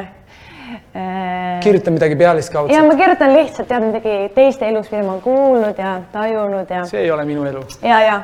Äh, 0.69 1.61
kirjuta 1.63 1.93
midagi 1.95 2.17
pealiskaudselt. 2.19 2.75
ja 2.75 2.83
ma 2.85 2.97
kirjutan 2.99 3.31
lihtsalt 3.33 3.69
tead 3.71 3.85
midagi 3.87 4.17
teiste 4.35 4.67
elus, 4.67 4.91
mida 4.91 5.05
ma 5.05 5.15
olen 5.15 5.23
kuulnud 5.23 5.79
ja 5.81 5.93
tajunud 6.11 6.69
ja. 6.75 6.83
see 6.85 7.05
ei 7.07 7.09
ole 7.11 7.23
minu 7.25 7.47
elu. 7.49 7.63
ja, 7.81 8.01
ja 8.03 8.19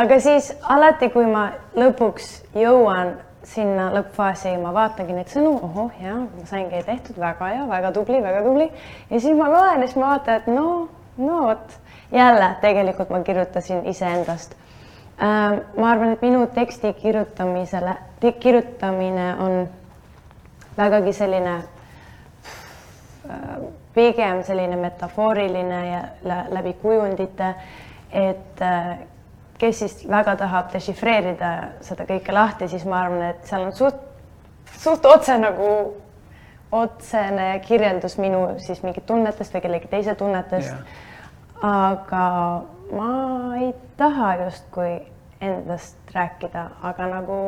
aga 0.00 0.20
siis 0.22 0.48
alati, 0.62 1.10
kui 1.12 1.26
ma 1.28 1.42
lõpuks 1.76 2.30
jõuan 2.56 3.18
sinna 3.50 3.90
lõppfaasi, 3.98 4.54
ma 4.62 4.70
vaatangi 4.72 5.18
neid 5.18 5.34
sõnu, 5.34 5.58
ohoh, 5.66 5.90
ja 6.00 6.14
ma 6.22 6.46
saingi 6.48 6.80
tehtud 6.86 7.18
väga 7.20 7.50
hea, 7.50 7.66
väga 7.68 7.92
tubli, 7.98 8.22
väga 8.24 8.46
tubli 8.46 8.70
ja 8.70 9.20
siis 9.20 9.36
ma 9.36 9.50
loen 9.52 9.82
ja 9.82 9.90
siis 9.90 10.00
ma 10.00 10.14
vaatan, 10.14 10.40
et 10.40 10.48
no 10.54 10.70
no 11.20 11.42
vot, 11.48 11.76
jälle 12.12 12.56
tegelikult 12.60 13.10
ma 13.10 13.20
kirjutasin 13.20 13.86
iseendast. 13.86 14.52
Ähm, 15.22 15.60
ma 15.76 15.90
arvan, 15.90 16.12
et 16.12 16.22
minu 16.22 16.46
teksti 16.46 16.92
kirjutamisele, 16.92 17.94
kirjutamine 18.40 19.34
on 19.38 19.68
vägagi 20.78 21.12
selline 21.12 21.54
äh, 21.54 23.38
pigem 23.94 24.42
selline 24.44 24.76
metafooriline 24.76 25.90
ja 25.90 26.02
läbi 26.50 26.72
kujundite, 26.72 27.54
et 28.12 28.62
äh, 28.62 28.98
kes 29.58 29.78
siis 29.78 30.08
väga 30.08 30.36
tahab 30.36 30.72
dešifreerida 30.72 31.50
seda 31.84 32.06
kõike 32.08 32.32
lahti, 32.32 32.68
siis 32.68 32.84
ma 32.88 33.02
arvan, 33.04 33.22
et 33.34 33.44
seal 33.44 33.66
on 33.66 33.76
suht, 33.76 34.00
suht 34.78 35.04
otse 35.04 35.36
nagu 35.38 35.68
otsene 36.72 37.52
kirjeldus 37.66 38.16
minu 38.18 38.46
siis 38.58 38.82
mingit 38.82 39.06
tunnetest 39.06 39.54
või 39.54 39.66
kellegi 39.66 39.88
teise 39.90 40.14
tunnetest 40.14 40.72
yeah 40.72 41.06
aga 41.62 42.26
ma 42.92 43.56
ei 43.60 43.74
taha 43.96 44.34
justkui 44.44 45.00
endast 45.40 45.96
rääkida, 46.14 46.66
aga 46.82 47.06
nagu 47.06 47.38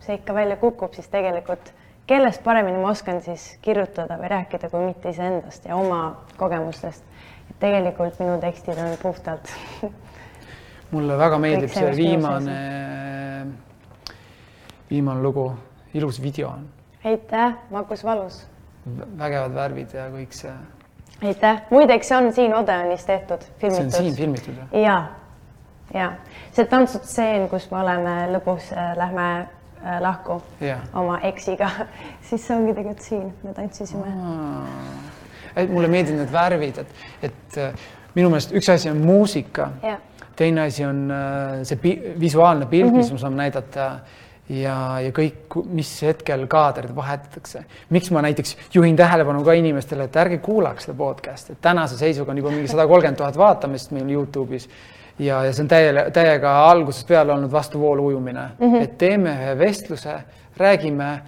see 0.00 0.16
ikka 0.18 0.34
välja 0.34 0.56
kukub, 0.56 0.94
siis 0.94 1.08
tegelikult 1.12 1.72
kellest 2.06 2.42
paremini 2.44 2.80
ma 2.82 2.90
oskan 2.90 3.22
siis 3.22 3.58
kirjutada 3.62 4.18
või 4.20 4.32
rääkida, 4.32 4.70
kui 4.70 4.84
mitte 4.86 5.12
iseendast 5.12 5.68
ja 5.68 5.76
oma 5.76 6.24
kogemustest. 6.36 7.04
et 7.50 7.58
tegelikult 7.60 8.18
minu 8.20 8.40
tekstid 8.40 8.78
on 8.78 8.96
puhtalt 9.02 9.52
mulle 10.92 11.18
väga 11.18 11.38
meeldib 11.38 11.72
see 11.72 11.96
viimane, 11.96 12.58
viimane 14.90 15.22
lugu, 15.22 15.52
ilus 15.94 16.22
video 16.22 16.48
on. 16.48 16.68
aitäh, 17.04 17.56
magus 17.70 18.04
valus. 18.04 18.46
vägevad 19.18 19.54
värvid 19.54 19.94
ja 19.94 20.08
kõik 20.10 20.32
see 20.36 20.52
aitäh, 21.22 21.62
muideks 21.70 22.08
see 22.08 22.16
on 22.18 22.32
siin 22.32 22.54
Odeonis 22.54 23.04
tehtud, 23.06 23.44
filmitud. 23.58 23.90
see 23.90 23.98
on 23.98 24.04
siin 24.06 24.16
filmitud 24.16 24.58
või? 24.58 24.82
ja, 24.82 24.96
ja 25.94 26.12
see 26.52 26.66
tantsutseen, 26.70 27.48
kus 27.50 27.68
me 27.70 27.80
oleme 27.82 28.14
lõpus 28.34 28.70
äh,, 28.74 28.92
lähme 28.98 29.26
äh, 29.40 29.98
lahku 30.02 30.40
ja. 30.60 30.80
oma 30.94 31.18
eksiga 31.28 31.70
siis 32.28 32.46
see 32.46 32.56
ongi 32.56 32.74
tegelikult 32.76 33.06
siin, 33.06 33.28
me 33.42 33.54
tantsisime. 33.56 34.14
mulle 35.68 35.88
meeldivad 35.88 36.24
need 36.24 36.32
värvid, 36.32 36.82
et, 36.84 37.04
et 37.30 37.60
äh, 37.60 37.84
minu 38.16 38.32
meelest 38.32 38.56
üks 38.56 38.72
asi 38.72 38.90
on 38.90 39.00
muusika, 39.04 39.70
teine 40.36 40.66
asi 40.66 40.84
on 40.84 41.06
äh, 41.10 41.62
see 41.68 41.96
visuaalne 42.20 42.66
pilt 42.66 42.90
mm, 42.90 42.94
-hmm. 42.94 43.04
mis 43.04 43.12
me 43.12 43.18
saame 43.18 43.36
näidata 43.36 43.90
ja, 44.48 44.76
ja 45.02 45.12
kõik, 45.14 45.56
mis 45.70 45.90
hetkel 46.02 46.46
kaadrid 46.50 46.94
vahetatakse. 46.96 47.64
miks 47.90 48.10
ma 48.10 48.22
näiteks 48.22 48.56
juhin 48.74 48.96
tähelepanu 48.96 49.44
ka 49.44 49.52
inimestele, 49.58 50.08
et 50.08 50.16
ärge 50.16 50.38
kuulake 50.42 50.82
seda 50.82 50.96
podcast'i, 50.98 51.52
et 51.52 51.62
tänase 51.62 51.98
seisuga 51.98 52.32
on 52.32 52.42
juba 52.42 52.50
mingi 52.50 52.68
sada 52.68 52.86
kolmkümmend 52.86 53.20
tuhat 53.20 53.38
vaatamist 53.38 53.90
meil 53.90 54.10
Youtube'is. 54.10 54.68
Ja, 55.18 55.44
ja 55.44 55.52
see 55.52 55.62
on 55.62 55.68
täie, 55.68 55.92
täiega 56.12 56.52
algusest 56.70 57.06
peale 57.06 57.32
olnud 57.32 57.52
vastuvoolu 57.52 58.06
ujumine. 58.06 58.46
Mm, 58.58 58.72
-hmm. 58.72 58.82
et 58.82 58.98
teeme 58.98 59.30
ühe 59.30 59.58
vestluse, 59.58 60.14
räägime 60.56 61.20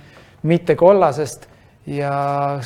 mitte 0.43 0.75
kollasest 0.75 1.49
ja 1.87 2.13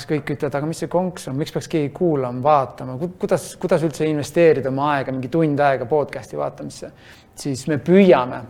kõik 0.09 0.31
ütlevad, 0.31 0.55
aga 0.55 0.67
mis 0.67 0.79
see 0.79 0.89
konks 0.89 1.29
on, 1.29 1.37
miks 1.37 1.53
peaks 1.53 1.69
keegi 1.69 1.91
kuulama, 1.95 2.43
vaatama, 2.43 2.99
kuidas, 3.19 3.57
kuidas 3.57 3.83
üldse 3.83 4.07
investeerida 4.07 4.69
oma 4.69 4.93
aega, 4.93 5.13
mingi 5.13 5.29
tund 5.29 5.59
aega 5.59 5.87
podcast'i 5.87 6.39
vaatamisse, 6.39 6.91
siis 7.35 7.67
me 7.67 7.79
püüame 7.83 8.43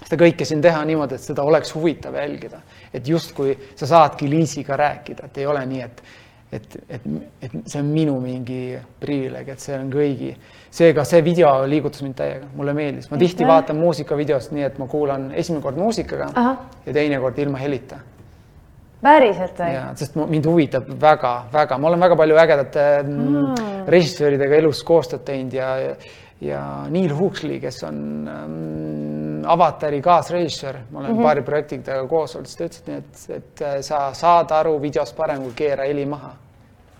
seda 0.00 0.18
kõike 0.24 0.46
siin 0.48 0.62
teha 0.64 0.82
niimoodi, 0.88 1.18
et 1.18 1.24
seda 1.24 1.44
oleks 1.46 1.74
huvitav 1.76 2.16
jälgida, 2.18 2.60
et 2.94 3.08
justkui 3.08 3.56
sa 3.76 3.86
saadki 3.86 4.28
Liisiga 4.30 4.76
rääkida, 4.80 5.30
et 5.30 5.42
ei 5.42 5.46
ole 5.50 5.64
nii, 5.70 5.82
et 5.88 6.04
et, 6.54 6.76
et, 6.88 7.06
et 7.42 7.54
see 7.66 7.80
on 7.80 7.88
minu 7.90 8.12
mingi 8.22 8.76
privileeg, 9.02 9.48
et 9.54 9.62
see 9.62 9.74
on 9.74 9.88
kõigi. 9.90 10.30
seega 10.74 11.04
see 11.06 11.22
video 11.24 11.50
liigutas 11.70 12.02
mind 12.04 12.14
täiega, 12.18 12.46
mulle 12.54 12.74
meeldis, 12.76 13.10
ma 13.10 13.18
tihti 13.18 13.46
vaatan 13.46 13.78
muusikavideost 13.80 14.54
nii, 14.54 14.66
et 14.68 14.78
ma 14.78 14.86
kuulan 14.90 15.32
esimene 15.34 15.62
kord 15.64 15.78
muusikaga 15.78 16.30
Aha. 16.34 16.56
ja 16.86 16.94
teine 16.94 17.18
kord 17.22 17.38
ilma 17.42 17.58
helita 17.58 17.98
päriselt 19.04 19.58
või? 19.60 19.72
jaa, 19.76 19.88
sest 19.98 20.16
mind 20.18 20.48
huvitab 20.48 20.88
väga-väga, 21.00 21.78
ma 21.78 21.90
olen 21.90 22.04
väga 22.06 22.18
palju 22.20 22.38
ägedate 22.44 22.84
mm. 23.02 23.64
režissööridega 23.90 24.60
elus 24.62 24.82
koostööd 24.86 25.24
teinud 25.26 25.56
ja, 25.58 25.70
ja, 26.44 26.62
Neil 26.92 27.14
Huxley, 27.18 27.60
kes 27.62 27.82
on 27.86 27.98
ähm, 28.30 29.23
Avatari 29.46 30.00
kaasrežissöör, 30.02 30.76
ma 30.90 30.98
olen 30.98 31.10
mm 31.10 31.18
-hmm. 31.18 31.22
paari 31.22 31.42
projektidega 31.42 32.06
koos 32.06 32.36
olnud, 32.36 32.46
siis 32.46 32.56
ta 32.56 32.64
ütles, 32.64 32.98
et, 32.98 33.04
et, 33.30 33.36
et 33.36 33.62
äh, 33.62 33.80
sa 33.80 34.14
saad 34.14 34.50
aru 34.50 34.80
videost 34.82 35.16
parem, 35.16 35.42
kui 35.42 35.52
keera 35.56 35.84
heli 35.84 36.06
maha. 36.06 36.30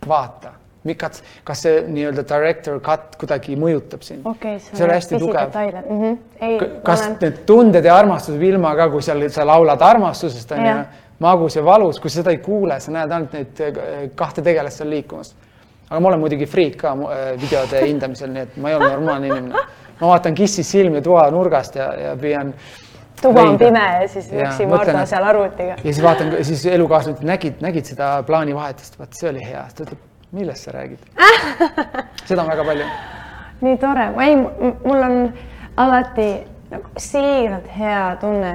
vaata, 0.09 0.51
kas, 0.97 1.23
kas 1.45 1.63
see 1.63 1.85
nii-öelda 1.89 2.23
director 2.29 2.81
cut 2.81 3.17
kuidagi 3.17 3.57
mõjutab 3.57 4.03
sind 4.03 4.27
okay,? 4.27 4.59
see 4.59 4.85
oli 4.85 4.93
hästi 4.93 5.19
tugev. 5.19 5.49
Mm 5.91 6.03
-hmm. 6.03 6.19
Ei, 6.41 6.59
kas 6.83 7.01
olen... 7.01 7.17
need 7.21 7.39
tunded 7.47 7.85
ja 7.85 7.97
armastus 7.97 8.39
Vilma 8.41 8.77
ka, 8.77 8.91
kui 8.91 9.03
seal 9.03 9.29
sa 9.31 9.47
laulad 9.47 9.81
armastusest 9.83 10.53
onju 10.53 10.85
magus 11.19 11.57
ja 11.57 11.65
valus, 11.65 12.01
kui 12.01 12.11
sa 12.11 12.21
seda 12.21 12.31
ei 12.31 12.39
kuule, 12.43 12.79
sa 12.81 12.93
näed 12.93 13.13
ainult 13.13 13.35
neid 13.37 13.61
eh, 13.61 13.75
kahte 14.15 14.43
tegelast 14.43 14.83
seal 14.83 14.91
liikumas. 14.91 15.35
Aga 15.91 16.01
ma 16.01 16.09
olen 16.09 16.23
muidugi 16.23 16.47
friik 16.51 16.79
ka 16.81 16.95
eh, 16.95 17.27
videode 17.41 17.83
hindamisel, 17.87 18.33
nii 18.35 18.47
et 18.47 18.57
ma 18.57 18.73
ei 18.73 18.79
ole 18.79 18.91
normaalne 18.95 19.31
inimene. 19.31 19.67
ma 20.01 20.11
vaatan 20.11 20.35
kissis 20.35 20.71
silmi 20.71 21.03
toa 21.03 21.29
nurgast 21.31 21.77
ja, 21.79 21.93
ja 22.01 22.17
püüan 22.19 22.53
tuba 23.23 23.45
on 23.49 23.59
pime 23.59 23.85
ja 24.01 24.09
siis 24.09 24.31
üksi 24.33 24.67
Marta 24.69 25.05
seal 25.07 25.25
arvutiga. 25.25 25.77
ja 25.79 25.93
siis 25.93 26.03
vaatan, 26.03 26.35
siis 26.45 26.67
elukaaslane 26.67 27.17
ütleb, 27.17 27.29
nägid, 27.31 27.61
nägid 27.65 27.93
seda 27.93 28.17
plaanivahetust, 28.27 28.99
vaat 28.99 29.19
see 29.19 29.31
oli 29.31 29.45
hea, 29.45 29.65
ta 29.77 29.87
ütleb, 29.87 30.03
millest 30.35 30.69
sa 30.69 30.75
räägid 30.77 31.05
seda 32.29 32.43
on 32.43 32.51
väga 32.53 32.67
palju. 32.71 32.91
nii 33.65 33.79
tore, 33.83 34.11
ei, 34.27 34.37
mul 34.85 35.09
on 35.09 35.19
alati 35.77 36.29
nagu 36.71 36.91
siiralt 36.99 37.69
hea 37.79 38.05
tunne, 38.21 38.55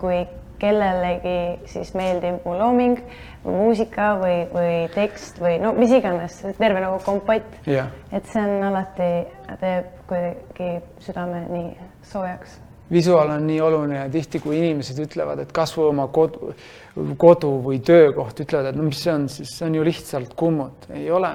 kui 0.00 0.22
kellelegi 0.60 1.36
siis 1.70 1.92
meeldib 1.96 2.44
mu 2.44 2.54
looming 2.58 3.00
või 3.44 3.56
muusika 3.56 4.12
või, 4.20 4.40
või 4.52 4.74
tekst 4.94 5.40
või 5.40 5.58
no 5.62 5.72
mis 5.76 5.92
iganes, 5.96 6.40
terve 6.58 6.82
nagu 6.82 6.98
kompott 7.04 7.68
yeah.. 7.68 7.92
et 8.12 8.26
see 8.30 8.42
on 8.42 8.66
alati, 8.70 9.12
teeb 9.60 9.94
kuidagi 10.10 10.72
südame 11.04 11.44
nii 11.48 11.70
soojaks. 12.10 12.58
visuaal 12.92 13.36
on 13.36 13.46
nii 13.48 13.60
oluline 13.64 14.02
ja 14.02 14.08
tihti, 14.12 14.42
kui 14.42 14.58
inimesed 14.58 14.98
ütlevad, 15.06 15.44
et 15.44 15.54
kasvõi 15.56 15.88
oma 15.92 16.08
kodu, 16.12 16.52
kodu 17.20 17.54
või 17.64 17.80
töökoht, 17.86 18.44
ütlevad, 18.44 18.72
et 18.72 18.80
no 18.80 18.88
mis 18.88 19.00
see 19.04 19.14
on, 19.14 19.28
siis 19.32 19.54
see 19.56 19.68
on 19.68 19.78
ju 19.80 19.86
lihtsalt 19.86 20.36
kummut, 20.36 20.90
ei 20.94 21.10
ole. 21.10 21.32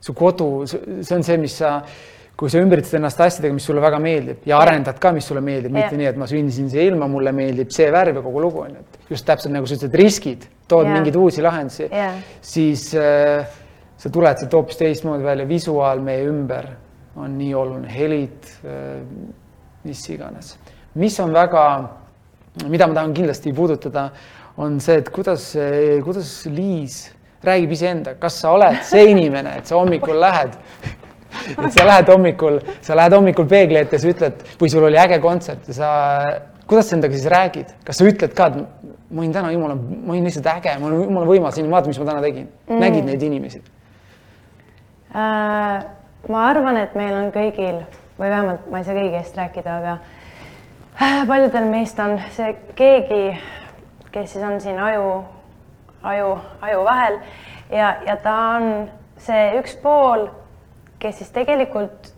su 0.00 0.12
kodu, 0.14 0.66
see 0.68 1.16
on 1.16 1.24
see, 1.26 1.38
mis 1.40 1.56
sa 1.58 1.80
kui 2.36 2.52
sa 2.52 2.60
ümbritsed 2.60 2.98
ennast 2.98 3.20
asjadega, 3.24 3.54
mis 3.56 3.64
sulle 3.64 3.80
väga 3.80 3.98
meeldib 4.02 4.44
ja 4.48 4.58
arendad 4.60 4.98
ka, 5.00 5.12
mis 5.16 5.24
sulle 5.24 5.40
meeldib, 5.44 5.72
mitte 5.72 5.96
nii, 5.96 6.08
et 6.10 6.18
ma 6.20 6.28
sündisin 6.28 6.68
siia 6.72 6.84
ilma, 6.84 7.08
mulle 7.08 7.32
meeldib 7.32 7.70
see 7.72 7.86
värv 7.92 8.20
ja 8.20 8.24
kogu 8.24 8.42
lugu 8.44 8.60
on 8.66 8.74
ju, 8.76 8.82
et 8.82 9.12
just 9.14 9.26
täpselt 9.28 9.54
nagu 9.54 9.68
sa 9.68 9.78
ütlesid, 9.78 9.96
riskid, 9.96 10.44
tood 10.68 10.84
yeah. 10.84 10.98
mingeid 10.98 11.16
uusi 11.16 11.44
lahendusi 11.44 11.88
siis 12.44 12.90
äh, 13.00 13.46
sa 13.96 14.12
tuled 14.12 14.42
sealt 14.42 14.56
hoopis 14.58 14.80
teistmoodi 14.82 15.24
välja, 15.24 15.48
visuaal 15.48 16.02
meie 16.04 16.26
ümber 16.28 16.68
on 17.16 17.38
nii 17.38 17.54
oluline, 17.56 17.88
helid 17.88 18.50
äh,, 18.68 19.00
mis 19.86 20.04
iganes. 20.12 20.56
mis 21.00 21.16
on 21.24 21.32
väga, 21.32 21.64
mida 22.68 22.88
ma 22.90 23.00
tahan 23.00 23.16
kindlasti 23.16 23.52
puudutada, 23.56 24.10
on 24.60 24.76
see, 24.80 25.00
et 25.00 25.08
kuidas, 25.12 25.50
kuidas 26.04 26.36
Liis 26.52 27.00
räägib 27.44 27.72
iseenda, 27.76 28.16
kas 28.20 28.40
sa 28.42 28.52
oled 28.56 28.84
see 28.84 29.08
inimene, 29.14 29.56
et 29.60 29.68
sa 29.68 29.80
hommikul 29.80 30.20
lähed 30.20 30.56
et 31.66 31.72
sa 31.76 31.86
lähed 31.86 32.12
hommikul, 32.12 32.60
sa 32.84 32.98
lähed 32.98 33.16
hommikul 33.16 33.48
peegli 33.50 33.80
ette, 33.80 34.00
sa 34.02 34.10
ütled, 34.12 34.44
või 34.60 34.72
sul 34.72 34.86
oli 34.88 35.00
äge 35.00 35.18
kontsert 35.22 35.68
ja 35.70 35.76
sa, 35.76 35.90
kuidas 36.66 36.90
sa 36.90 36.98
endaga 36.98 37.18
siis 37.18 37.30
räägid, 37.32 37.74
kas 37.86 38.00
sa 38.00 38.08
ütled 38.08 38.34
ka, 38.36 38.50
et 38.50 38.94
ma 39.10 39.22
olin 39.22 39.34
täna 39.34 39.52
jumala, 39.54 39.76
ma 39.76 40.14
olin 40.14 40.26
lihtsalt 40.26 40.48
äge, 40.56 40.78
mul 40.82 40.96
on 40.96 41.04
jumala 41.06 41.30
võimas, 41.30 41.60
vaata, 41.70 41.92
mis 41.92 42.00
ma 42.02 42.08
täna 42.10 42.24
tegin. 42.24 42.48
Mm.. 42.68 42.80
nägid 42.82 43.06
neid 43.10 43.28
inimesi? 43.28 43.62
Äh,? 45.14 45.86
ma 46.28 46.48
arvan, 46.50 46.80
et 46.80 46.94
meil 46.98 47.14
on 47.14 47.30
kõigil 47.34 47.84
või 48.18 48.30
vähemalt 48.30 48.70
ma 48.70 48.80
ei 48.80 48.86
saa 48.86 48.96
kõigi 48.96 49.18
eest 49.20 49.36
rääkida, 49.38 49.76
aga 49.80 49.98
äh, 50.98 51.22
paljudel 51.28 51.68
meist 51.70 51.98
on 52.02 52.16
see 52.34 52.54
keegi, 52.78 53.22
kes 54.12 54.32
siis 54.34 54.44
on 54.44 54.60
siin 54.60 54.80
aju, 54.82 55.20
aju, 56.02 56.32
aju 56.66 56.84
vahel 56.88 57.20
ja, 57.70 57.94
ja 58.06 58.16
ta 58.22 58.36
on 58.56 58.88
see 59.22 59.52
üks 59.60 59.76
pool 59.82 60.26
kes 61.06 61.18
siis 61.22 61.30
tegelikult 61.30 62.12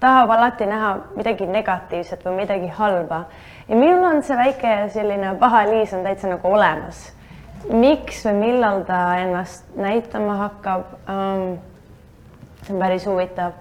tahab 0.00 0.30
alati 0.30 0.66
näha 0.66 0.90
midagi 1.16 1.46
negatiivset 1.46 2.24
või 2.24 2.44
midagi 2.44 2.68
halba. 2.68 3.24
ja 3.68 3.76
minul 3.76 4.04
on 4.06 4.22
see 4.22 4.36
väike 4.36 4.74
selline 4.94 5.34
paha 5.38 5.64
liis 5.66 5.94
on 5.94 6.04
täitsa 6.06 6.30
nagu 6.30 6.52
olemas. 6.52 7.12
miks 7.70 8.22
või 8.26 8.34
millal 8.38 8.84
ta 8.86 9.00
ennast 9.18 9.74
näitama 9.76 10.36
hakkab 10.44 10.94
ähm,? 11.08 11.58
see 12.62 12.74
on 12.74 12.80
päris 12.80 13.06
huvitav 13.06 13.52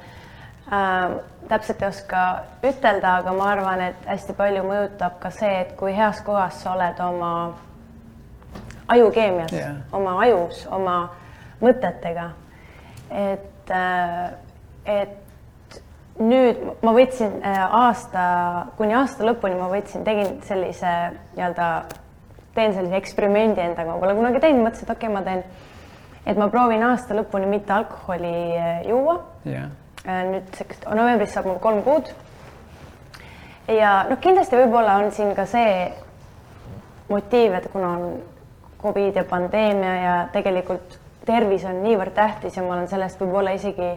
ähm,. 0.71 1.17
täpselt 1.47 1.81
ei 1.81 1.87
oska 1.87 2.23
ütelda, 2.63 3.17
aga 3.17 3.33
ma 3.33 3.51
arvan, 3.55 3.81
et 3.81 4.05
hästi 4.05 4.33
palju 4.37 4.63
mõjutab 4.63 5.17
ka 5.19 5.29
see, 5.31 5.61
et 5.61 5.75
kui 5.79 5.95
heas 5.95 6.21
kohas 6.21 6.61
sa 6.61 6.73
oled 6.75 6.99
oma 6.99 7.33
ajukeemias 8.87 9.53
yeah., 9.53 9.77
oma 9.91 10.19
ajus, 10.19 10.67
oma 10.71 10.97
mõtetega. 11.61 12.31
et 13.09 13.56
et, 13.67 13.71
äh, 13.71 15.01
et 15.01 15.79
nüüd 16.19 16.59
ma 16.81 16.93
võtsin 16.95 17.39
äh, 17.43 17.63
aasta, 17.65 18.67
kuni 18.77 18.95
aasta 18.97 19.25
lõpuni 19.27 19.57
ma 19.59 19.69
võtsin, 19.71 20.05
tegin 20.07 20.39
sellise 20.47 20.93
nii-öelda, 21.35 21.71
teen 22.55 22.73
sellise 22.73 22.97
eksperimendi 22.97 23.61
endaga, 23.61 23.91
ma 23.91 24.01
pole 24.01 24.15
kunagi 24.17 24.41
teinud, 24.41 24.63
mõtlesin, 24.65 24.87
et 24.87 24.93
okei 24.95 25.09
okay,, 25.09 25.13
ma 25.13 25.25
teen, 25.25 25.43
et 26.25 26.39
ma 26.39 26.49
proovin 26.53 26.85
aasta 26.87 27.17
lõpuni 27.17 27.49
mitte 27.49 27.73
alkoholi 27.75 28.37
äh, 28.57 28.79
juua. 28.89 29.19
Yeah.. 29.47 29.75
nüüd 30.07 30.55
novembris 30.95 31.33
saab 31.35 31.49
mul 31.49 31.57
kolm 31.59 31.81
kuud. 31.83 32.09
ja 33.67 34.05
noh, 34.07 34.19
kindlasti 34.23 34.55
võib-olla 34.55 34.93
on 35.01 35.11
siin 35.11 35.33
ka 35.35 35.43
see 35.49 35.89
motiiv, 37.09 37.57
et 37.57 37.67
kuna 37.73 37.89
on 37.97 38.21
Covid 38.79 39.19
ja 39.19 39.25
pandeemia 39.27 39.93
ja 39.99 40.15
tegelikult 40.31 40.95
tervis 41.27 41.65
on 41.67 41.83
niivõrd 41.83 42.15
tähtis 42.15 42.57
ja 42.57 42.63
ma 42.63 42.77
olen 42.77 42.87
sellest 42.87 43.19
võib-olla 43.21 43.53
isegi 43.57 43.91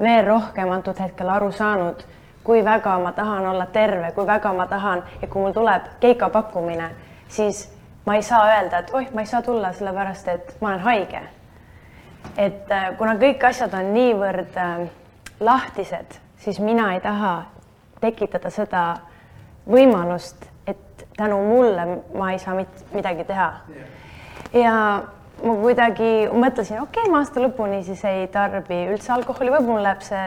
veel 0.00 0.24
rohkem 0.26 0.70
antud 0.72 0.98
hetkel 0.98 1.28
aru 1.28 1.52
saanud, 1.52 2.02
kui 2.44 2.64
väga 2.64 2.96
ma 2.98 3.12
tahan 3.12 3.46
olla 3.46 3.66
terve, 3.66 4.12
kui 4.16 4.26
väga 4.26 4.52
ma 4.56 4.66
tahan 4.66 5.04
ja 5.20 5.28
kui 5.28 5.42
mul 5.42 5.54
tuleb 5.54 5.86
keika 6.00 6.28
pakkumine, 6.32 6.90
siis 7.28 7.66
ma 8.06 8.16
ei 8.18 8.22
saa 8.22 8.46
öelda, 8.54 8.78
et 8.82 8.90
oih, 8.94 9.12
ma 9.14 9.22
ei 9.22 9.30
saa 9.30 9.42
tulla, 9.42 9.72
sellepärast 9.72 10.28
et 10.28 10.56
ma 10.60 10.72
olen 10.72 10.80
haige. 10.88 11.22
et 12.38 12.70
äh, 12.70 12.96
kuna 12.98 13.14
kõik 13.20 13.44
asjad 13.44 13.74
on 13.74 13.92
niivõrd 13.94 14.56
äh, 14.56 14.86
lahtised, 15.40 16.18
siis 16.38 16.60
mina 16.60 16.94
ei 16.94 17.00
taha 17.00 17.42
tekitada 18.00 18.50
seda 18.50 18.82
võimalust, 19.68 20.46
et 20.66 21.06
tänu 21.16 21.42
mulle 21.46 21.86
ma 22.18 22.32
ei 22.32 22.38
saa 22.38 22.54
mit, 22.54 22.84
midagi 22.94 23.24
teha. 23.24 23.52
ja 24.52 25.02
ma 25.42 25.54
kuidagi 25.58 26.10
mõtlesin, 26.30 26.80
okei 26.82 27.02
okay,, 27.02 27.12
ma 27.12 27.22
aasta 27.22 27.42
lõpuni 27.42 27.82
siis 27.86 28.02
ei 28.08 28.26
tarbi 28.32 28.84
üldse 28.92 29.12
alkoholi, 29.14 29.50
võib-olla 29.50 29.74
mul 29.74 29.86
läheb 29.86 30.04
see 30.06 30.26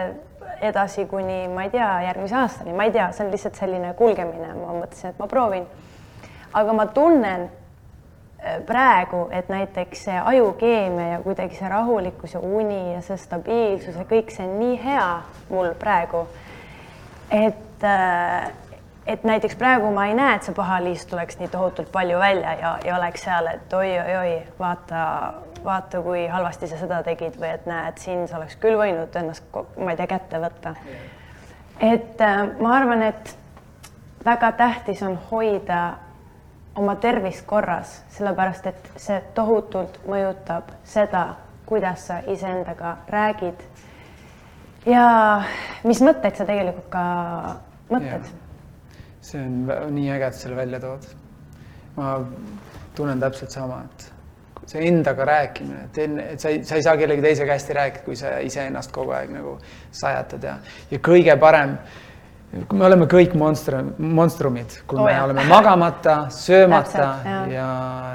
edasi 0.65 1.05
kuni 1.09 1.45
ma 1.51 1.65
ei 1.65 1.73
tea, 1.73 1.89
järgmise 2.09 2.35
aastani, 2.39 2.73
ma 2.75 2.87
ei 2.87 2.95
tea, 2.95 3.09
see 3.15 3.25
on 3.25 3.31
lihtsalt 3.33 3.59
selline 3.59 3.93
kulgemine, 3.99 4.53
ma 4.59 4.73
mõtlesin, 4.79 5.13
et 5.13 5.21
ma 5.21 5.27
proovin. 5.31 5.67
aga 6.55 6.73
ma 6.73 6.85
tunnen 6.87 7.47
äh, 7.47 8.59
praegu, 8.67 9.25
et 9.31 9.49
näiteks 9.51 10.05
see 10.07 10.19
ajukeemia 10.33 11.07
ja 11.15 11.21
kuidagi 11.23 11.57
see 11.59 11.69
rahulikkus 11.69 12.35
ja 12.37 12.39
uni 12.39 12.93
ja 12.93 13.01
see 13.03 13.17
stabiilsus 13.19 13.95
ja 13.95 14.05
kõik 14.07 14.31
see 14.31 14.47
on 14.47 14.59
nii 14.59 14.77
hea 14.83 15.09
mul 15.49 15.73
praegu, 15.79 16.25
et 17.31 17.83
äh, 17.83 18.51
et 19.05 19.23
näiteks 19.23 19.55
praegu 19.55 19.91
ma 19.93 20.07
ei 20.09 20.13
näe, 20.13 20.35
et 20.35 20.43
see 20.47 20.55
pahaliis 20.55 21.05
tuleks 21.05 21.39
nii 21.39 21.47
tohutult 21.53 21.91
palju 21.91 22.19
välja 22.19 22.53
ja, 22.59 22.77
ja 22.85 22.95
oleks 22.97 23.25
seal, 23.27 23.47
et 23.53 23.73
oi-oi-oi, 23.73 24.39
vaata, 24.59 25.01
vaata, 25.63 26.01
kui 26.01 26.27
halvasti 26.27 26.67
sa 26.67 26.79
seda 26.81 27.03
tegid 27.05 27.37
või 27.41 27.51
et 27.53 27.67
näed, 27.69 27.99
siin 28.01 28.27
sa 28.27 28.39
oleks 28.39 28.57
küll 28.61 28.79
võinud 28.79 29.15
ennast, 29.21 29.45
ma 29.77 29.93
ei 29.93 29.99
tea, 29.99 30.09
kätte 30.15 30.41
võtta. 30.41 30.75
et 31.79 32.21
äh, 32.21 32.41
ma 32.59 32.75
arvan, 32.79 33.03
et 33.11 33.35
väga 34.25 34.51
tähtis 34.57 35.03
on 35.03 35.19
hoida 35.31 35.83
oma 36.75 36.95
tervist 36.95 37.45
korras, 37.45 38.01
sellepärast 38.17 38.65
et 38.67 38.89
see 38.99 39.19
tohutult 39.37 39.99
mõjutab 40.09 40.73
seda, 40.83 41.27
kuidas 41.65 42.07
sa 42.07 42.19
iseendaga 42.27 42.97
räägid. 43.09 43.61
ja 44.85 45.05
mis 45.83 46.01
mõtteid 46.01 46.35
sa 46.35 46.45
tegelikult 46.45 46.89
ka 46.89 47.05
mõtled. 47.89 48.33
See 49.25 49.41
on 49.41 49.95
nii 49.95 50.09
äge, 50.13 50.27
et 50.29 50.37
selle 50.39 50.57
välja 50.59 50.79
tood. 50.83 51.07
ma 51.95 52.17
tunnen 52.95 53.19
täpselt 53.19 53.53
sama, 53.55 53.81
et 53.85 54.11
see 54.69 54.87
endaga 54.87 55.25
rääkimine, 55.29 55.85
et 55.89 55.99
enne, 56.03 56.25
et 56.33 56.41
sa 56.41 56.49
ei, 56.51 56.63
sa 56.67 56.79
ei 56.79 56.83
saa 56.83 56.97
kellegi 56.99 57.23
teisega 57.23 57.55
hästi 57.55 57.77
rääkida, 57.77 58.03
kui 58.05 58.17
sa 58.19 58.37
iseennast 58.43 58.91
kogu 58.95 59.13
aeg 59.15 59.31
nagu 59.33 59.57
sajatad 59.95 60.43
ja, 60.43 60.57
ja 60.91 60.99
kõige 61.05 61.37
parem 61.39 61.77
kui 62.55 62.79
me 62.79 62.85
oleme 62.87 63.07
kõik 63.11 63.33
monstr, 63.37 63.81
monstrumid, 63.97 64.77
kui 64.87 64.99
oh, 64.99 65.03
me 65.03 65.11
jah. 65.11 65.25
oleme 65.27 65.43
magamata, 65.49 66.15
söömata 66.45 66.93
Täpselt, 66.93 67.51
ja, 67.51 67.67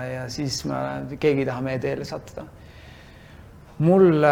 ja 0.08 0.24
siis 0.32 0.62
me, 0.68 0.80
keegi 1.20 1.44
ei 1.44 1.50
taha 1.50 1.64
meie 1.66 1.82
teele 1.82 2.06
sattuda. 2.08 2.46
mul 3.80 4.24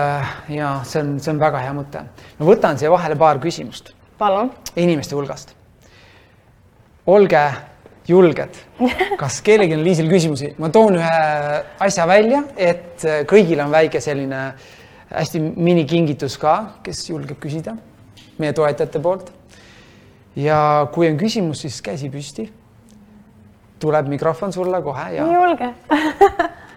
ja 0.53 0.73
see 0.85 1.03
on, 1.03 1.15
see 1.21 1.33
on 1.33 1.39
väga 1.41 1.63
hea 1.65 1.77
mõte. 1.77 2.05
ma 2.39 2.49
võtan 2.49 2.81
siia 2.81 2.91
vahele 2.93 3.17
paar 3.21 3.41
küsimust. 3.43 3.93
palun. 4.19 4.53
inimeste 4.77 5.17
hulgast. 5.17 5.58
Olge 7.09 7.43
julged. 8.09 8.61
kas 9.21 9.41
kellelgi 9.45 9.77
on 9.77 9.85
Liisil 9.85 10.11
küsimusi? 10.11 10.53
ma 10.61 10.71
toon 10.75 10.99
ühe 11.01 11.15
asja 11.85 12.07
välja, 12.09 12.43
et 12.57 13.05
kõigil 13.29 13.61
on 13.65 13.73
väike 13.73 14.01
selline 14.05 14.43
hästi 15.09 15.41
minikingitus 15.41 16.37
ka, 16.41 16.55
kes 16.85 17.07
julgeb 17.09 17.41
küsida 17.41 17.77
meie 18.39 18.55
toetajate 18.55 19.01
poolt 19.03 19.33
ja 20.39 20.87
kui 20.95 21.09
on 21.09 21.19
küsimus, 21.19 21.65
siis 21.65 21.81
käsi 21.83 22.11
püsti. 22.13 22.49
tuleb 23.79 24.09
mikrofon 24.11 24.53
sulle 24.53 24.83
kohe 24.83 25.11
ja. 25.15 25.27
julge 25.33 25.73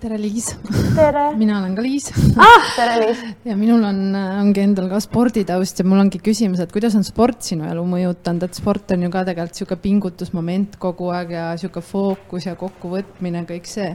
tere, 0.00 0.16
Liis. 0.20 0.48
tere. 0.96 1.24
mina 1.38 1.58
olen 1.60 1.74
ka 1.76 1.84
Liis 1.84 2.08
ah,. 2.40 2.70
tere, 2.76 2.96
Liis. 3.02 3.20
ja 3.44 3.56
minul 3.58 3.84
on, 3.84 4.00
ongi 4.14 4.64
endal 4.64 4.88
ka 4.92 5.00
sporditaust 5.04 5.82
ja 5.82 5.86
mul 5.88 6.00
ongi 6.02 6.20
küsimus, 6.24 6.62
et 6.64 6.72
kuidas 6.72 6.96
on 6.98 7.04
sport 7.06 7.44
sinu 7.44 7.68
elu 7.68 7.84
mõjutanud, 7.94 8.46
et 8.46 8.58
sport 8.58 8.96
on 8.96 9.06
ju 9.06 9.12
ka 9.12 9.24
tegelikult 9.28 9.58
niisugune 9.60 9.84
pingutusmoment 9.84 10.80
kogu 10.80 11.12
aeg 11.14 11.36
ja 11.36 11.46
niisugune 11.56 11.86
fookus 11.92 12.48
ja 12.48 12.56
kokkuvõtmine, 12.60 13.44
kõik 13.48 13.68
see 13.68 13.92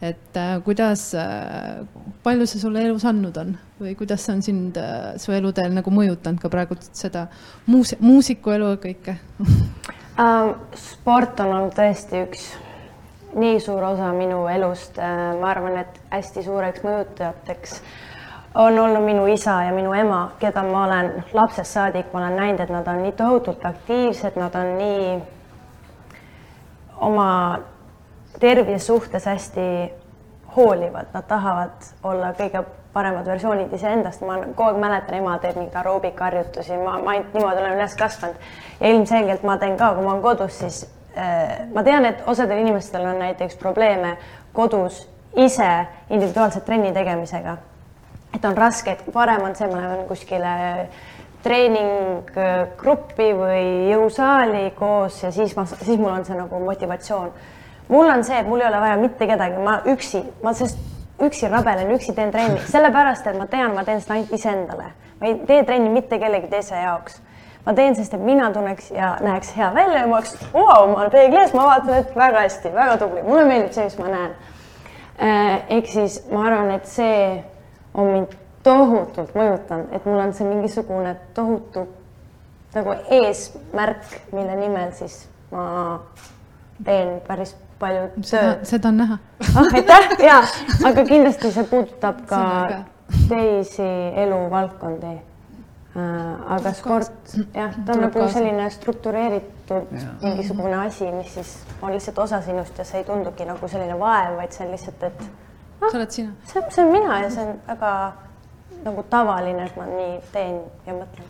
et 0.00 0.36
äh, 0.40 0.54
kuidas 0.64 1.10
äh,, 1.18 1.82
palju 2.24 2.46
see 2.48 2.62
sulle 2.62 2.84
elus 2.86 3.04
andnud 3.08 3.36
on 3.40 3.52
või 3.80 3.92
kuidas 3.98 4.24
see 4.24 4.36
on 4.36 4.40
sind 4.44 4.80
äh, 4.80 5.12
su 5.20 5.34
eluteel 5.36 5.74
nagu 5.76 5.92
mõjutanud 5.92 6.40
ka 6.40 6.52
praegu 6.52 6.78
seda 6.88 7.26
muus-, 7.68 7.98
muusiku 8.00 8.56
elu 8.56 8.74
ja 8.74 8.80
kõike 8.88 9.20
uh,? 9.44 10.56
sport 10.76 11.40
on 11.44 11.54
olnud 11.56 11.76
tõesti 11.76 12.24
üks 12.24 12.50
nii 13.34 13.60
suur 13.60 13.82
osa 13.84 14.12
minu 14.12 14.46
elust 14.48 14.98
uh,. 14.98 15.40
ma 15.40 15.50
arvan, 15.50 15.78
et 15.84 16.00
hästi 16.10 16.42
suureks 16.42 16.82
mõjutajateks 16.86 17.82
on 18.54 18.78
olnud 18.78 19.04
minu 19.04 19.26
isa 19.30 19.62
ja 19.62 19.72
minu 19.72 19.92
ema, 19.94 20.32
keda 20.40 20.62
ma 20.66 20.84
olen 20.84 21.24
lapsest 21.32 21.70
saadik, 21.70 22.12
ma 22.12 22.18
olen 22.24 22.36
näinud, 22.36 22.60
et 22.60 22.72
nad 22.74 22.88
on 22.88 23.02
nii 23.02 23.12
tohutult 23.12 23.64
aktiivsed, 23.66 24.36
nad 24.40 24.54
on 24.58 24.74
nii 24.78 25.22
oma 27.06 27.30
tervise 28.40 28.78
suhtes 28.78 29.26
hästi 29.26 29.66
hoolivad, 30.56 31.14
nad 31.14 31.26
tahavad 31.30 31.90
olla 32.02 32.34
kõige 32.34 32.64
paremad 32.92 33.26
versioonid 33.26 33.72
iseendast, 33.72 34.24
ma 34.26 34.40
kogu 34.48 34.72
aeg 34.72 34.80
mäletan, 34.82 35.14
ema 35.20 35.38
teeb 35.38 35.56
mingeid 35.56 35.76
aeroobikaharjutusi, 35.78 36.78
ma, 36.82 36.98
ma 36.98 37.14
ainult 37.14 37.34
niimoodi 37.34 37.62
olen 37.62 37.76
üles 37.78 37.94
kasvanud 37.98 38.48
ja 38.80 38.90
ilmselgelt 38.90 39.46
ma 39.46 39.58
teen 39.62 39.78
ka, 39.78 39.94
kui 39.94 40.04
ma 40.04 40.16
olen 40.16 40.24
kodus, 40.24 40.58
siis 40.58 40.82
äh, 40.84 40.99
ma 41.74 41.82
tean, 41.82 42.04
et 42.06 42.22
osadel 42.26 42.62
inimestel 42.62 43.06
on 43.06 43.18
näiteks 43.18 43.56
probleeme 43.58 44.16
kodus 44.52 45.08
ise 45.36 45.70
individuaalset 46.10 46.64
trenni 46.64 46.92
tegemisega. 46.92 47.56
et 48.34 48.44
on 48.44 48.56
raske, 48.56 48.90
et 48.90 49.12
parem 49.12 49.42
on 49.42 49.54
see, 49.56 49.66
ma 49.66 49.80
lähen 49.80 50.04
kuskile 50.06 50.52
treeninggruppi 51.42 53.32
või 53.34 53.90
jõusaali 53.90 54.70
koos 54.78 55.22
ja 55.22 55.32
siis 55.32 55.56
ma, 55.56 55.64
siis 55.66 55.98
mul 55.98 56.12
on 56.12 56.24
see 56.24 56.36
nagu 56.38 56.60
motivatsioon 56.64 57.32
mul 57.90 58.08
on 58.08 58.24
see, 58.24 58.38
et 58.38 58.46
mul 58.46 58.60
ei 58.60 58.68
ole 58.68 58.80
vaja 58.80 58.96
mitte 59.00 59.26
kedagi, 59.26 59.58
ma 59.64 59.80
üksi, 59.90 60.22
ma 60.44 60.54
sest 60.54 60.78
üksi 61.20 61.50
rabelen, 61.50 61.90
üksi 61.96 62.14
teen 62.16 62.30
trenni, 62.32 62.60
sellepärast 62.70 63.26
et 63.28 63.38
ma 63.38 63.46
tean, 63.50 63.74
ma 63.76 63.84
teen 63.84 64.00
seda 64.00 64.16
ainult 64.16 64.32
iseendale. 64.36 64.92
ma 65.20 65.28
ei 65.28 65.34
tee 65.46 65.64
trenni 65.68 65.90
mitte 65.92 66.18
kellegi 66.18 66.48
teise 66.48 66.78
jaoks. 66.80 67.18
Ma 67.66 67.74
teen, 67.76 67.96
sest 67.96 68.14
et 68.14 68.24
mina 68.24 68.50
tunneks 68.54 68.90
ja 68.94 69.14
näeks 69.20 69.52
hea 69.56 69.70
välja 69.74 70.02
ja 70.02 70.08
ma 70.10 70.18
oleks, 70.20 70.36
vau, 70.52 70.88
ma 70.90 71.02
olen 71.02 71.10
peegli 71.12 71.40
ees, 71.40 71.54
ma 71.54 71.66
vaatan, 71.68 71.94
et 72.00 72.16
väga 72.16 72.44
hästi, 72.46 72.74
väga 72.74 72.98
tubli, 73.02 73.22
mulle 73.26 73.44
meeldib 73.48 73.76
see, 73.76 73.86
mis 73.88 73.98
ma 74.00 74.10
näen. 74.12 74.36
Äh, 75.20 75.56
ehk 75.76 75.90
siis 75.92 76.20
ma 76.32 76.46
arvan, 76.48 76.70
et 76.76 76.88
see 76.88 77.22
on 77.94 78.12
mind 78.14 78.36
tohutult 78.64 79.34
mõjutanud, 79.36 79.88
et 79.96 80.04
mul 80.08 80.20
on 80.20 80.36
see 80.36 80.48
mingisugune 80.48 81.14
tohutu 81.36 81.86
nagu 82.74 82.94
eesmärk, 83.10 84.04
mille 84.32 84.56
nimel 84.56 84.92
siis 84.96 85.24
ma 85.50 85.64
teen 86.84 87.18
päris 87.26 87.54
palju 87.80 88.06
tööd. 88.20 88.62
seda 88.68 88.92
on 88.92 89.00
näha 89.00 89.18
ah,. 89.48 89.74
aitäh 89.74 90.12
ja, 90.22 90.38
aga 90.86 91.04
kindlasti 91.08 91.52
see 91.54 91.66
puudutab 91.70 92.22
ka 92.30 92.42
teisi 93.30 93.88
eluvaldkondi. 94.22 95.16
Aga 95.94 96.72
sport 96.72 97.34
jah, 97.60 97.74
ta 97.86 97.92
on 97.96 98.04
nagu 98.06 98.26
selline 98.30 98.70
struktureeritud 98.70 99.90
ja. 99.90 100.12
mingisugune 100.22 100.76
asi, 100.86 101.10
mis 101.12 101.34
siis 101.34 101.56
on 101.82 101.92
lihtsalt 101.92 102.18
osa 102.18 102.40
sinust 102.42 102.78
ja 102.78 102.84
see 102.86 103.02
ei 103.02 103.06
tundugi 103.08 103.44
nagu 103.48 103.68
selline 103.68 103.98
vaev, 103.98 104.36
vaid 104.38 104.54
see 104.54 104.66
on 104.66 104.72
lihtsalt, 104.74 105.02
et 105.08 105.22
ah,. 105.22 105.88
see 105.88 105.98
oled 105.98 106.10
sina. 106.14 106.34
see, 106.52 106.62
see 106.70 106.84
on 106.84 106.92
mina 106.94 107.18
ja 107.24 107.30
see 107.34 107.46
on 107.46 107.58
väga 107.66 108.12
nagu 108.84 109.02
tavaline, 109.10 109.66
et 109.66 109.76
ma 109.76 109.88
nii 109.88 110.14
teen 110.32 110.60
ja 110.86 110.94
mõtlen. 110.94 111.26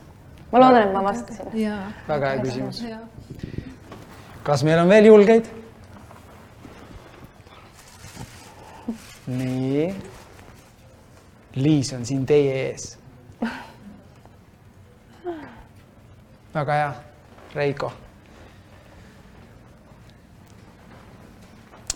ma 0.53 0.63
loodan, 0.65 0.83
et 0.83 0.93
ma 0.93 1.05
vastasin. 1.09 1.47
väga 2.09 2.35
hea 2.35 2.45
küsimus. 2.45 2.85
kas 4.45 4.65
meil 4.69 4.85
on 4.85 4.93
veel 4.93 5.09
julgeid? 5.09 5.51
nii. 9.41 9.91
Liis 11.51 11.93
on 11.97 12.05
siin 12.07 12.23
teie 12.27 12.55
ees. 12.69 12.93
väga 16.55 16.75
hea, 16.75 16.93
Reiko. 17.55 17.93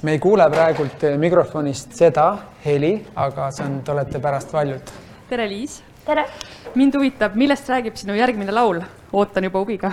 me 0.03 0.13
ei 0.13 0.19
kuule 0.19 0.45
praegult 0.51 1.05
mikrofonist 1.19 1.95
seda 1.97 2.27
heli, 2.65 2.93
aga 3.17 3.49
see 3.57 3.65
on, 3.65 3.79
te 3.85 3.93
olete 3.93 4.21
pärast 4.21 4.53
valjult. 4.53 4.93
tere, 5.29 5.49
Liis. 5.49 5.83
tere. 6.05 6.27
mind 6.75 6.95
huvitab, 6.95 7.35
millest 7.35 7.69
räägib 7.69 7.97
sinu 7.97 8.15
järgmine 8.15 8.53
laul, 8.53 8.83
ootan 9.13 9.45
juba 9.45 9.65
huviga 9.65 9.93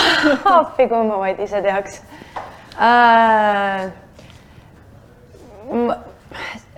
appi, 0.58 0.88
kui 0.88 1.02
ma 1.08 1.18
vaid 1.24 1.40
ise 1.40 1.62
teaks 1.62 2.00
äh,. 2.76 3.90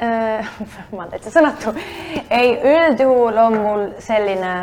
Äh, 0.02 0.46
ma 0.92 1.02
olen 1.04 1.10
täitsa 1.10 1.30
sõnatu. 1.30 1.72
ei, 2.30 2.56
üldjuhul 2.58 3.36
on 3.38 3.56
mul 3.62 3.84
selline 4.02 4.54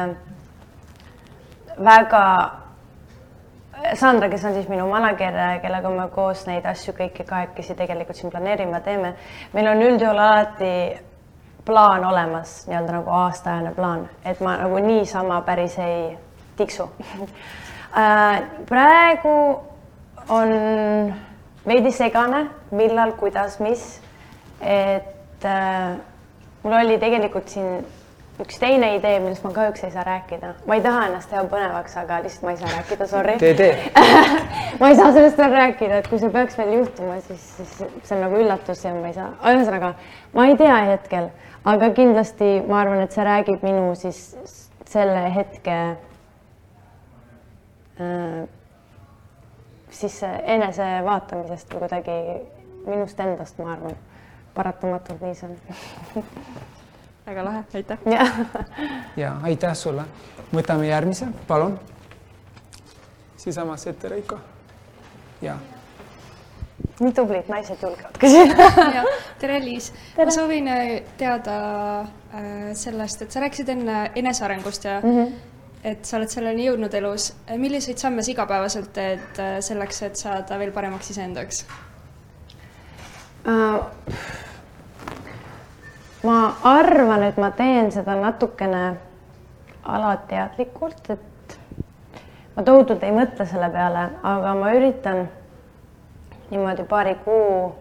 väga, 1.83 2.60
Sandra, 3.93 4.29
kes 4.29 4.43
on 4.45 4.53
siis 4.55 4.67
minu 4.71 4.85
manager, 4.87 5.35
kellega 5.61 5.89
me 5.91 6.05
koos 6.13 6.45
neid 6.47 6.65
asju 6.69 6.93
kõiki 6.95 7.25
kahekesi 7.27 7.75
tegelikult 7.75 8.15
siin 8.15 8.31
planeerime 8.31 8.79
teeme, 8.85 9.15
meil 9.51 9.67
on 9.67 9.81
üldjuhul 9.83 10.21
alati 10.21 10.75
plaan 11.67 12.05
olemas, 12.07 12.53
nii-öelda 12.69 12.95
nagu 12.95 13.11
aastaajane 13.21 13.73
plaan, 13.75 14.05
et 14.25 14.39
ma 14.39 14.55
nagu 14.61 14.79
niisama 14.85 15.41
päris 15.47 15.79
ei 15.79 16.15
tiksu. 16.57 16.89
Äh, 17.91 18.37
praegu 18.69 19.31
on 20.31 20.51
veidi 21.67 21.89
segane, 21.91 22.45
millal, 22.71 23.11
kuidas, 23.19 23.57
mis, 23.59 23.81
et 24.63 25.43
äh, 25.43 25.97
mul 26.63 26.77
oli 26.77 26.95
tegelikult 27.01 27.51
siin 27.51 27.81
üks 28.41 28.57
teine 28.61 28.95
idee, 28.97 29.19
millest 29.21 29.43
ma 29.45 29.51
kahjuks 29.55 29.83
ei 29.85 29.91
saa 29.93 30.03
rääkida. 30.07 30.53
ma 30.67 30.75
ei 30.77 30.81
taha 30.81 31.05
ennast 31.09 31.29
teha 31.29 31.43
põnevaks, 31.51 31.97
aga 32.01 32.19
lihtsalt 32.25 32.45
ma 32.47 32.53
ei 32.53 32.59
saa 32.61 32.71
rääkida, 32.75 33.07
sorry. 33.07 33.35
tee, 33.41 33.53
tee 33.53 33.73
ma 34.81 34.89
ei 34.89 34.97
saa 34.99 35.11
sellest 35.13 35.37
veel 35.37 35.55
rääkida, 35.55 35.99
et 36.01 36.09
kui 36.09 36.19
see 36.21 36.31
peaks 36.33 36.57
veel 36.57 36.73
juhtuma, 36.79 37.19
siis, 37.27 37.47
siis 37.57 37.75
see 37.79 38.15
on 38.17 38.23
nagu 38.25 38.39
üllatus 38.41 38.85
ja 38.85 38.93
ma 38.95 39.11
ei 39.11 39.17
saa, 39.17 39.29
ühesõnaga 39.53 39.93
ma 40.37 40.47
ei 40.49 40.57
tea 40.59 40.77
hetkel, 40.91 41.29
aga 41.73 41.91
kindlasti 41.97 42.53
ma 42.69 42.81
arvan, 42.81 43.03
et 43.05 43.17
see 43.17 43.27
räägib 43.27 43.65
minu 43.67 43.91
siis 43.99 44.23
selle 44.91 45.23
hetke 45.35 45.77
äh, 48.01 48.41
siis 49.91 50.21
enesevaatamisest 50.25 51.73
või 51.73 51.85
kuidagi 51.85 52.19
minust 52.87 53.19
endast, 53.21 53.59
ma 53.61 53.75
arvan 53.77 53.97
paratamatult 54.55 55.21
nii 55.23 55.35
see 55.37 55.47
on 55.47 56.23
väga 57.25 57.45
lahe, 57.45 57.63
aitäh. 57.73 57.97
ja 59.17 59.35
aitäh 59.43 59.75
sulle. 59.75 60.05
võtame 60.53 60.87
järgmise, 60.87 61.27
palun. 61.47 61.79
siiasammas 63.37 63.87
ette, 63.87 64.09
Reiko. 64.09 64.39
ja 65.41 65.57
nii 67.01 67.13
tublid 67.17 67.49
naised 67.49 67.81
julgevad 67.81 68.17
küsida. 68.21 69.05
tere, 69.41 69.59
Liis. 69.63 69.91
ma 70.17 70.31
soovin 70.33 70.67
äh, 70.71 70.91
teada 71.17 71.55
äh, 72.01 72.73
sellest, 72.77 73.25
et 73.25 73.31
sa 73.31 73.41
rääkisid 73.43 73.69
enne 73.73 74.03
enesearengust 74.15 74.85
ja 74.85 74.99
mm 75.01 75.17
-hmm. 75.17 75.31
et 75.83 76.05
sa 76.05 76.17
oled 76.17 76.29
selleni 76.29 76.67
jõudnud 76.67 76.93
elus. 76.93 77.33
milliseid 77.57 77.97
samme 77.97 78.23
sa 78.23 78.31
igapäevaselt 78.31 78.93
teed 78.93 79.39
äh, 79.39 79.59
selleks, 79.59 80.01
et 80.01 80.15
saada 80.15 80.59
veel 80.59 80.71
paremaks 80.71 81.09
iseendaks 81.09 81.65
uh,? 83.45 83.85
Ma 86.23 86.53
arvan, 86.63 87.23
et 87.23 87.37
ma 87.37 87.51
teen 87.51 87.91
seda 87.91 88.15
natukene 88.15 88.95
alateadlikult, 89.83 91.09
et 91.09 91.57
ma 92.55 92.63
tohutult 92.63 93.03
ei 93.03 93.13
mõtle 93.15 93.45
selle 93.49 93.69
peale, 93.73 94.09
aga 94.23 94.53
ma 94.57 94.73
üritan 94.77 95.25
niimoodi 96.51 96.85
paari 96.89 97.15
kuu 97.25 97.71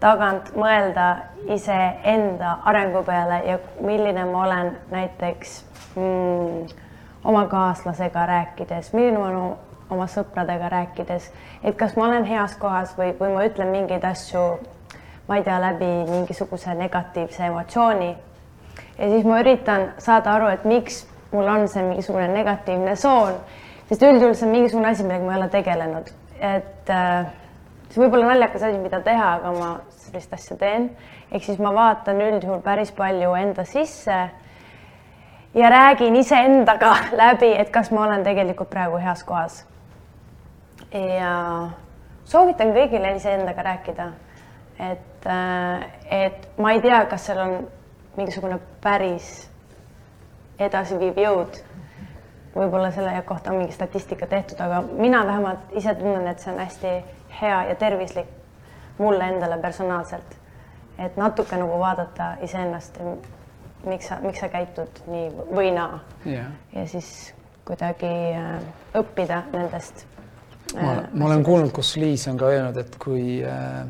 tagant 0.00 0.52
mõelda 0.56 1.08
iseenda 1.52 2.58
arengu 2.68 3.02
peale 3.04 3.42
ja 3.46 3.58
milline 3.80 4.24
ma 4.28 4.44
olen 4.44 4.70
näiteks 4.90 5.56
mm, 5.96 6.66
oma 7.24 7.46
kaaslasega 7.46 8.26
rääkides, 8.26 8.92
milline 8.92 9.18
ma 9.18 9.28
olen 9.28 9.56
oma 9.90 10.06
sõpradega 10.06 10.68
rääkides, 10.72 11.30
et 11.64 11.76
kas 11.76 11.96
ma 11.96 12.08
olen 12.08 12.24
heas 12.24 12.56
kohas 12.60 12.92
või, 12.98 13.12
või 13.20 13.32
ma 13.34 13.46
ütlen 13.48 13.72
mingeid 13.72 14.04
asju, 14.06 14.44
ma 15.30 15.38
ei 15.38 15.46
tea, 15.46 15.60
läbi 15.62 15.88
mingisuguse 16.10 16.74
negatiivse 16.74 17.46
emotsiooni. 17.46 18.10
ja 18.98 19.10
siis 19.14 19.24
ma 19.24 19.40
üritan 19.40 19.92
saada 19.98 20.34
aru, 20.34 20.50
et 20.50 20.64
miks 20.66 21.04
mul 21.32 21.46
on 21.46 21.68
see 21.70 21.86
mingisugune 21.86 22.28
negatiivne 22.34 22.96
soon, 22.98 23.38
sest 23.88 24.02
üldjuhul 24.02 24.34
see 24.34 24.48
on 24.48 24.56
mingisugune 24.58 24.90
asi, 24.90 25.06
millega 25.06 25.24
ma 25.24 25.36
ei 25.36 25.42
ole 25.44 25.54
tegelenud 25.54 26.10
et 26.40 26.90
äh, 26.90 27.28
see 27.90 28.00
võib 28.02 28.16
olla 28.16 28.32
naljakas 28.32 28.64
asi, 28.64 28.78
mida 28.80 29.00
teha, 29.04 29.32
aga 29.38 29.52
ma 29.56 29.70
sellist 30.00 30.32
asja 30.34 30.56
teen. 30.60 30.90
ehk 31.30 31.44
siis 31.44 31.60
ma 31.62 31.72
vaatan 31.74 32.20
üldjuhul 32.24 32.62
päris 32.64 32.90
palju 32.96 33.34
enda 33.38 33.64
sisse 33.68 34.16
ja 35.54 35.70
räägin 35.70 36.16
iseendaga 36.16 36.94
läbi, 37.22 37.52
et 37.52 37.70
kas 37.70 37.92
ma 37.92 38.06
olen 38.06 38.24
tegelikult 38.24 38.70
praegu 38.70 38.98
heas 39.02 39.24
kohas. 39.24 39.64
ja 40.92 41.68
soovitan 42.24 42.74
kõigile 42.74 43.14
iseendaga 43.16 43.62
rääkida. 43.62 44.10
Et, 44.80 45.26
äh, 45.26 45.86
et 46.24 46.48
ma 46.58 46.72
ei 46.72 46.80
tea, 46.80 47.04
kas 47.10 47.26
seal 47.28 47.40
on 47.44 47.56
mingisugune 48.16 48.58
päris 48.80 49.50
edasiviiv 50.58 51.18
jõud 51.20 51.60
võib-olla 52.54 52.90
selle 52.90 53.22
kohta 53.26 53.52
on 53.52 53.60
mingi 53.62 53.72
statistika 53.72 54.26
tehtud, 54.26 54.60
aga 54.60 54.82
mina 54.82 55.22
vähemalt 55.26 55.72
ise 55.78 55.94
tunnen, 55.94 56.26
et 56.26 56.42
see 56.42 56.52
on 56.52 56.58
hästi 56.58 56.94
hea 57.40 57.62
ja 57.68 57.74
tervislik 57.78 58.30
mulle 58.98 59.28
endale 59.28 59.58
personaalselt. 59.58 60.36
et 60.98 61.16
natuke 61.16 61.56
nagu 61.56 61.78
vaadata 61.80 62.34
iseennast, 62.44 62.98
miks 63.86 64.08
sa, 64.08 64.18
miks 64.20 64.40
sa 64.42 64.48
käitud 64.52 64.98
nii 65.08 65.30
või 65.56 65.70
naa 65.72 66.00
yeah.. 66.26 66.50
ja 66.74 66.84
siis 66.86 67.32
kuidagi 67.64 68.10
äh, 68.36 68.58
õppida 69.00 69.42
nendest 69.52 70.04
äh,. 70.76 70.82
ma, 70.82 70.96
ma 71.12 71.30
olen 71.30 71.44
kuulnud, 71.44 71.72
kus 71.72 71.94
Liis 71.96 72.26
on 72.28 72.36
ka 72.36 72.50
öelnud, 72.52 72.76
et 72.76 72.98
kui 73.00 73.40
äh, 73.40 73.86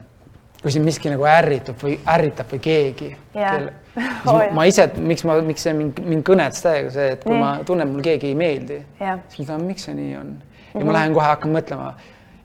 kui 0.61 0.73
sind 0.75 0.85
miski 0.85 1.09
nagu 1.13 1.25
ärritab 1.25 1.81
või 1.81 1.97
ärritab 2.15 2.53
või 2.53 2.61
keegi 2.65 3.11
yeah. 3.11 3.57
kelle 3.57 3.73
ma, 4.27 4.37
ma 4.61 4.67
ise, 4.69 4.87
miks 5.01 5.25
ma, 5.27 5.39
miks 5.45 5.65
see 5.67 5.75
mind, 5.77 5.99
mind 6.07 6.25
kõnetas 6.27 6.63
täiega 6.65 6.93
see, 6.95 7.09
et 7.17 7.25
kui 7.25 7.35
nii. 7.35 7.43
ma 7.43 7.51
tunnen, 7.67 7.91
mul 7.91 8.05
keegi 8.05 8.31
ei 8.31 8.39
meeldi, 8.39 8.79
siis 9.01 9.43
ma 9.43 9.49
tahan, 9.53 9.67
miks 9.67 9.89
see 9.89 9.97
nii 9.97 10.15
on. 10.21 10.33
ja 10.37 10.45
mm 10.45 10.81
-hmm. 10.81 10.87
ma 10.87 10.97
lähen 10.99 11.15
kohe 11.17 11.27
hakkan 11.27 11.57
mõtlema. 11.57 11.91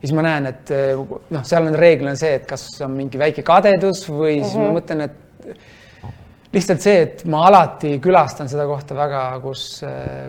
siis 0.02 0.16
ma 0.16 0.26
näen, 0.26 0.46
et 0.46 0.74
noh, 1.30 1.44
seal 1.44 1.66
on 1.66 1.74
reeglina 1.74 2.16
see, 2.16 2.34
et 2.40 2.46
kas 2.46 2.66
on 2.80 2.96
mingi 2.96 3.18
väike 3.18 3.42
kadedus 3.42 4.08
või 4.08 4.40
siis 4.42 4.54
mm 4.54 4.60
-hmm. 4.60 4.64
ma 4.64 4.68
mhm. 4.68 4.76
mõtlen, 4.78 5.00
et 5.04 5.56
lihtsalt 6.56 6.80
see, 6.80 7.02
et 7.02 7.24
ma 7.24 7.42
alati 7.46 7.98
külastan 8.02 8.48
seda 8.48 8.66
kohta 8.66 8.96
väga, 8.96 9.40
kus, 9.42 9.82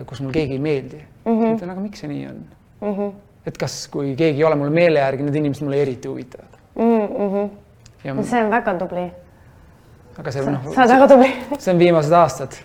kus 0.06 0.20
mul 0.20 0.34
keegi 0.34 0.58
ei 0.58 0.58
meeldi 0.58 1.00
mm. 1.00 1.32
-hmm. 1.32 1.54
mõtlen, 1.54 1.70
aga 1.70 1.80
miks 1.80 2.04
see 2.04 2.10
nii 2.10 2.26
on 2.26 2.42
mm? 2.80 2.92
-hmm. 2.92 3.14
et 3.46 3.58
kas, 3.58 3.88
kui 3.92 4.14
keegi 4.16 4.42
ei 4.42 4.44
ole 4.44 4.58
mul 4.60 4.70
meele 4.74 5.00
järgi, 5.00 5.22
need 5.22 5.40
inimesed 5.40 5.64
mulle 5.64 5.82
eriti 5.82 6.08
huvitavad 6.08 6.60
mm. 6.76 7.08
-hmm. 7.08 7.48
Ja... 8.04 8.14
see 8.22 8.44
on 8.44 8.50
väga 8.50 8.74
tubli 8.78 9.08
aga 10.18 10.32
see 10.34 10.46
noh. 10.46 10.64
sa 10.74 10.82
oled 10.82 10.94
väga 10.94 11.08
tubli. 11.08 11.30
see 11.58 11.72
on 11.72 11.78
viimased 11.78 12.12
aastad. 12.12 12.58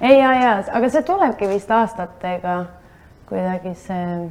ei, 0.00 0.18
ja, 0.18 0.32
ja, 0.34 0.52
aga 0.72 0.90
see 0.90 1.02
tulebki 1.06 1.48
vist 1.50 1.70
aastatega 1.70 2.56
kuidagi 3.28 3.74
see 3.78 4.30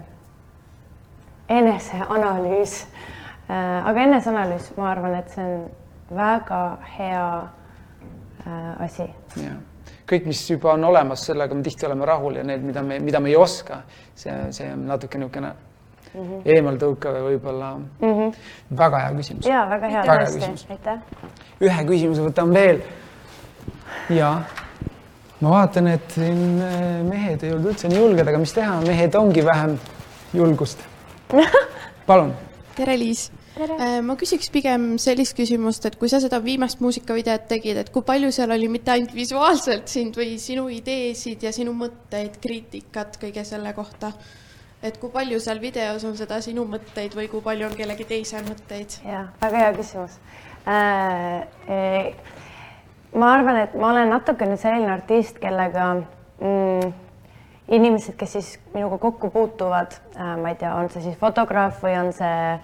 eneseanalüüs. 1.52 2.76
Äh, 3.52 3.88
aga 3.90 4.06
eneseanalüüs, 4.06 4.70
ma 4.78 4.92
arvan, 4.92 5.18
et 5.20 5.34
see 5.34 5.44
on 5.44 5.66
väga 6.16 6.62
hea 6.98 7.26
äh, 8.46 8.86
asi. 8.86 9.10
jah, 9.42 9.58
kõik, 10.08 10.30
mis 10.30 10.44
juba 10.48 10.76
on 10.78 10.88
olemas, 10.88 11.26
sellega 11.28 11.58
me 11.58 11.66
tihti 11.66 11.90
oleme 11.90 12.08
rahul 12.08 12.40
ja 12.40 12.46
need, 12.48 12.64
mida 12.64 12.84
me, 12.86 13.02
mida 13.04 13.20
me 13.20 13.34
ei 13.34 13.36
oska, 13.40 13.82
see, 14.16 14.38
see 14.56 14.72
on 14.72 14.88
natuke 14.88 15.20
niisugune 15.20 15.52
mm 16.14 16.22
-hmm. 16.22 16.42
eemaltõukav 16.56 17.16
ja 17.16 17.24
võib-olla 17.24 17.72
mm 17.78 18.14
-hmm. 18.14 18.34
väga 18.78 19.00
hea 19.06 19.14
küsimus. 19.18 19.46
ja 19.46 19.66
väga 19.70 19.88
hea, 19.88 20.04
tõesti, 20.04 20.66
aitäh. 20.70 21.00
ühe 21.62 21.86
küsimuse 21.86 22.22
võtan 22.28 22.54
veel. 22.54 22.82
ja 24.10 24.42
ma 25.42 25.50
vaatan, 25.50 25.88
et 25.88 26.12
siin 26.12 26.62
äh, 26.62 27.04
mehed 27.04 27.44
ei 27.44 27.54
olnud 27.54 27.74
üldse 27.74 27.90
nii 27.90 27.98
julged, 27.98 28.28
aga 28.28 28.38
mis 28.38 28.54
teha, 28.54 28.80
mehed 28.82 29.16
ongi 29.16 29.46
vähem 29.46 29.78
julgust. 30.34 30.80
palun. 32.10 32.34
tere, 32.76 32.98
Liis 33.00 33.32
äh, 33.58 34.02
ma 34.06 34.16
küsiks 34.16 34.52
pigem 34.52 34.98
sellist 34.98 35.38
küsimust, 35.38 35.86
et 35.86 35.96
kui 35.96 36.10
sa 36.10 36.20
seda 36.20 36.44
viimast 36.44 36.80
muusikavideot 36.80 37.48
tegid, 37.48 37.78
et 37.78 37.90
kui 37.90 38.02
palju 38.02 38.32
seal 38.32 38.52
oli 38.52 38.68
mitte 38.68 38.92
ainult 38.92 39.16
visuaalselt 39.16 39.88
sind 39.88 40.18
või 40.18 40.38
sinu 40.38 40.68
ideesid 40.70 41.44
ja 41.44 41.52
sinu 41.52 41.74
mõtteid, 41.74 42.38
kriitikat 42.42 43.18
kõige 43.22 43.44
selle 43.48 43.74
kohta 43.74 44.12
et 44.84 44.98
kui 44.98 45.12
palju 45.14 45.40
seal 45.42 45.62
videos 45.62 46.04
on 46.08 46.18
seda 46.18 46.42
sinu 46.42 46.66
mõtteid 46.70 47.14
või 47.18 47.30
kui 47.32 47.44
palju 47.46 47.70
on 47.70 47.78
kellegi 47.78 48.08
teise 48.10 48.42
mõtteid? 48.46 48.98
ja 49.06 49.28
väga 49.42 49.66
hea 49.66 49.76
küsimus 49.78 50.18
äh,. 50.66 51.46
E, 51.70 51.78
ma 53.14 53.34
arvan, 53.36 53.62
et 53.66 53.78
ma 53.78 53.92
olen 53.92 54.10
natukene 54.10 54.58
selline 54.58 54.90
artist, 54.94 55.40
kellega 55.42 55.88
mm, 55.98 56.94
inimesed, 57.78 58.18
kes 58.18 58.38
siis 58.38 58.52
minuga 58.74 58.98
kokku 59.02 59.30
puutuvad 59.34 59.98
äh,, 60.16 60.36
ma 60.42 60.54
ei 60.54 60.60
tea, 60.60 60.74
on 60.76 60.90
see 60.94 61.06
siis 61.06 61.18
fotograaf 61.22 61.84
või 61.86 61.98
on 62.00 62.14
see 62.18 62.60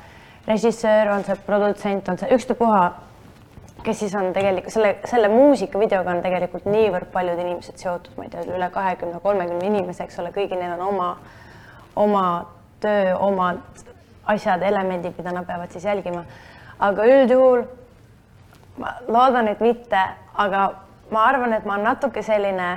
režissöör, 0.47 1.11
on 1.13 1.27
see 1.27 1.37
produtsent, 1.45 2.09
on 2.09 2.17
see 2.17 2.33
ükstapuha, 2.33 2.85
kes 3.83 3.99
siis 3.99 4.15
on 4.17 4.31
tegelikult 4.33 4.73
selle, 4.73 4.93
selle 5.05 5.29
muusikavideoga 5.31 6.15
on 6.15 6.21
tegelikult 6.25 6.65
niivõrd 6.71 7.11
paljud 7.13 7.39
inimesed 7.43 7.77
seotud, 7.77 8.15
ma 8.17 8.25
ei 8.25 8.31
tea, 8.33 8.45
üle 8.55 8.69
kahekümne, 8.73 9.19
kolmekümne 9.23 9.67
inimese, 9.69 10.07
eks 10.07 10.17
ole, 10.23 10.31
kõigil 10.35 10.57
neil 10.57 10.73
on 10.79 10.87
oma 10.87 11.11
oma 11.97 12.25
töö, 12.79 13.15
omad 13.17 13.63
asjad, 14.27 14.61
elemendid, 14.61 15.15
mida 15.17 15.31
nad 15.31 15.45
peavad 15.47 15.71
siis 15.71 15.85
jälgima. 15.85 16.23
aga 16.79 17.05
üldjuhul 17.05 17.63
ma 18.77 18.93
loodan, 19.07 19.47
et 19.47 19.59
mitte, 19.59 20.01
aga 20.35 20.69
ma 21.11 21.25
arvan, 21.25 21.53
et 21.53 21.65
ma 21.65 21.73
olen 21.73 21.87
natuke 21.89 22.21
selline 22.23 22.69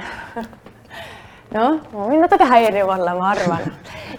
noh, 1.57 1.81
ma 1.93 2.07
võin 2.07 2.23
natuke 2.23 2.47
häiriv 2.49 2.89
olla, 2.89 3.15
ma 3.19 3.33
arvan. 3.35 3.67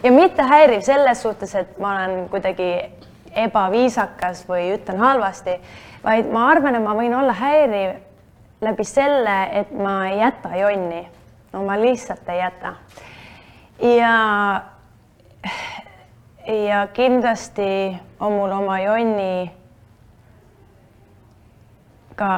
ja 0.04 0.12
mitte 0.12 0.46
häiriv 0.48 0.84
selles 0.86 1.24
suhtes, 1.24 1.56
et 1.56 1.80
ma 1.80 1.96
olen 1.96 2.28
kuidagi 2.30 2.72
ebaviisakas 3.46 4.44
või 4.50 4.74
ütlen 4.76 5.00
halvasti, 5.00 5.56
vaid 6.04 6.30
ma 6.34 6.50
arvan, 6.52 6.76
et 6.78 6.86
ma 6.86 6.96
võin 6.98 7.16
olla 7.16 7.36
häiriv 7.38 7.98
läbi 8.62 8.86
selle, 8.86 9.38
et 9.58 9.72
ma 9.74 9.96
ei 10.10 10.20
jäta 10.20 10.54
jonni. 10.60 11.08
no 11.54 11.64
ma 11.66 11.80
lihtsalt 11.80 12.30
ei 12.30 12.44
jäta. 12.44 12.74
ja 13.98 14.14
ja 16.48 16.88
kindlasti 16.94 17.98
on 18.20 18.32
mul 18.32 18.52
oma 18.52 18.80
jonni 18.80 19.52
ka 22.16 22.32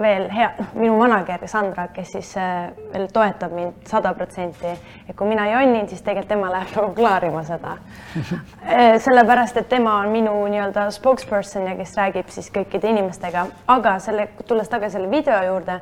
veel 0.00 0.28
hea, 0.32 0.50
minu 0.74 0.96
manager 0.98 1.42
Sandra, 1.48 1.88
kes 1.92 2.12
siis 2.14 2.30
äh, 2.38 2.70
veel 2.92 3.08
toetab 3.12 3.52
mind 3.52 3.88
sada 3.90 4.12
protsenti, 4.16 4.70
et 5.08 5.16
kui 5.16 5.28
mina 5.28 5.44
jonnin, 5.50 5.88
siis 5.90 6.02
tegelikult 6.06 6.30
tema 6.30 6.50
läheb 6.52 6.72
nagu 6.76 6.94
klaarima 6.96 7.44
seda. 7.48 7.76
Äh, 8.70 9.00
sellepärast, 9.02 9.56
et 9.56 9.68
tema 9.68 9.96
on 9.98 10.12
minu 10.12 10.32
nii-öelda 10.52 10.86
spokesperson 10.94 11.64
ja 11.66 11.72
kes 11.78 11.96
räägib 11.98 12.28
siis 12.30 12.50
kõikide 12.54 12.90
inimestega, 12.92 13.46
aga 13.72 13.96
selle, 14.02 14.28
tulles 14.46 14.68
tagasi 14.70 14.98
selle 14.98 15.10
video 15.10 15.38
juurde, 15.46 15.80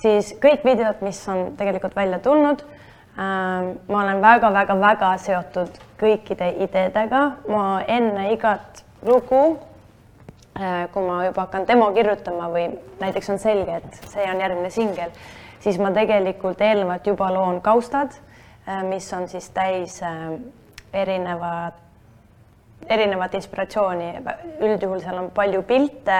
siis 0.00 0.32
kõik 0.40 0.64
videod, 0.64 1.02
mis 1.04 1.20
on 1.28 1.52
tegelikult 1.58 1.96
välja 1.96 2.22
tulnud 2.24 2.64
ma 3.16 3.98
olen 4.02 4.22
väga-väga-väga 4.22 5.16
seotud 5.20 5.76
kõikide 6.00 6.48
ideedega, 6.64 7.20
ma 7.48 7.82
enne 7.86 8.30
igat 8.32 8.82
lugu, 9.06 9.58
äh, 10.58 10.88
kui 10.92 11.06
ma 11.06 11.22
juba 11.26 11.46
hakkan 11.46 11.66
demo 11.68 11.90
kirjutama 11.94 12.48
või 12.52 12.66
näiteks 13.00 13.30
on 13.34 13.38
selge, 13.42 13.78
et 13.78 14.10
see 14.10 14.26
on 14.30 14.40
järgmine 14.40 14.70
singel, 14.70 15.14
siis 15.62 15.78
ma 15.78 15.92
tegelikult 15.94 16.60
eelnevalt 16.60 17.06
juba 17.06 17.30
loon 17.34 17.60
kaustad, 17.62 18.16
äh, 18.66 18.82
mis 18.86 19.12
on 19.12 19.28
siis 19.28 19.50
täis 19.50 20.00
äh, 20.02 20.34
erinevat 20.92 21.78
erinevat 22.90 23.34
inspiratsiooni, 23.38 24.08
üldjuhul 24.58 24.98
seal 25.04 25.20
on 25.20 25.28
palju 25.30 25.60
pilte 25.62 26.16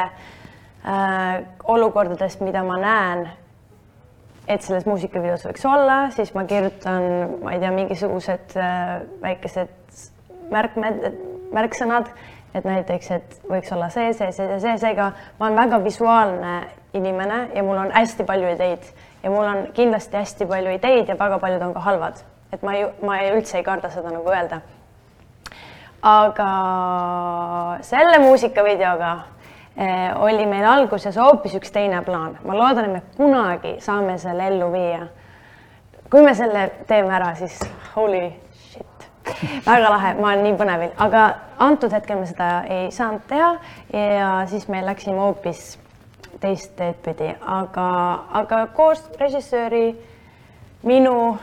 olukordadest, 1.67 2.39
mida 2.47 2.63
ma 2.63 2.77
näen, 2.79 3.25
et 4.55 4.65
selles 4.65 4.87
muusikavideos 4.89 5.47
võiks 5.47 5.65
olla, 5.69 5.99
siis 6.15 6.33
ma 6.37 6.45
kirjutan, 6.49 7.07
ma 7.43 7.55
ei 7.55 7.63
tea, 7.63 7.73
mingisugused 7.75 8.57
äh, 8.61 9.03
väikesed 9.23 9.73
märkmed, 10.53 11.07
märksõnad, 11.55 12.11
et 12.55 12.67
näiteks, 12.69 13.11
et 13.17 13.39
võiks 13.49 13.73
olla 13.73 13.89
see, 13.93 14.13
see, 14.17 14.33
see, 14.37 14.59
see, 14.61 14.77
seega 14.83 15.13
ma 15.39 15.49
olen 15.49 15.59
väga 15.59 15.81
visuaalne 15.85 16.59
inimene 16.97 17.47
ja 17.57 17.65
mul 17.65 17.81
on 17.81 17.95
hästi 17.95 18.27
palju 18.29 18.53
ideid 18.53 18.85
ja 19.23 19.33
mul 19.33 19.49
on 19.49 19.67
kindlasti 19.77 20.19
hästi 20.21 20.49
palju 20.51 20.77
ideid 20.77 21.09
ja 21.09 21.17
väga 21.19 21.41
paljud 21.41 21.65
on 21.65 21.75
ka 21.75 21.85
halvad, 21.87 22.23
et 22.53 22.63
ma 22.63 22.77
ei, 22.77 22.87
ma 23.03 23.19
ei, 23.23 23.33
üldse 23.37 23.59
ei 23.61 23.67
karda 23.67 23.91
seda 23.93 24.13
nagu 24.13 24.29
öelda. 24.29 24.61
aga 26.03 26.49
selle 27.87 28.19
muusikavideoga 28.19 29.13
oli 30.21 30.47
meil 30.47 30.65
alguses 30.69 31.17
hoopis 31.17 31.55
üks 31.57 31.73
teine 31.73 32.03
plaan, 32.05 32.37
ma 32.45 32.57
loodan, 32.57 32.91
et 32.91 32.93
me 32.93 33.03
kunagi 33.17 33.77
saame 33.81 34.19
selle 34.19 34.47
ellu 34.53 34.73
viia. 34.73 35.07
kui 36.11 36.23
me 36.23 36.35
selle 36.35 36.71
teeme 36.87 37.15
ära, 37.17 37.35
siis 37.35 37.57
holy 37.95 38.27
shit, 38.53 39.07
väga 39.67 39.91
lahe, 39.91 40.15
ma 40.15 40.33
olen 40.33 40.43
nii 40.45 40.59
põnevil, 40.61 40.91
aga 41.01 41.23
antud 41.59 41.93
hetkel 41.93 42.21
me 42.21 42.27
seda 42.29 42.51
ei 42.69 42.91
saanud 42.93 43.25
teha 43.29 43.55
ja 43.93 44.35
siis 44.47 44.69
me 44.69 44.85
läksime 44.85 45.19
hoopis 45.19 45.79
teist 46.43 46.77
teed 46.77 47.01
pidi, 47.05 47.31
aga, 47.41 47.89
aga 48.43 48.67
koos 48.77 49.01
režissööri, 49.21 49.95
minu 50.83 51.39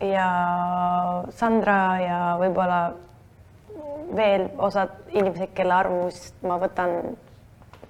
ja 0.00 0.26
Sandra 1.36 1.80
ja 2.00 2.18
võib-olla 2.40 2.80
veel 4.16 4.48
osad 4.58 4.92
inimesed, 5.12 5.52
kelle 5.54 5.74
arvamust 5.74 6.34
ma 6.46 6.58
võtan 6.60 6.96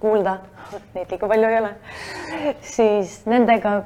kuulda, 0.00 0.38
neid 0.94 1.10
liiga 1.12 1.28
palju 1.28 1.48
ei 1.48 1.58
ole, 1.60 1.72
siis 2.64 3.20
nendega, 3.28 3.80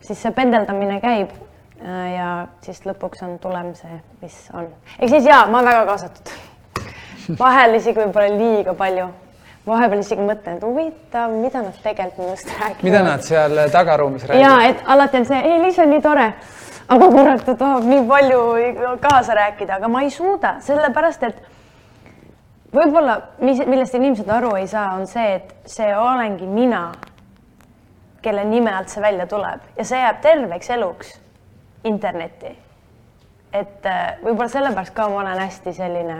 siis 0.00 0.22
see 0.22 0.32
pendeldamine 0.36 1.00
käib 1.02 1.34
ja 1.82 2.28
siis 2.64 2.84
lõpuks 2.86 3.24
on 3.26 3.36
tulem 3.42 3.72
see, 3.78 3.98
mis 4.22 4.38
on. 4.54 4.70
ehk 4.98 5.10
siis 5.10 5.26
jaa, 5.26 5.46
ma 5.50 5.60
olen 5.60 5.72
väga 5.72 5.84
kaasatud. 5.90 6.32
vahel 7.38 7.76
isegi 7.78 8.00
võib-olla 8.00 8.38
liiga 8.38 8.74
palju 8.78 9.10
vahepeal 9.66 10.02
isegi 10.02 10.24
mõtlen, 10.26 10.58
et 10.58 10.66
huvitav, 10.66 11.34
mida 11.38 11.62
nad 11.62 11.76
tegelikult 11.84 12.26
minust 12.26 12.50
räägivad. 12.50 12.82
mida 12.82 13.02
nad 13.06 13.22
seal 13.26 13.62
tagaruumis 13.70 14.26
räägivad? 14.26 14.50
ja 14.50 14.68
et 14.70 14.82
alati 14.86 15.22
on 15.22 15.26
see, 15.30 15.40
ei, 15.52 15.62
Liis 15.62 15.78
on 15.78 15.90
nii 15.90 16.02
tore, 16.02 16.28
aga 16.88 17.08
kurat, 17.16 17.44
ta 17.46 17.54
tahab 17.54 17.86
nii 17.86 18.04
palju 18.08 18.42
kaasa 19.02 19.38
rääkida, 19.38 19.78
aga 19.78 19.88
ma 19.88 20.02
ei 20.02 20.10
suuda, 20.10 20.56
sellepärast 20.66 21.28
et 21.28 21.42
võib-olla, 22.72 23.18
mis, 23.44 23.62
millest 23.66 23.94
inimesed 23.98 24.28
aru 24.28 24.54
ei 24.56 24.66
saa, 24.70 24.94
on 24.96 25.06
see, 25.06 25.38
et 25.38 25.54
see 25.68 25.90
olengi 25.96 26.46
mina, 26.48 26.86
kelle 28.22 28.44
nime 28.46 28.72
alt 28.74 28.92
see 28.92 29.02
välja 29.02 29.26
tuleb 29.26 29.64
ja 29.76 29.84
see 29.84 30.00
jääb 30.00 30.20
terveks 30.22 30.70
eluks 30.70 31.14
internetti. 31.84 32.56
et 33.52 33.86
äh, 33.86 34.18
võib-olla 34.22 34.48
sellepärast 34.48 34.94
ka 34.94 35.08
ma 35.08 35.20
olen 35.24 35.38
hästi 35.42 35.72
selline 35.76 36.18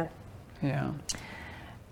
yeah 0.62 1.20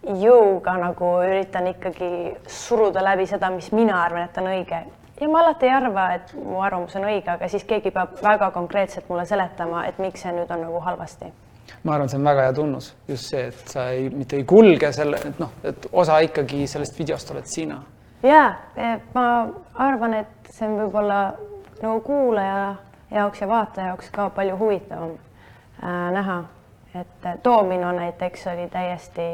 jõuga 0.07 0.77
nagu 0.81 1.11
üritan 1.27 1.69
ikkagi 1.75 2.11
suruda 2.49 3.03
läbi 3.05 3.27
seda, 3.29 3.51
mis 3.53 3.71
mina 3.73 4.01
arvan, 4.03 4.29
et 4.29 4.39
on 4.41 4.49
õige. 4.49 4.81
ja 5.21 5.29
ma 5.29 5.43
alati 5.43 5.69
ei 5.69 5.75
arva, 5.77 6.07
et 6.17 6.33
mu 6.35 6.63
arvamus 6.65 6.97
on 6.97 7.05
õige, 7.05 7.29
aga 7.29 7.49
siis 7.49 7.65
keegi 7.69 7.93
peab 7.93 8.17
väga 8.25 8.51
konkreetselt 8.51 9.09
mulle 9.09 9.27
seletama, 9.29 9.85
et 9.87 9.99
miks 9.99 10.23
see 10.25 10.33
nüüd 10.33 10.51
on 10.51 10.65
nagu 10.65 10.81
halvasti. 10.81 11.33
Ma 11.83 11.95
arvan, 11.95 12.09
see 12.09 12.19
on 12.19 12.25
väga 12.29 12.43
hea 12.49 12.53
tunnus, 12.57 12.91
just 13.09 13.31
see, 13.33 13.47
et 13.49 13.73
sa 13.73 13.87
ei, 13.95 14.11
mitte 14.13 14.37
ei 14.37 14.45
kulge 14.49 14.93
selle, 14.93 15.21
et 15.31 15.39
noh, 15.41 15.53
et 15.65 15.87
osa 15.93 16.19
ikkagi 16.27 16.67
sellest 16.69 16.99
videost 16.99 17.31
oled 17.35 17.49
sina. 17.49 17.81
ja 18.23 18.45
ma 19.15 19.27
arvan, 19.75 20.19
et 20.21 20.53
see 20.53 20.69
on 20.69 20.77
võib-olla 20.83 21.21
nagu 21.81 22.01
kuulaja 22.05 22.75
jaoks 23.11 23.41
ja 23.41 23.49
vaataja 23.49 23.87
jaoks 23.93 24.11
ka 24.13 24.29
palju 24.37 24.59
huvitavam 24.59 25.17
äh, 25.17 26.13
näha, 26.13 26.43
et 26.95 27.31
Domino 27.45 27.93
näiteks 27.97 28.47
oli 28.53 28.69
täiesti 28.69 29.29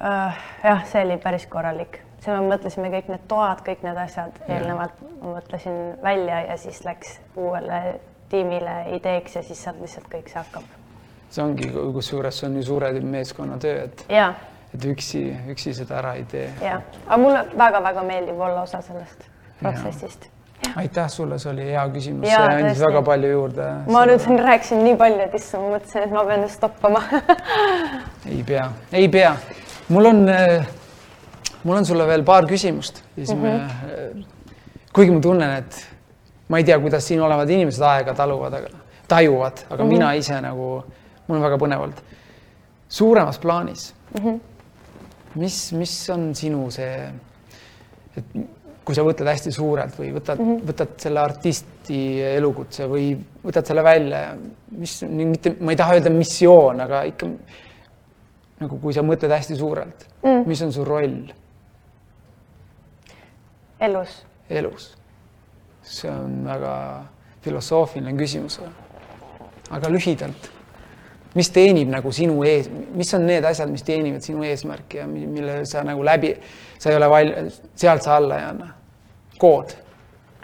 äh, 0.00 0.38
jah, 0.64 0.86
see 0.88 1.04
oli 1.04 1.18
päris 1.20 1.46
korralik, 1.46 2.00
seal 2.24 2.40
me 2.40 2.54
mõtlesime 2.54 2.90
kõik 2.94 3.12
need 3.12 3.28
toad, 3.28 3.60
kõik 3.66 3.84
need 3.84 4.00
asjad 4.06 4.40
eelnevalt 4.48 5.04
ma 5.20 5.36
mõtlesin 5.36 5.78
välja 6.02 6.40
ja 6.50 6.56
siis 6.56 6.84
läks 6.84 7.18
uuele 7.36 8.00
tiimile 8.28 8.76
ideeks 8.96 9.36
ja 9.36 9.42
siis 9.42 9.62
sealt 9.62 9.80
lihtsalt 9.80 10.08
kõik 10.12 10.30
see 10.30 10.40
hakkab. 10.40 10.75
See 11.36 11.44
ongi, 11.44 11.70
kusjuures 11.96 12.38
see 12.40 12.48
on 12.50 12.60
ju 12.60 12.66
suure 12.70 12.92
meeskonnatöö, 13.00 13.82
et 13.84 14.06
ja. 14.12 14.30
et 14.74 14.86
üksi, 14.92 15.26
üksi 15.52 15.74
seda 15.76 16.00
ära 16.00 16.14
ei 16.20 16.24
tee. 16.30 16.48
jah, 16.62 16.80
aga 17.06 17.20
mulle 17.22 17.44
väga-väga 17.58 18.06
meeldib 18.06 18.40
olla 18.40 18.64
osa 18.66 18.80
sellest 18.84 19.28
protsessist 19.60 20.30
aitäh 20.76 21.08
sulle, 21.12 21.38
see 21.38 21.52
oli 21.52 21.66
hea 21.68 21.84
küsimus, 21.92 22.28
see 22.28 22.56
andis 22.60 22.80
väga 22.80 23.02
palju 23.06 23.30
juurde. 23.30 23.68
ma 23.92 24.04
nüüd 24.08 24.42
rääkisin 24.48 24.82
nii 24.84 24.96
palju, 25.00 25.26
et 25.28 25.36
issand, 25.38 25.66
ma 25.66 25.76
mõtlesin, 25.76 26.06
et 26.06 26.16
ma 26.16 26.24
pean 26.30 26.42
nüüd 26.44 26.54
stoppama 26.54 27.02
ei 28.32 28.42
pea, 28.46 28.70
ei 28.92 29.08
pea 29.12 29.34
mul 29.88 30.10
on, 30.12 30.24
mul 31.62 31.76
on 31.76 31.86
sulle 31.86 32.06
veel 32.08 32.24
paar 32.26 32.48
küsimust 32.48 33.02
ja 33.16 33.26
siis 33.26 33.36
mm 33.36 33.44
-hmm. 33.44 33.52
me, 33.52 33.58
mhm. 33.58 34.24
kuigi 34.92 35.12
ma 35.12 35.20
tunnen, 35.20 35.56
et 35.56 35.86
ma 36.48 36.58
ei 36.58 36.64
tea, 36.64 36.78
kuidas 36.78 37.06
siin 37.06 37.20
olevad 37.20 37.50
inimesed 37.50 37.82
aega 37.82 38.14
taluvad, 38.14 38.54
aga 38.54 38.68
tajuvad, 39.08 39.58
aga 39.70 39.84
mm 39.84 39.88
-hmm. 39.88 39.92
mina 39.92 40.12
ise 40.12 40.40
nagu, 40.40 40.84
mul 41.26 41.38
on 41.38 41.46
väga 41.46 41.58
põnev 41.60 41.86
olnud. 41.86 42.02
suuremas 42.88 43.38
plaanis 43.38 43.94
mm, 44.14 44.24
-hmm. 44.24 44.40
mis, 45.34 45.72
mis 45.72 45.94
on 46.10 46.34
sinu 46.34 46.70
see, 46.70 47.10
et 48.16 48.36
kui 48.86 48.94
sa 48.94 49.02
võtad 49.02 49.26
hästi 49.26 49.52
suurelt 49.52 49.98
või 49.98 50.12
võtad 50.14 50.38
mm, 50.38 50.50
-hmm. 50.50 50.66
võtad 50.70 50.92
selle 51.02 51.20
artisti 51.20 52.02
elukutse 52.22 52.86
või 52.86 53.08
võtad 53.44 53.66
selle 53.66 53.82
välja, 53.82 54.36
mis 54.70 55.00
mitte, 55.08 55.56
ma 55.60 55.74
ei 55.74 55.80
taha 55.80 55.96
öelda 55.98 56.10
missioon, 56.10 56.80
aga 56.80 57.02
ikka 57.10 57.30
nagu 58.60 58.78
kui 58.80 58.94
sa 58.94 59.02
mõtled 59.02 59.32
hästi 59.32 59.56
suurelt 59.56 60.06
mm., 60.22 60.46
mis 60.46 60.62
on 60.62 60.72
su 60.72 60.84
roll? 60.84 61.26
elus. 63.80 64.22
elus. 64.50 64.94
see 65.82 66.10
on 66.10 66.44
väga 66.44 66.72
filosoofiline 67.42 68.16
küsimus. 68.18 68.60
aga 69.70 69.90
lühidalt, 69.90 70.50
mis 71.36 71.50
teenib 71.52 71.90
nagu 71.92 72.12
sinu 72.12 72.40
ees, 72.48 72.70
mis 72.96 73.12
on 73.14 73.26
need 73.28 73.44
asjad, 73.44 73.70
mis 73.72 73.84
teenivad 73.86 74.24
sinu 74.24 74.44
eesmärki 74.46 75.02
ja 75.02 75.06
mille 75.08 75.58
sa 75.68 75.84
nagu 75.84 76.04
läbi, 76.04 76.32
sa 76.78 76.90
ei 76.90 76.96
ole 76.96 77.10
val-, 77.12 77.34
sealt 77.74 78.06
sa 78.06 78.16
alla 78.16 78.40
ei 78.40 78.48
anna? 78.52 78.70
kood 79.38 79.74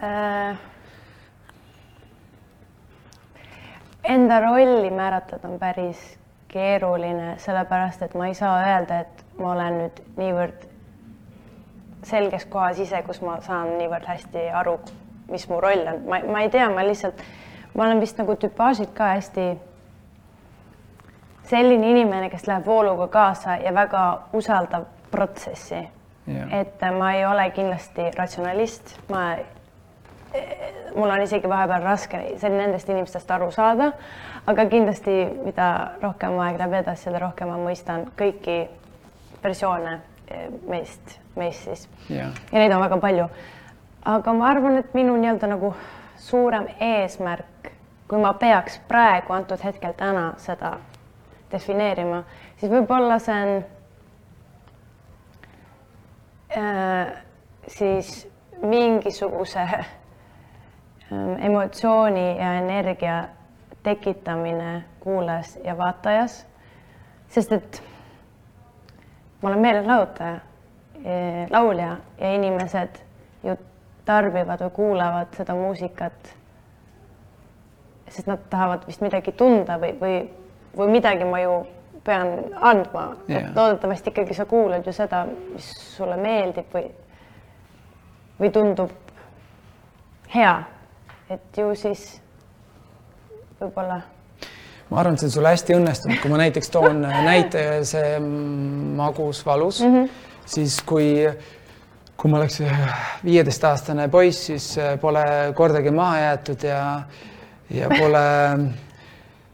äh,? 0.02 0.58
Enda 4.02 4.40
rolli 4.42 4.90
määratleda 4.90 5.48
on 5.48 5.58
päris 5.58 6.00
keeruline, 6.50 7.36
sellepärast 7.38 8.02
et 8.02 8.14
ma 8.18 8.26
ei 8.26 8.34
saa 8.34 8.56
öelda, 8.66 8.98
et 9.06 9.24
ma 9.38 9.52
olen 9.54 9.78
nüüd 9.78 10.00
niivõrd 10.18 10.66
selges 12.04 12.44
kohas 12.50 12.80
ise, 12.82 12.98
kus 13.06 13.22
ma 13.22 13.38
saan 13.46 13.76
niivõrd 13.78 14.08
hästi 14.10 14.48
aru, 14.58 14.74
mis 15.30 15.46
mu 15.48 15.60
roll 15.62 15.86
on, 15.86 16.02
ma, 16.10 16.18
ma 16.26 16.42
ei 16.42 16.50
tea, 16.50 16.66
ma 16.74 16.84
lihtsalt, 16.84 17.22
ma 17.76 17.86
olen 17.86 18.02
vist 18.02 18.18
nagu 18.18 18.34
tüpaažilt 18.42 18.90
ka 18.96 19.14
hästi 19.14 19.46
selline 21.52 21.90
inimene, 21.90 22.30
kes 22.32 22.46
läheb 22.48 22.66
vooluga 22.66 23.08
kaasa 23.12 23.58
ja 23.60 23.74
väga 23.74 24.04
usaldab 24.32 24.88
protsessi. 25.10 25.88
et 26.50 26.84
ma 26.98 27.12
ei 27.12 27.26
ole 27.26 27.50
kindlasti 27.50 28.10
ratsionalist, 28.16 28.94
ma 29.10 29.34
mul 30.94 31.10
on 31.10 31.22
isegi 31.22 31.48
vahepeal 31.48 31.82
raske 31.82 32.20
nendest 32.42 32.88
inimestest 32.88 33.30
aru 33.30 33.50
saada, 33.50 33.92
aga 34.46 34.66
kindlasti, 34.70 35.16
mida 35.44 35.66
rohkem 36.02 36.38
aeg 36.44 36.60
läheb 36.60 36.76
edasi, 36.82 37.08
seda 37.08 37.20
rohkem 37.22 37.50
ma 37.50 37.58
mõistan 37.60 38.06
kõiki 38.18 38.56
versioone 39.42 39.98
eh, 40.28 40.46
meist, 40.68 41.18
meist 41.36 41.66
siis 41.66 41.88
yeah.. 42.08 42.30
ja 42.52 42.62
neid 42.62 42.72
on 42.72 42.84
väga 42.84 43.00
palju. 43.02 43.26
aga 44.14 44.32
ma 44.38 44.48
arvan, 44.50 44.78
et 44.78 44.94
minu 44.94 45.16
nii-öelda 45.16 45.50
nagu 45.50 45.74
suurem 46.22 46.70
eesmärk, 46.80 47.72
kui 48.08 48.22
ma 48.22 48.32
peaks 48.38 48.80
praegu 48.88 49.34
antud 49.34 49.60
hetkel 49.64 49.98
täna 49.98 50.32
seda 50.38 50.76
defineerima, 51.52 52.22
siis 52.56 52.72
võib-olla 52.72 53.18
see 53.22 53.40
on 53.46 53.64
äh, 56.58 57.12
siis 57.68 58.14
mingisuguse 58.62 59.66
Ähm, 61.12 61.42
emotsiooni 61.44 62.38
ja 62.38 62.54
energia 62.54 63.24
tekitamine 63.82 64.84
kuulajas 65.00 65.58
ja 65.64 65.78
vaatajas. 65.78 66.46
sest 67.28 67.52
et 67.52 67.82
ma 69.42 69.48
olen 69.48 69.58
meelelahutaja, 69.58 70.40
e, 71.04 71.46
laulja 71.50 71.96
ja 72.20 72.32
inimesed 72.34 73.00
ju 73.44 73.56
tarbivad 74.04 74.60
või 74.60 74.70
kuulavad 74.70 75.32
seda 75.36 75.54
muusikat, 75.54 76.34
sest 78.08 78.28
nad 78.28 78.44
tahavad 78.50 78.86
vist 78.86 79.00
midagi 79.00 79.32
tunda 79.32 79.78
või, 79.80 79.96
või, 80.00 80.18
või 80.76 80.90
midagi 80.90 81.24
ma 81.28 81.40
ju 81.42 81.60
pean 82.04 82.32
andma 82.60 83.04
Jaa. 83.28 83.40
et 83.40 83.56
loodetavasti 83.56 84.10
ikkagi 84.10 84.34
sa 84.34 84.46
kuulad 84.50 84.86
ju 84.86 84.92
seda, 84.92 85.24
mis 85.26 85.68
sulle 85.96 86.16
meeldib 86.18 86.74
või, 86.74 86.88
või 88.40 88.50
tundub 88.54 88.90
hea, 90.34 90.56
et 91.30 91.58
ju 91.58 91.70
siis 91.78 92.06
võib-olla 93.60 94.00
ma 94.90 95.00
arvan, 95.00 95.14
et 95.14 95.22
see 95.22 95.30
on 95.30 95.36
sul 95.36 95.48
hästi 95.48 95.78
õnnestunud, 95.78 96.20
kui 96.20 96.32
ma 96.32 96.42
näiteks 96.42 96.72
toon 96.72 97.02
näite, 97.30 97.64
see 97.88 98.18
magus 98.98 99.44
valus 99.46 99.82
mm, 99.82 99.94
-hmm. 99.94 100.08
siis 100.56 100.80
kui, 100.86 101.08
kui 102.16 102.30
ma 102.30 102.42
oleks 102.42 102.62
viieteistaastane 103.24 104.08
poiss, 104.08 104.46
siis 104.50 104.72
pole 105.00 105.24
kordagi 105.54 105.90
maha 105.90 106.18
jäetud 106.26 106.66
ja, 106.66 106.80
ja 107.70 107.88
pole 107.88 108.26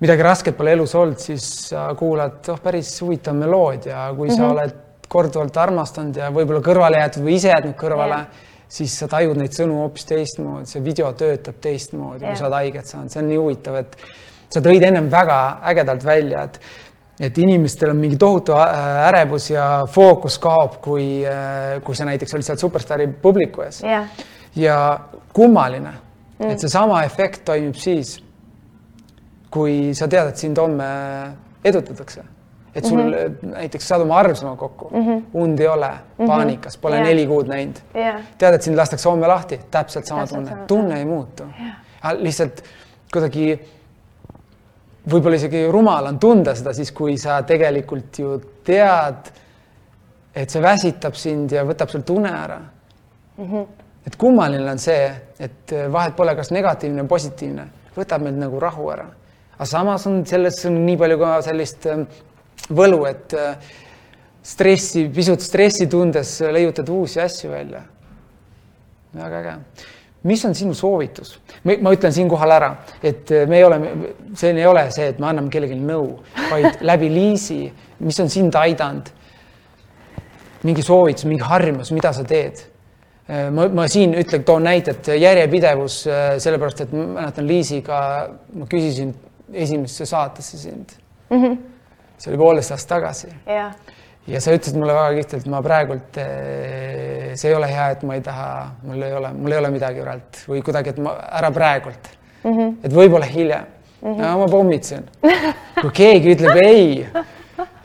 midagi 0.01 0.23
rasket 0.23 0.57
pole 0.59 0.75
elus 0.77 0.95
olnud, 0.95 1.19
siis 1.19 1.47
sa 1.71 1.89
kuulad, 1.99 2.39
oh, 2.53 2.61
päris 2.63 2.93
huvitav 3.03 3.35
meloodia, 3.37 4.09
kui 4.17 4.29
mm 4.29 4.35
-hmm. 4.35 4.37
sa 4.37 4.51
oled 4.51 4.77
korduvalt 5.09 5.57
armastanud 5.57 6.17
ja 6.17 6.31
võib-olla 6.31 6.61
kõrvale 6.65 7.01
jäetud 7.01 7.25
või 7.25 7.35
ise 7.41 7.49
jätnud 7.49 7.77
kõrvale 7.77 8.23
yeah., 8.23 8.47
siis 8.69 8.99
sa 8.99 9.09
tajud 9.09 9.39
neid 9.41 9.55
sõnu 9.57 9.79
hoopis 9.81 10.05
teistmoodi, 10.05 10.67
see 10.69 10.85
video 10.85 11.13
töötab 11.13 11.57
teistmoodi 11.61 12.25
yeah., 12.25 12.33
kui 12.33 12.39
sa 12.39 12.47
oled 12.47 12.59
haiget 12.59 12.87
saanud, 12.87 13.11
see 13.11 13.23
on 13.23 13.29
nii 13.29 13.39
huvitav, 13.41 13.79
et 13.81 13.97
sa 14.49 14.61
tõid 14.61 14.85
ennem 14.85 15.09
väga 15.11 15.39
ägedalt 15.73 16.05
välja, 16.05 16.43
et 16.43 16.61
et 17.21 17.39
inimestel 17.39 17.91
on 17.91 17.97
mingi 17.99 18.17
tohutu 18.17 18.55
äh, 18.55 19.09
ärevus 19.09 19.51
ja 19.51 19.87
fookus 19.91 20.37
kaob, 20.39 20.77
kui, 20.81 21.27
äh, 21.27 21.81
kui 21.83 21.97
sa 21.99 22.05
näiteks 22.07 22.35
olid 22.35 22.47
seal 22.47 22.61
Superstaari 22.61 23.09
publiku 23.23 23.65
ees 23.67 23.83
yeah.. 23.83 24.07
ja 24.55 24.77
kummaline 25.33 25.91
mm., 25.91 26.51
et 26.53 26.63
seesama 26.63 27.03
efekt 27.03 27.43
toimib 27.45 27.75
siis 27.75 28.21
kui 29.51 29.95
sa 29.95 30.09
tead, 30.09 30.29
et 30.33 30.37
sind 30.37 30.59
homme 30.61 30.89
edutatakse, 31.65 32.25
et 32.75 32.85
sul 32.85 32.99
mm 32.99 33.13
-hmm. 33.13 33.53
näiteks 33.55 33.89
saad 33.89 34.01
oma 34.01 34.19
armsama 34.19 34.57
kokku 34.57 34.91
mm, 34.91 35.07
-hmm. 35.07 35.23
und 35.35 35.61
ei 35.61 35.69
ole 35.69 35.89
mm, 35.89 36.25
-hmm. 36.25 36.27
paanikas, 36.27 36.77
pole 36.77 36.95
yeah. 36.95 37.09
neli 37.09 37.27
kuud 37.27 37.47
näinud 37.47 37.77
yeah.. 37.97 38.21
tead, 38.39 38.55
et 38.55 38.63
sind 38.63 38.77
lastakse 38.77 39.09
homme 39.09 39.27
lahti, 39.27 39.61
täpselt 39.71 40.07
sama 40.07 40.21
täpselt 40.21 40.45
tunne, 40.45 40.67
tunne 40.67 40.99
ei 40.99 41.05
muutu 41.05 41.43
yeah.. 41.43 42.23
lihtsalt 42.23 42.65
kuidagi 43.13 43.61
võib-olla 45.11 45.37
isegi 45.37 45.67
rumal 45.71 46.07
on 46.07 46.19
tunda 46.19 46.55
seda 46.55 46.73
siis, 46.73 46.93
kui 46.93 47.17
sa 47.19 47.43
tegelikult 47.43 48.19
ju 48.19 48.41
tead, 48.65 49.31
et 50.35 50.51
see 50.51 50.63
väsitab 50.63 51.15
sind 51.15 51.53
ja 51.53 51.65
võtab 51.65 51.89
sul 51.89 52.03
une 52.09 52.29
ära 52.29 52.59
mm. 53.39 53.45
-hmm. 53.45 53.67
et 54.07 54.17
kummaline 54.17 54.71
on 54.71 54.79
see, 54.79 55.15
et 55.41 55.75
vahet 55.93 56.17
pole, 56.17 56.35
kas 56.37 56.51
negatiivne 56.51 57.05
positiivne, 57.05 57.69
võtab 57.97 58.23
meilt 58.23 58.37
nagu 58.37 58.61
rahu 58.61 58.91
ära 58.91 59.07
aga 59.59 59.67
samas 59.67 60.07
on 60.07 60.23
selles 60.27 60.61
on 60.69 60.79
nii 60.87 60.97
palju 60.97 61.19
ka 61.19 61.35
sellist 61.43 61.87
ähm, 61.91 62.05
võlu, 62.79 63.03
et 63.11 63.35
äh, 63.35 63.57
stressi, 64.47 65.09
pisut 65.15 65.43
stressi 65.43 65.89
tundes 65.91 66.37
leiutad 66.55 66.89
uusi 66.95 67.21
asju 67.21 67.51
välja. 67.51 67.83
väga 69.19 69.39
äge. 69.41 69.57
mis 70.23 70.45
on 70.45 70.55
sinu 70.55 70.75
soovitus? 70.75 71.41
ma 71.65 71.93
ütlen 71.93 72.13
siinkohal 72.13 72.55
ära, 72.55 72.71
et 73.03 73.31
äh, 73.33 73.49
me 73.49 73.59
ei 73.59 73.65
ole, 73.65 73.81
see 74.37 74.55
ei 74.55 74.67
ole 74.67 74.91
see, 74.95 75.11
et 75.11 75.19
me 75.19 75.27
anname 75.27 75.51
kellelegi 75.51 75.81
nõu, 75.81 76.19
vaid 76.51 76.79
läbi 76.93 77.11
Liisi, 77.11 77.63
mis 77.99 78.21
on 78.21 78.31
sind 78.31 78.55
aidanud? 78.55 79.15
mingi 80.63 80.83
soovitus, 80.83 81.25
mingi 81.25 81.43
harjumus, 81.43 81.91
mida 81.95 82.13
sa 82.13 82.23
teed? 82.27 82.63
Äh, 83.27 83.51
ma, 83.51 83.67
ma 83.75 83.91
siin 83.91 84.15
ütlen, 84.15 84.45
toon 84.47 84.63
näitet, 84.71 85.11
järjepidevus, 85.19 86.05
sellepärast 86.47 86.87
et 86.87 86.95
ma 86.95 87.09
mäletan 87.19 87.47
Liisiga, 87.47 87.99
ma 88.55 88.71
küsisin 88.71 89.17
esimesse 89.53 90.07
saatesse 90.07 90.59
sind 90.59 90.91
mm. 91.31 91.43
-hmm. 91.43 91.57
see 92.19 92.33
oli 92.33 92.39
poolteist 92.39 92.71
aastat 92.71 92.89
tagasi 92.89 93.29
yeah.. 93.47 93.73
ja 94.27 94.41
sa 94.41 94.53
ütlesid 94.53 94.77
mulle 94.79 94.95
väga 94.95 95.15
kihvtilt, 95.15 95.47
ma 95.47 95.63
praegult, 95.63 96.17
eh, 96.17 97.33
see 97.35 97.51
ei 97.51 97.57
ole 97.57 97.71
hea, 97.73 97.89
et 97.91 98.03
ma 98.03 98.15
ei 98.15 98.21
taha, 98.21 98.51
mul 98.83 99.03
ei 99.03 99.13
ole, 99.13 99.33
mul 99.33 99.53
ei 99.53 99.59
ole 99.59 99.71
midagi 99.71 100.05
praegu 100.05 100.45
või 100.49 100.63
kuidagi, 100.63 100.95
et 100.95 101.03
ma 101.03 101.17
ära 101.41 101.51
praegult 101.51 102.13
mm. 102.45 102.53
-hmm. 102.53 102.77
et 102.85 102.95
võib-olla 102.95 103.27
hiljem 103.27 103.65
mm. 104.03 104.13
-hmm. 104.13 104.23
No, 104.23 104.39
ma 104.39 104.49
pommitasin. 104.49 105.05
kui 105.81 105.91
keegi 105.91 106.35
ütleb 106.35 106.63
ei 106.63 107.07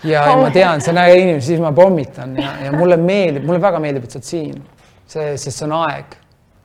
ja, 0.03 0.25
ja 0.27 0.35
ma 0.37 0.51
tean, 0.51 0.81
see 0.81 0.91
on 0.93 0.99
äge 1.03 1.15
inimene, 1.21 1.41
siis 1.41 1.61
ma 1.61 1.71
pommitan 1.75 2.35
ja, 2.39 2.51
ja 2.65 2.75
mulle 2.75 2.97
meeldib, 2.97 3.45
mulle 3.47 3.61
väga 3.61 3.79
meeldib, 3.83 4.05
et 4.07 4.11
sa 4.11 4.19
oled 4.19 4.27
siin. 4.27 4.61
see, 5.07 5.37
sest 5.37 5.57
see 5.57 5.67
on 5.67 5.75
aeg. 5.79 6.17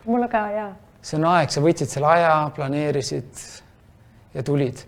mulle 0.06 0.28
ka, 0.32 0.44
jaa. 0.54 0.68
see 1.02 1.18
on 1.20 1.28
aeg, 1.34 1.54
sa 1.54 1.62
võtsid 1.64 1.92
selle 1.92 2.10
aja, 2.16 2.34
planeerisid 2.56 3.46
ja 4.38 4.42
tulid. 4.46 4.78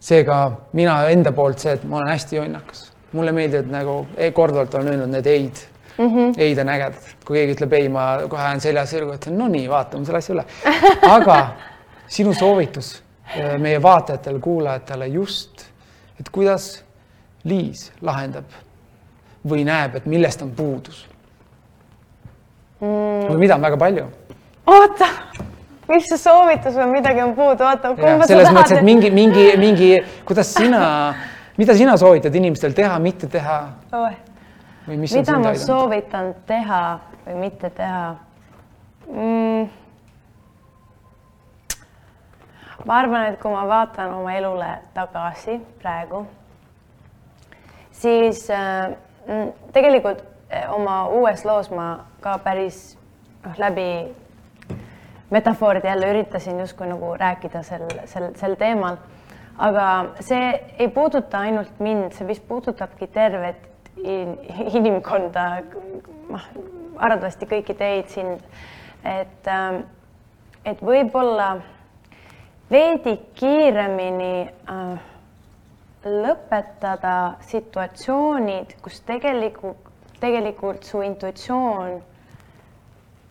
seega 0.00 0.36
mina 0.72 0.94
enda 1.12 1.32
poolt 1.36 1.60
see, 1.60 1.74
et 1.76 1.82
ma 1.84 1.98
olen 1.98 2.08
hästi 2.14 2.38
jonnakas, 2.38 2.86
mulle 3.12 3.32
meeldivad 3.36 3.68
nagu 3.72 3.96
e, 4.16 4.30
korduvalt 4.36 4.74
olen 4.74 4.94
öelnud 4.94 5.12
need 5.12 5.26
ei-d 5.26 5.60
mm. 5.98 6.06
-hmm. 6.06 6.38
ei-d 6.38 6.62
on 6.62 6.72
ägedad, 6.72 7.10
kui 7.24 7.36
keegi 7.36 7.56
ütleb 7.56 7.76
ei, 7.76 7.88
ma 7.92 8.06
kohe 8.28 8.42
ajan 8.42 8.60
selja 8.60 8.86
sirgu, 8.86 9.12
ütlen 9.16 9.36
no 9.38 9.48
nii, 9.48 9.68
vaatame 9.68 10.08
selle 10.08 10.22
asja 10.22 10.34
üle. 10.34 10.44
aga 11.16 11.38
sinu 12.08 12.34
soovitus 12.34 13.02
e, 13.36 13.58
meie 13.58 13.82
vaatajatele, 13.82 14.40
kuulajatele 14.40 15.08
just, 15.16 15.66
et 16.20 16.28
kuidas 16.28 16.72
Liis 17.44 17.86
lahendab 18.04 18.44
või 19.48 19.64
näeb, 19.64 19.94
et 19.96 20.06
millest 20.06 20.42
on 20.44 20.50
puudus 20.52 21.06
mm.? 22.80 23.28
või 23.30 23.40
mida 23.44 23.56
on 23.56 23.68
väga 23.68 23.80
palju? 23.80 24.06
oota 24.66 25.08
mis 25.90 26.06
see 26.08 26.20
soovitus 26.20 26.78
või 26.78 26.88
midagi 26.94 27.22
on 27.24 27.34
puudu, 27.34 27.66
oota. 27.66 27.92
selles 28.28 28.52
mõttes, 28.54 28.78
et 28.78 28.86
mingi, 28.86 29.10
mingi, 29.14 29.46
mingi, 29.64 29.90
kuidas 30.28 30.52
sina, 30.54 30.82
mida 31.58 31.76
sina 31.78 31.96
soovitad 32.00 32.34
inimestel 32.34 32.76
teha, 32.76 32.98
mitte 33.02 33.30
teha 33.30 33.60
oh.? 33.92 34.08
mida 34.86 35.02
ma 35.02 35.20
aidanud? 35.20 35.60
soovitan 35.60 36.32
teha 36.48 36.82
või 37.26 37.36
mitte 37.44 37.70
teha 37.74 38.06
mm.? 39.10 39.68
ma 42.86 42.98
arvan, 43.02 43.32
et 43.32 43.40
kui 43.40 43.52
ma 43.52 43.66
vaatan 43.68 44.14
oma 44.16 44.34
elule 44.38 44.70
tagasi 44.96 45.58
praegu, 45.82 46.24
siis 47.92 48.46
äh, 48.54 48.94
mm, 49.26 49.52
tegelikult 49.74 50.22
äh, 50.48 50.70
oma 50.72 51.02
uues 51.12 51.44
loos 51.44 51.70
ma 51.74 51.90
ka 52.24 52.38
päris 52.44 52.80
noh, 53.44 53.58
läbi 53.58 53.90
metafooride 55.30 55.88
jälle 55.88 56.10
üritasin 56.10 56.60
justkui 56.60 56.86
nagu 56.86 57.14
rääkida 57.16 57.62
sel, 57.62 57.86
sel, 58.04 58.30
sel 58.36 58.54
teemal. 58.54 58.96
aga 59.58 60.14
see 60.20 60.74
ei 60.78 60.88
puuduta 60.88 61.38
ainult 61.38 61.80
mind, 61.80 62.12
see 62.16 62.26
vist 62.26 62.46
puudutabki 62.48 63.06
tervet 63.06 63.90
in, 63.96 64.38
inimkonda, 64.74 65.44
noh, 66.30 66.46
arvatavasti 66.96 67.46
kõiki 67.46 67.76
teid, 67.76 68.08
sind. 68.08 68.40
et, 69.04 69.48
ähm, 69.48 69.82
et 70.64 70.80
võib-olla 70.82 71.56
veidi 72.70 73.18
kiiremini 73.34 74.48
äh, 74.48 75.00
lõpetada 76.04 77.16
situatsioonid, 77.40 78.78
kus 78.82 79.00
tegelikult, 79.04 79.90
tegelikult 80.20 80.84
su 80.84 81.02
intuitsioon 81.04 82.00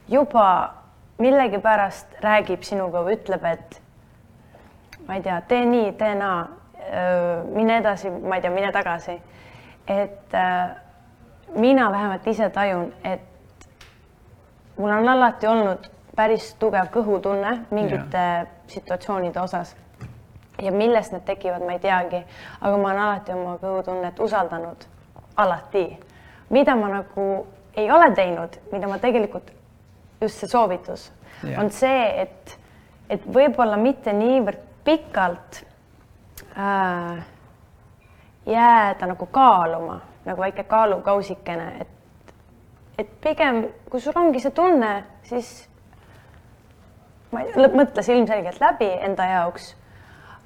juba 0.10 0.79
millegipärast 1.20 2.20
räägib 2.24 2.64
sinuga 2.64 3.04
või 3.04 3.18
ütleb, 3.20 3.46
et 3.46 3.82
ma 5.08 5.18
ei 5.18 5.24
tea, 5.26 5.42
tee 5.48 5.66
nii, 5.66 5.92
tee 6.00 6.14
naa, 6.16 6.48
mine 7.54 7.80
edasi, 7.82 8.10
ma 8.10 8.38
ei 8.38 8.42
tea, 8.46 8.52
mine 8.54 8.72
tagasi. 8.72 9.22
et 9.90 10.36
mina 11.56 11.92
vähemalt 11.92 12.28
ise 12.28 12.50
tajun, 12.50 12.94
et 13.04 13.22
mul 14.78 14.92
on 14.92 15.10
alati 15.10 15.48
olnud 15.48 15.90
päris 16.16 16.54
tugev 16.60 16.92
kõhutunne 16.94 17.56
mingite 17.72 18.18
yeah. 18.22 18.48
situatsioonide 18.68 19.42
osas. 19.42 19.76
ja 20.62 20.72
millest 20.72 21.12
need 21.12 21.24
tekivad, 21.26 21.64
ma 21.66 21.72
ei 21.78 21.80
teagi, 21.80 22.24
aga 22.62 22.78
ma 22.78 22.90
olen 22.90 23.00
alati 23.00 23.34
oma 23.34 23.58
kõhutunnet 23.62 24.20
usaldanud, 24.20 24.84
alati. 25.36 26.00
mida 26.50 26.76
ma 26.76 26.88
nagu 26.88 27.48
ei 27.76 27.92
ole 27.92 28.12
teinud, 28.16 28.60
mida 28.72 28.88
ma 28.88 28.98
tegelikult 29.00 29.52
just 30.22 30.40
see 30.40 30.48
soovitus. 30.50 31.12
Ja. 31.44 31.62
on 31.62 31.70
see, 31.72 32.22
et, 32.22 32.58
et 33.10 33.24
võib-olla 33.24 33.78
mitte 33.80 34.12
niivõrd 34.12 34.60
pikalt 34.84 35.62
äh, 36.58 37.22
jääda 38.50 39.08
nagu 39.08 39.26
kaaluma, 39.32 40.02
nagu 40.26 40.42
väike 40.42 40.66
kaalukausikene, 40.68 41.70
et, 41.80 42.34
et 42.98 43.12
pigem, 43.24 43.64
kui 43.90 44.02
sul 44.04 44.18
ongi 44.20 44.42
see 44.44 44.52
tunne, 44.52 44.92
siis 45.30 45.52
ma 47.32 47.46
ei 47.46 47.54
tea, 47.54 47.72
mõtle 47.80 48.04
see 48.04 48.18
ilmselgelt 48.20 48.60
läbi 48.64 48.90
enda 49.06 49.28
jaoks, 49.30 49.72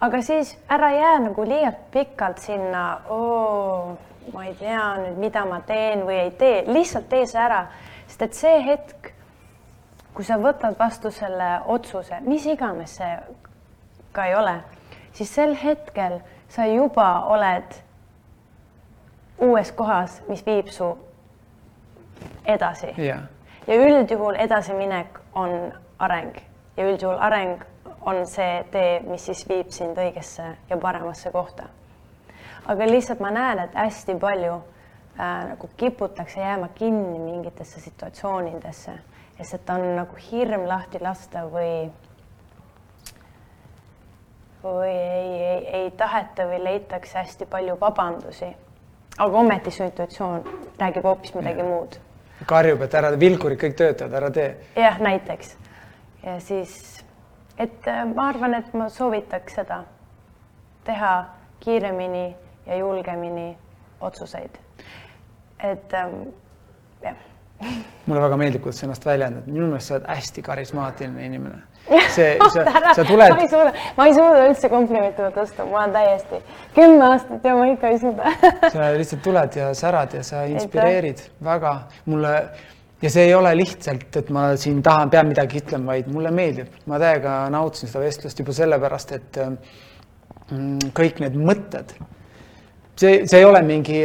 aga 0.04 0.22
siis 0.22 0.54
ära 0.72 0.92
jää 0.94 1.16
nagu 1.30 1.48
liialt 1.48 1.88
pikalt 1.96 2.44
sinna, 2.44 2.84
oo, 3.10 3.98
ma 4.34 4.46
ei 4.46 4.54
tea 4.60 4.86
nüüd, 5.00 5.18
mida 5.26 5.46
ma 5.48 5.62
teen 5.68 6.06
või 6.08 6.20
ei 6.28 6.32
tee, 6.38 6.64
lihtsalt 6.70 7.10
tee 7.10 7.26
see 7.30 7.42
ära, 7.42 7.66
sest 8.08 8.28
et 8.28 8.40
see 8.44 8.62
hetk 8.68 9.13
kui 10.14 10.26
sa 10.26 10.38
võtad 10.38 10.78
vastu 10.80 11.12
selle 11.12 11.60
otsuse, 11.66 12.20
mis 12.22 12.46
iganes 12.46 12.98
see 13.00 13.18
ka 14.14 14.28
ei 14.30 14.36
ole, 14.36 14.60
siis 15.14 15.34
sel 15.34 15.56
hetkel 15.58 16.20
sa 16.50 16.66
juba 16.70 17.26
oled 17.34 17.80
uues 19.42 19.72
kohas, 19.72 20.22
mis 20.30 20.46
viib 20.46 20.70
su 20.72 20.92
edasi. 22.46 22.94
Jah, 22.98 23.26
ja 23.68 23.76
üldjuhul 23.76 24.38
edasiminek 24.40 25.20
on 25.36 25.72
areng. 26.00 26.38
Ja 26.78 26.90
üldjuhul 26.90 27.18
areng 27.20 27.64
on 28.06 28.26
see 28.28 28.64
tee, 28.72 29.00
mis 29.08 29.26
siis 29.26 29.46
viib 29.50 29.72
sind 29.72 29.98
õigesse 29.98 30.46
ja 30.70 30.78
paremasse 30.78 31.32
kohta. 31.32 31.70
aga 32.68 32.86
lihtsalt 32.88 33.20
ma 33.20 33.30
näen, 33.32 33.60
et 33.60 33.74
hästi 33.76 34.14
palju 34.20 34.54
äh, 34.54 35.50
nagu 35.50 35.70
kiputakse 35.78 36.40
jääma 36.40 36.70
kinni 36.76 37.20
mingitesse 37.20 37.80
situatsioonidesse, 37.80 38.92
sest 39.44 39.70
on 39.70 39.86
nagu 39.96 40.16
hirm 40.32 40.68
lahti 40.68 41.02
lasta 41.02 41.46
või 41.52 41.92
või 44.64 44.94
ei, 44.94 45.44
ei, 45.44 45.68
ei 45.82 45.92
taheta 45.92 46.48
või 46.48 46.64
leitakse 46.64 47.18
hästi 47.18 47.46
palju 47.46 47.78
vabandusi. 47.82 48.56
aga 49.18 49.38
ometi 49.38 49.72
see 49.72 49.92
intuitsioon 49.92 50.50
räägib 50.80 51.04
hoopis 51.04 51.36
midagi 51.36 51.64
muud 51.64 52.00
karjub, 52.46 52.82
et 52.82 52.96
ära, 52.98 53.12
vilkurid 53.20 53.60
kõik 53.62 53.76
töötavad, 53.78 54.16
ära 54.20 54.30
tee. 54.34 54.50
jah, 54.76 55.00
näiteks. 55.02 55.56
ja 56.24 56.38
siis, 56.40 57.04
et 57.58 57.88
äh, 57.88 58.04
ma 58.10 58.30
arvan, 58.32 58.56
et 58.60 58.74
ma 58.74 58.90
soovitaks 58.90 59.60
seda 59.60 59.84
teha 60.84 61.14
kiiremini 61.64 62.36
ja 62.68 62.78
julgemini 62.78 63.58
otsuseid. 64.02 64.58
et 65.64 65.94
ähm, 65.94 66.34
jah, 67.02 67.20
mulle 68.06 68.24
väga 68.26 68.40
meeldib, 68.40 68.64
kuidas 68.64 68.82
sa 68.82 68.88
ennast 68.88 69.06
väljendad, 69.06 69.46
minu 69.48 69.70
meelest 69.70 69.92
sa 69.92 69.96
oled 69.98 70.10
hästi 70.10 70.44
karismaatiline 70.44 71.30
inimene. 71.30 71.62
see, 72.16 72.36
sa, 72.40 72.64
sa 72.96 73.04
ma 73.04 73.04
ei 73.04 73.08
tuled, 73.10 73.40
suuda, 73.52 73.72
ma 73.98 74.06
ei 74.08 74.14
suuda 74.16 74.44
üldse 74.48 74.70
komplimenti 74.72 75.32
tõsta, 75.36 75.66
ma 75.68 75.82
olen 75.82 75.96
täiesti 75.96 76.40
kümme 76.76 77.10
aastat 77.10 77.48
ja 77.48 77.56
ma 77.60 77.66
ikka 77.72 77.92
ei 77.92 78.00
suuda. 78.00 78.36
Sa 78.74 78.92
lihtsalt 78.98 79.26
tuled 79.26 79.58
ja 79.60 79.74
särad 79.78 80.16
ja 80.16 80.24
sa 80.24 80.46
inspireerid. 80.50 81.26
Väga. 81.44 81.74
Mulle 82.06 82.32
ja 83.04 83.12
see 83.12 83.28
ei 83.28 83.34
ole 83.36 83.52
lihtsalt, 83.58 84.16
et 84.16 84.32
ma 84.34 84.46
siin 84.60 84.80
tahan, 84.84 85.12
pean 85.12 85.28
midagi 85.28 85.60
ütlema, 85.60 85.92
vaid 85.92 86.08
mulle 86.12 86.32
meeldib, 86.32 86.72
ma 86.88 87.00
täiega 87.02 87.36
nautisin 87.52 87.92
seda 87.92 88.06
vestlust 88.06 88.40
juba 88.40 88.56
sellepärast, 88.56 89.12
et 89.18 89.40
mm, 89.44 90.94
kõik 90.96 91.20
need 91.24 91.36
mõtted, 91.36 91.92
see, 92.96 93.26
see 93.28 93.42
ei 93.42 93.48
ole 93.48 93.60
mingi, 93.68 94.00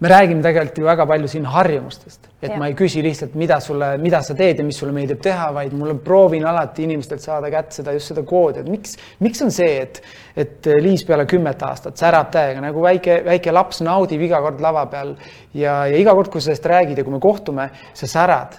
me 0.00 0.08
räägime 0.08 0.42
tegelikult 0.42 0.78
ju 0.78 0.84
väga 0.84 1.06
palju 1.06 1.28
siin 1.28 1.44
harjumustest, 1.44 2.28
et 2.40 2.50
ja. 2.50 2.56
ma 2.58 2.70
ei 2.70 2.76
küsi 2.78 3.02
lihtsalt, 3.04 3.34
mida 3.40 3.58
sulle, 3.60 3.90
mida 4.00 4.22
sa 4.24 4.34
teed 4.36 4.62
ja 4.62 4.64
mis 4.64 4.78
sulle 4.80 4.94
meeldib 4.96 5.20
teha, 5.24 5.50
vaid 5.56 5.74
mul 5.76 5.92
proovin 6.04 6.46
alati 6.48 6.86
inimestelt 6.88 7.20
saada 7.24 7.50
kätte 7.52 7.80
seda 7.80 7.92
just 7.96 8.12
seda 8.12 8.24
koodi, 8.26 8.62
et 8.62 8.70
miks, 8.72 8.96
miks 9.20 9.44
on 9.44 9.52
see, 9.54 9.74
et, 9.84 10.00
et 10.40 10.70
Liis 10.80 11.04
peale 11.08 11.26
kümmet 11.28 11.62
aastat 11.68 12.00
särab 12.00 12.32
täiega 12.32 12.64
nagu 12.64 12.82
väike, 12.84 13.20
väike 13.28 13.52
laps 13.52 13.84
naudib 13.84 14.24
iga 14.24 14.40
kord 14.44 14.64
lava 14.64 14.86
peal 14.92 15.14
ja, 15.52 15.84
ja 15.90 16.00
iga 16.00 16.16
kord, 16.16 16.32
kui 16.32 16.40
sa 16.40 16.50
sellest 16.50 16.72
räägid 16.72 17.02
ja 17.02 17.06
kui 17.06 17.16
me 17.16 17.22
kohtume, 17.22 17.70
sa 17.92 18.08
särad 18.08 18.56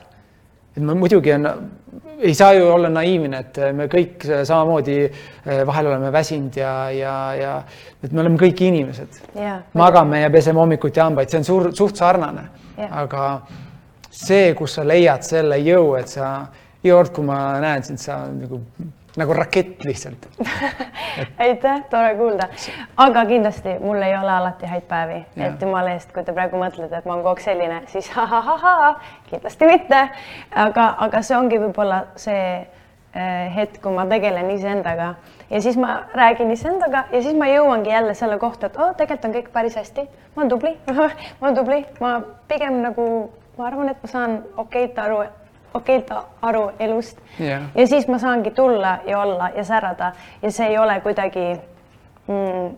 et 0.75 0.83
ma 0.83 0.95
muidugi 0.95 1.33
on, 1.35 1.47
ei 2.21 2.33
saa 2.37 2.53
ju 2.53 2.67
olla 2.71 2.89
naiivne, 2.89 3.39
et 3.39 3.57
me 3.75 3.87
kõik 3.91 4.23
samamoodi 4.47 4.97
eh, 5.03 5.63
vahel 5.67 5.89
oleme 5.91 6.11
väsinud 6.13 6.57
ja, 6.57 6.73
ja, 6.95 7.15
ja 7.35 7.55
et 8.03 8.11
me 8.11 8.23
oleme 8.23 8.39
kõik 8.39 8.63
inimesed. 8.67 9.21
Jaa, 9.35 9.57
magame 9.77 10.21
ja 10.23 10.31
peseme 10.33 10.61
hommikuti 10.61 11.03
hambaid, 11.03 11.31
see 11.31 11.41
on 11.41 11.47
suur, 11.47 11.69
suht 11.75 11.99
sarnane, 11.99 12.47
Jah. 12.77 12.95
aga 13.03 13.27
see, 14.11 14.53
kus 14.57 14.77
sa 14.77 14.85
leiad 14.87 15.25
selle 15.27 15.59
jõu, 15.63 15.95
et 15.99 16.11
sa 16.11 16.31
iga 16.81 16.97
kord, 16.97 17.13
kui 17.15 17.27
ma 17.27 17.37
näen 17.61 17.85
sind, 17.85 18.01
sa 18.01 18.23
nagu, 18.31 18.61
nagu 19.17 19.33
rakett 19.33 19.83
lihtsalt. 19.83 20.27
aitäh, 21.43 21.83
tore 21.89 22.15
kuulda. 22.15 22.47
aga 22.97 23.25
kindlasti 23.25 23.77
mul 23.79 24.01
ei 24.01 24.15
ole 24.17 24.31
alati 24.31 24.65
häid 24.65 24.85
päevi, 24.87 25.23
et 25.37 25.61
jumala 25.61 25.95
eest, 25.95 26.13
kui 26.15 26.23
te 26.23 26.35
praegu 26.35 26.59
mõtlete, 26.61 26.97
et 26.97 27.05
ma 27.05 27.15
olen 27.15 27.23
kogu 27.25 27.35
aeg 27.35 27.43
selline, 27.43 27.81
siis 27.91 28.09
ha-ha-ha-ha, 28.15 28.93
kindlasti 29.29 29.67
mitte. 29.67 30.05
aga, 30.55 30.87
aga 31.07 31.23
see 31.27 31.37
ongi 31.37 31.59
võib-olla 31.59 32.05
see 32.15 32.45
eh, 32.61 33.51
hetk, 33.57 33.81
kui 33.83 33.95
ma 33.95 34.07
tegelen 34.07 34.49
iseendaga 34.55 35.15
ja 35.51 35.61
siis 35.61 35.77
ma 35.77 36.03
räägin 36.15 36.51
iseendaga 36.51 37.03
ja 37.11 37.21
siis 37.21 37.35
ma 37.35 37.51
jõuangi 37.51 37.91
jälle 37.91 38.15
selle 38.15 38.39
kohta, 38.39 38.71
et 38.71 38.79
oh, 38.79 38.95
tegelikult 38.95 39.27
on 39.27 39.35
kõik 39.35 39.51
päris 39.51 39.75
hästi, 39.75 40.07
ma 40.35 40.45
olen 40.45 40.55
tubli, 40.55 40.73
ma 40.95 41.11
olen 41.41 41.59
tubli, 41.59 41.83
ma 41.99 42.15
pigem 42.47 42.79
nagu, 42.85 43.05
ma 43.57 43.67
arvan, 43.67 43.91
et 43.91 43.99
ma 44.03 44.15
saan 44.15 44.41
okeilt 44.63 44.99
aru, 45.03 45.25
okeilt 45.73 46.11
aru 46.41 46.71
elust 46.79 47.19
Jah. 47.39 47.69
ja 47.75 47.87
siis 47.87 48.07
ma 48.07 48.17
saangi 48.19 48.51
tulla 48.51 48.99
ja 49.05 49.19
olla 49.19 49.49
ja 49.55 49.63
särada 49.63 50.11
ja 50.41 50.51
see 50.51 50.67
ei 50.67 50.77
ole 50.77 50.99
kuidagi 51.01 51.61
mm,, 52.27 52.77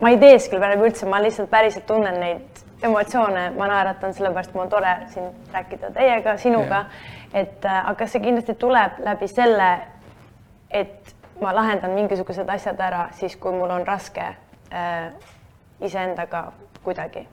ma 0.00 0.08
ei 0.08 0.18
teeskle 0.18 0.58
praegu 0.58 0.86
üldse, 0.86 1.06
ma 1.06 1.22
lihtsalt 1.22 1.50
päriselt 1.50 1.86
tunnen 1.86 2.20
neid 2.20 2.64
emotsioone, 2.82 3.50
ma 3.58 3.66
naeratan, 3.66 4.14
sellepärast 4.14 4.54
mul 4.54 4.66
on 4.66 4.68
tore 4.70 4.96
siin 5.12 5.30
rääkida 5.52 5.90
teiega, 5.90 6.36
sinuga. 6.36 6.84
et 7.34 7.64
äh, 7.64 7.88
aga 7.90 8.06
see 8.06 8.22
kindlasti 8.22 8.54
tuleb 8.54 9.00
läbi 9.04 9.28
selle, 9.28 9.70
et 10.70 11.14
ma 11.42 11.52
lahendan 11.54 11.90
mingisugused 11.90 12.48
asjad 12.48 12.80
ära 12.80 13.08
siis, 13.18 13.36
kui 13.36 13.52
mul 13.52 13.70
on 13.70 13.86
raske 13.86 14.22
äh, 14.72 15.10
iseendaga 15.80 16.52
kuidagi. 16.82 17.26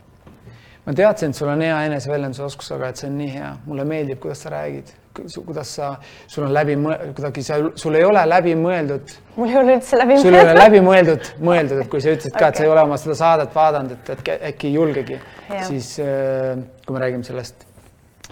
Ma 0.86 0.94
teadsin, 0.94 1.34
et 1.34 1.40
sul 1.40 1.50
on 1.50 1.64
hea 1.66 1.80
eneseväljendusoskus, 1.90 2.72
aga 2.76 2.92
et 2.92 3.02
see 3.02 3.10
on 3.10 3.18
nii 3.18 3.32
hea, 3.34 3.50
mulle 3.66 3.86
meeldib, 3.90 4.20
kuidas 4.24 4.44
sa 4.46 4.54
räägid, 4.54 4.92
kuidas 5.16 5.76
sa, 5.78 5.92
sul 6.28 6.46
on 6.46 6.54
läbi, 6.54 6.76
kuidagi 7.16 7.44
sa, 7.46 7.60
sul 7.80 7.96
ei 7.96 8.04
ole 8.04 8.26
läbimõeldud 8.28 9.14
mul 9.38 9.52
ei 9.52 9.60
ole 9.62 9.78
üldse 9.78 10.00
läbi 10.00 10.18
sul 10.22 10.36
ei 10.36 10.44
ole 10.44 10.58
läbimõeldud, 10.58 11.30
mõeldud, 11.46 11.84
et 11.86 11.92
kui 11.92 12.04
sa 12.04 12.12
ütlesid 12.16 12.36
ka, 12.36 12.50
et 12.52 12.60
sa 12.60 12.66
ei 12.66 12.72
ole 12.72 12.84
oma 12.84 13.00
seda 13.00 13.16
saadet 13.20 13.56
vaadanud, 13.56 13.96
et, 13.96 14.12
et 14.18 14.50
äkki 14.52 14.72
ei 14.72 14.76
julgegi 14.76 15.22
siis 15.70 15.96
äh, 16.04 16.60
kui 16.86 16.98
me 16.98 17.02
räägime 17.06 17.24
sellest, 17.28 17.66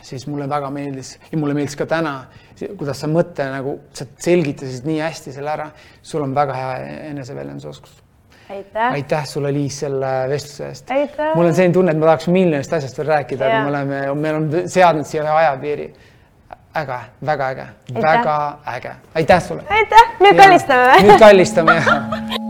siis 0.04 0.28
mulle 0.28 0.50
väga 0.50 0.70
meeldis 0.74 1.16
ja 1.32 1.40
mulle 1.40 1.56
meeldis 1.58 1.78
ka 1.80 1.88
täna, 1.90 2.16
kuidas 2.78 3.00
sa 3.02 3.10
mõtte 3.12 3.48
nagu, 3.50 3.78
sa 3.96 4.08
selgitasid 4.22 4.88
nii 4.88 5.00
hästi 5.04 5.34
selle 5.36 5.54
ära, 5.54 5.70
sul 6.06 6.26
on 6.26 6.36
väga 6.36 6.58
hea 6.58 6.74
eneseväljendusoskus. 7.12 8.03
aitäh. 8.54 8.92
aitäh 9.00 9.26
sulle, 9.30 9.54
Liis, 9.54 9.80
selle 9.86 10.14
vestluse 10.30 10.68
eest. 10.68 10.94
Mul 11.36 11.50
on 11.50 11.56
selline 11.56 11.74
tunne, 11.74 11.96
et 11.96 12.02
ma 12.02 12.12
tahaks 12.12 12.30
miljonist 12.34 12.74
asjast 12.80 13.02
veel 13.02 13.12
rääkida, 13.16 13.50
aga 13.50 13.64
me 13.64 13.74
oleme, 13.74 14.04
meil 14.28 14.40
on 14.42 14.50
seadnud 14.78 15.10
siia 15.10 15.26
ühe 15.26 15.36
ajapiiri. 15.42 15.94
äge, 16.74 17.00
väga 17.26 17.50
äge, 17.50 17.68
väga 18.02 18.38
äge, 18.76 18.96
aitäh 19.16 19.44
sulle. 19.48 19.64
aitäh, 19.70 20.16
nüüd 20.20 20.40
kallistame 20.42 20.88
või? 20.88 21.04
nüüd 21.10 21.20
kallistame 21.28 21.78
jah 21.82 22.40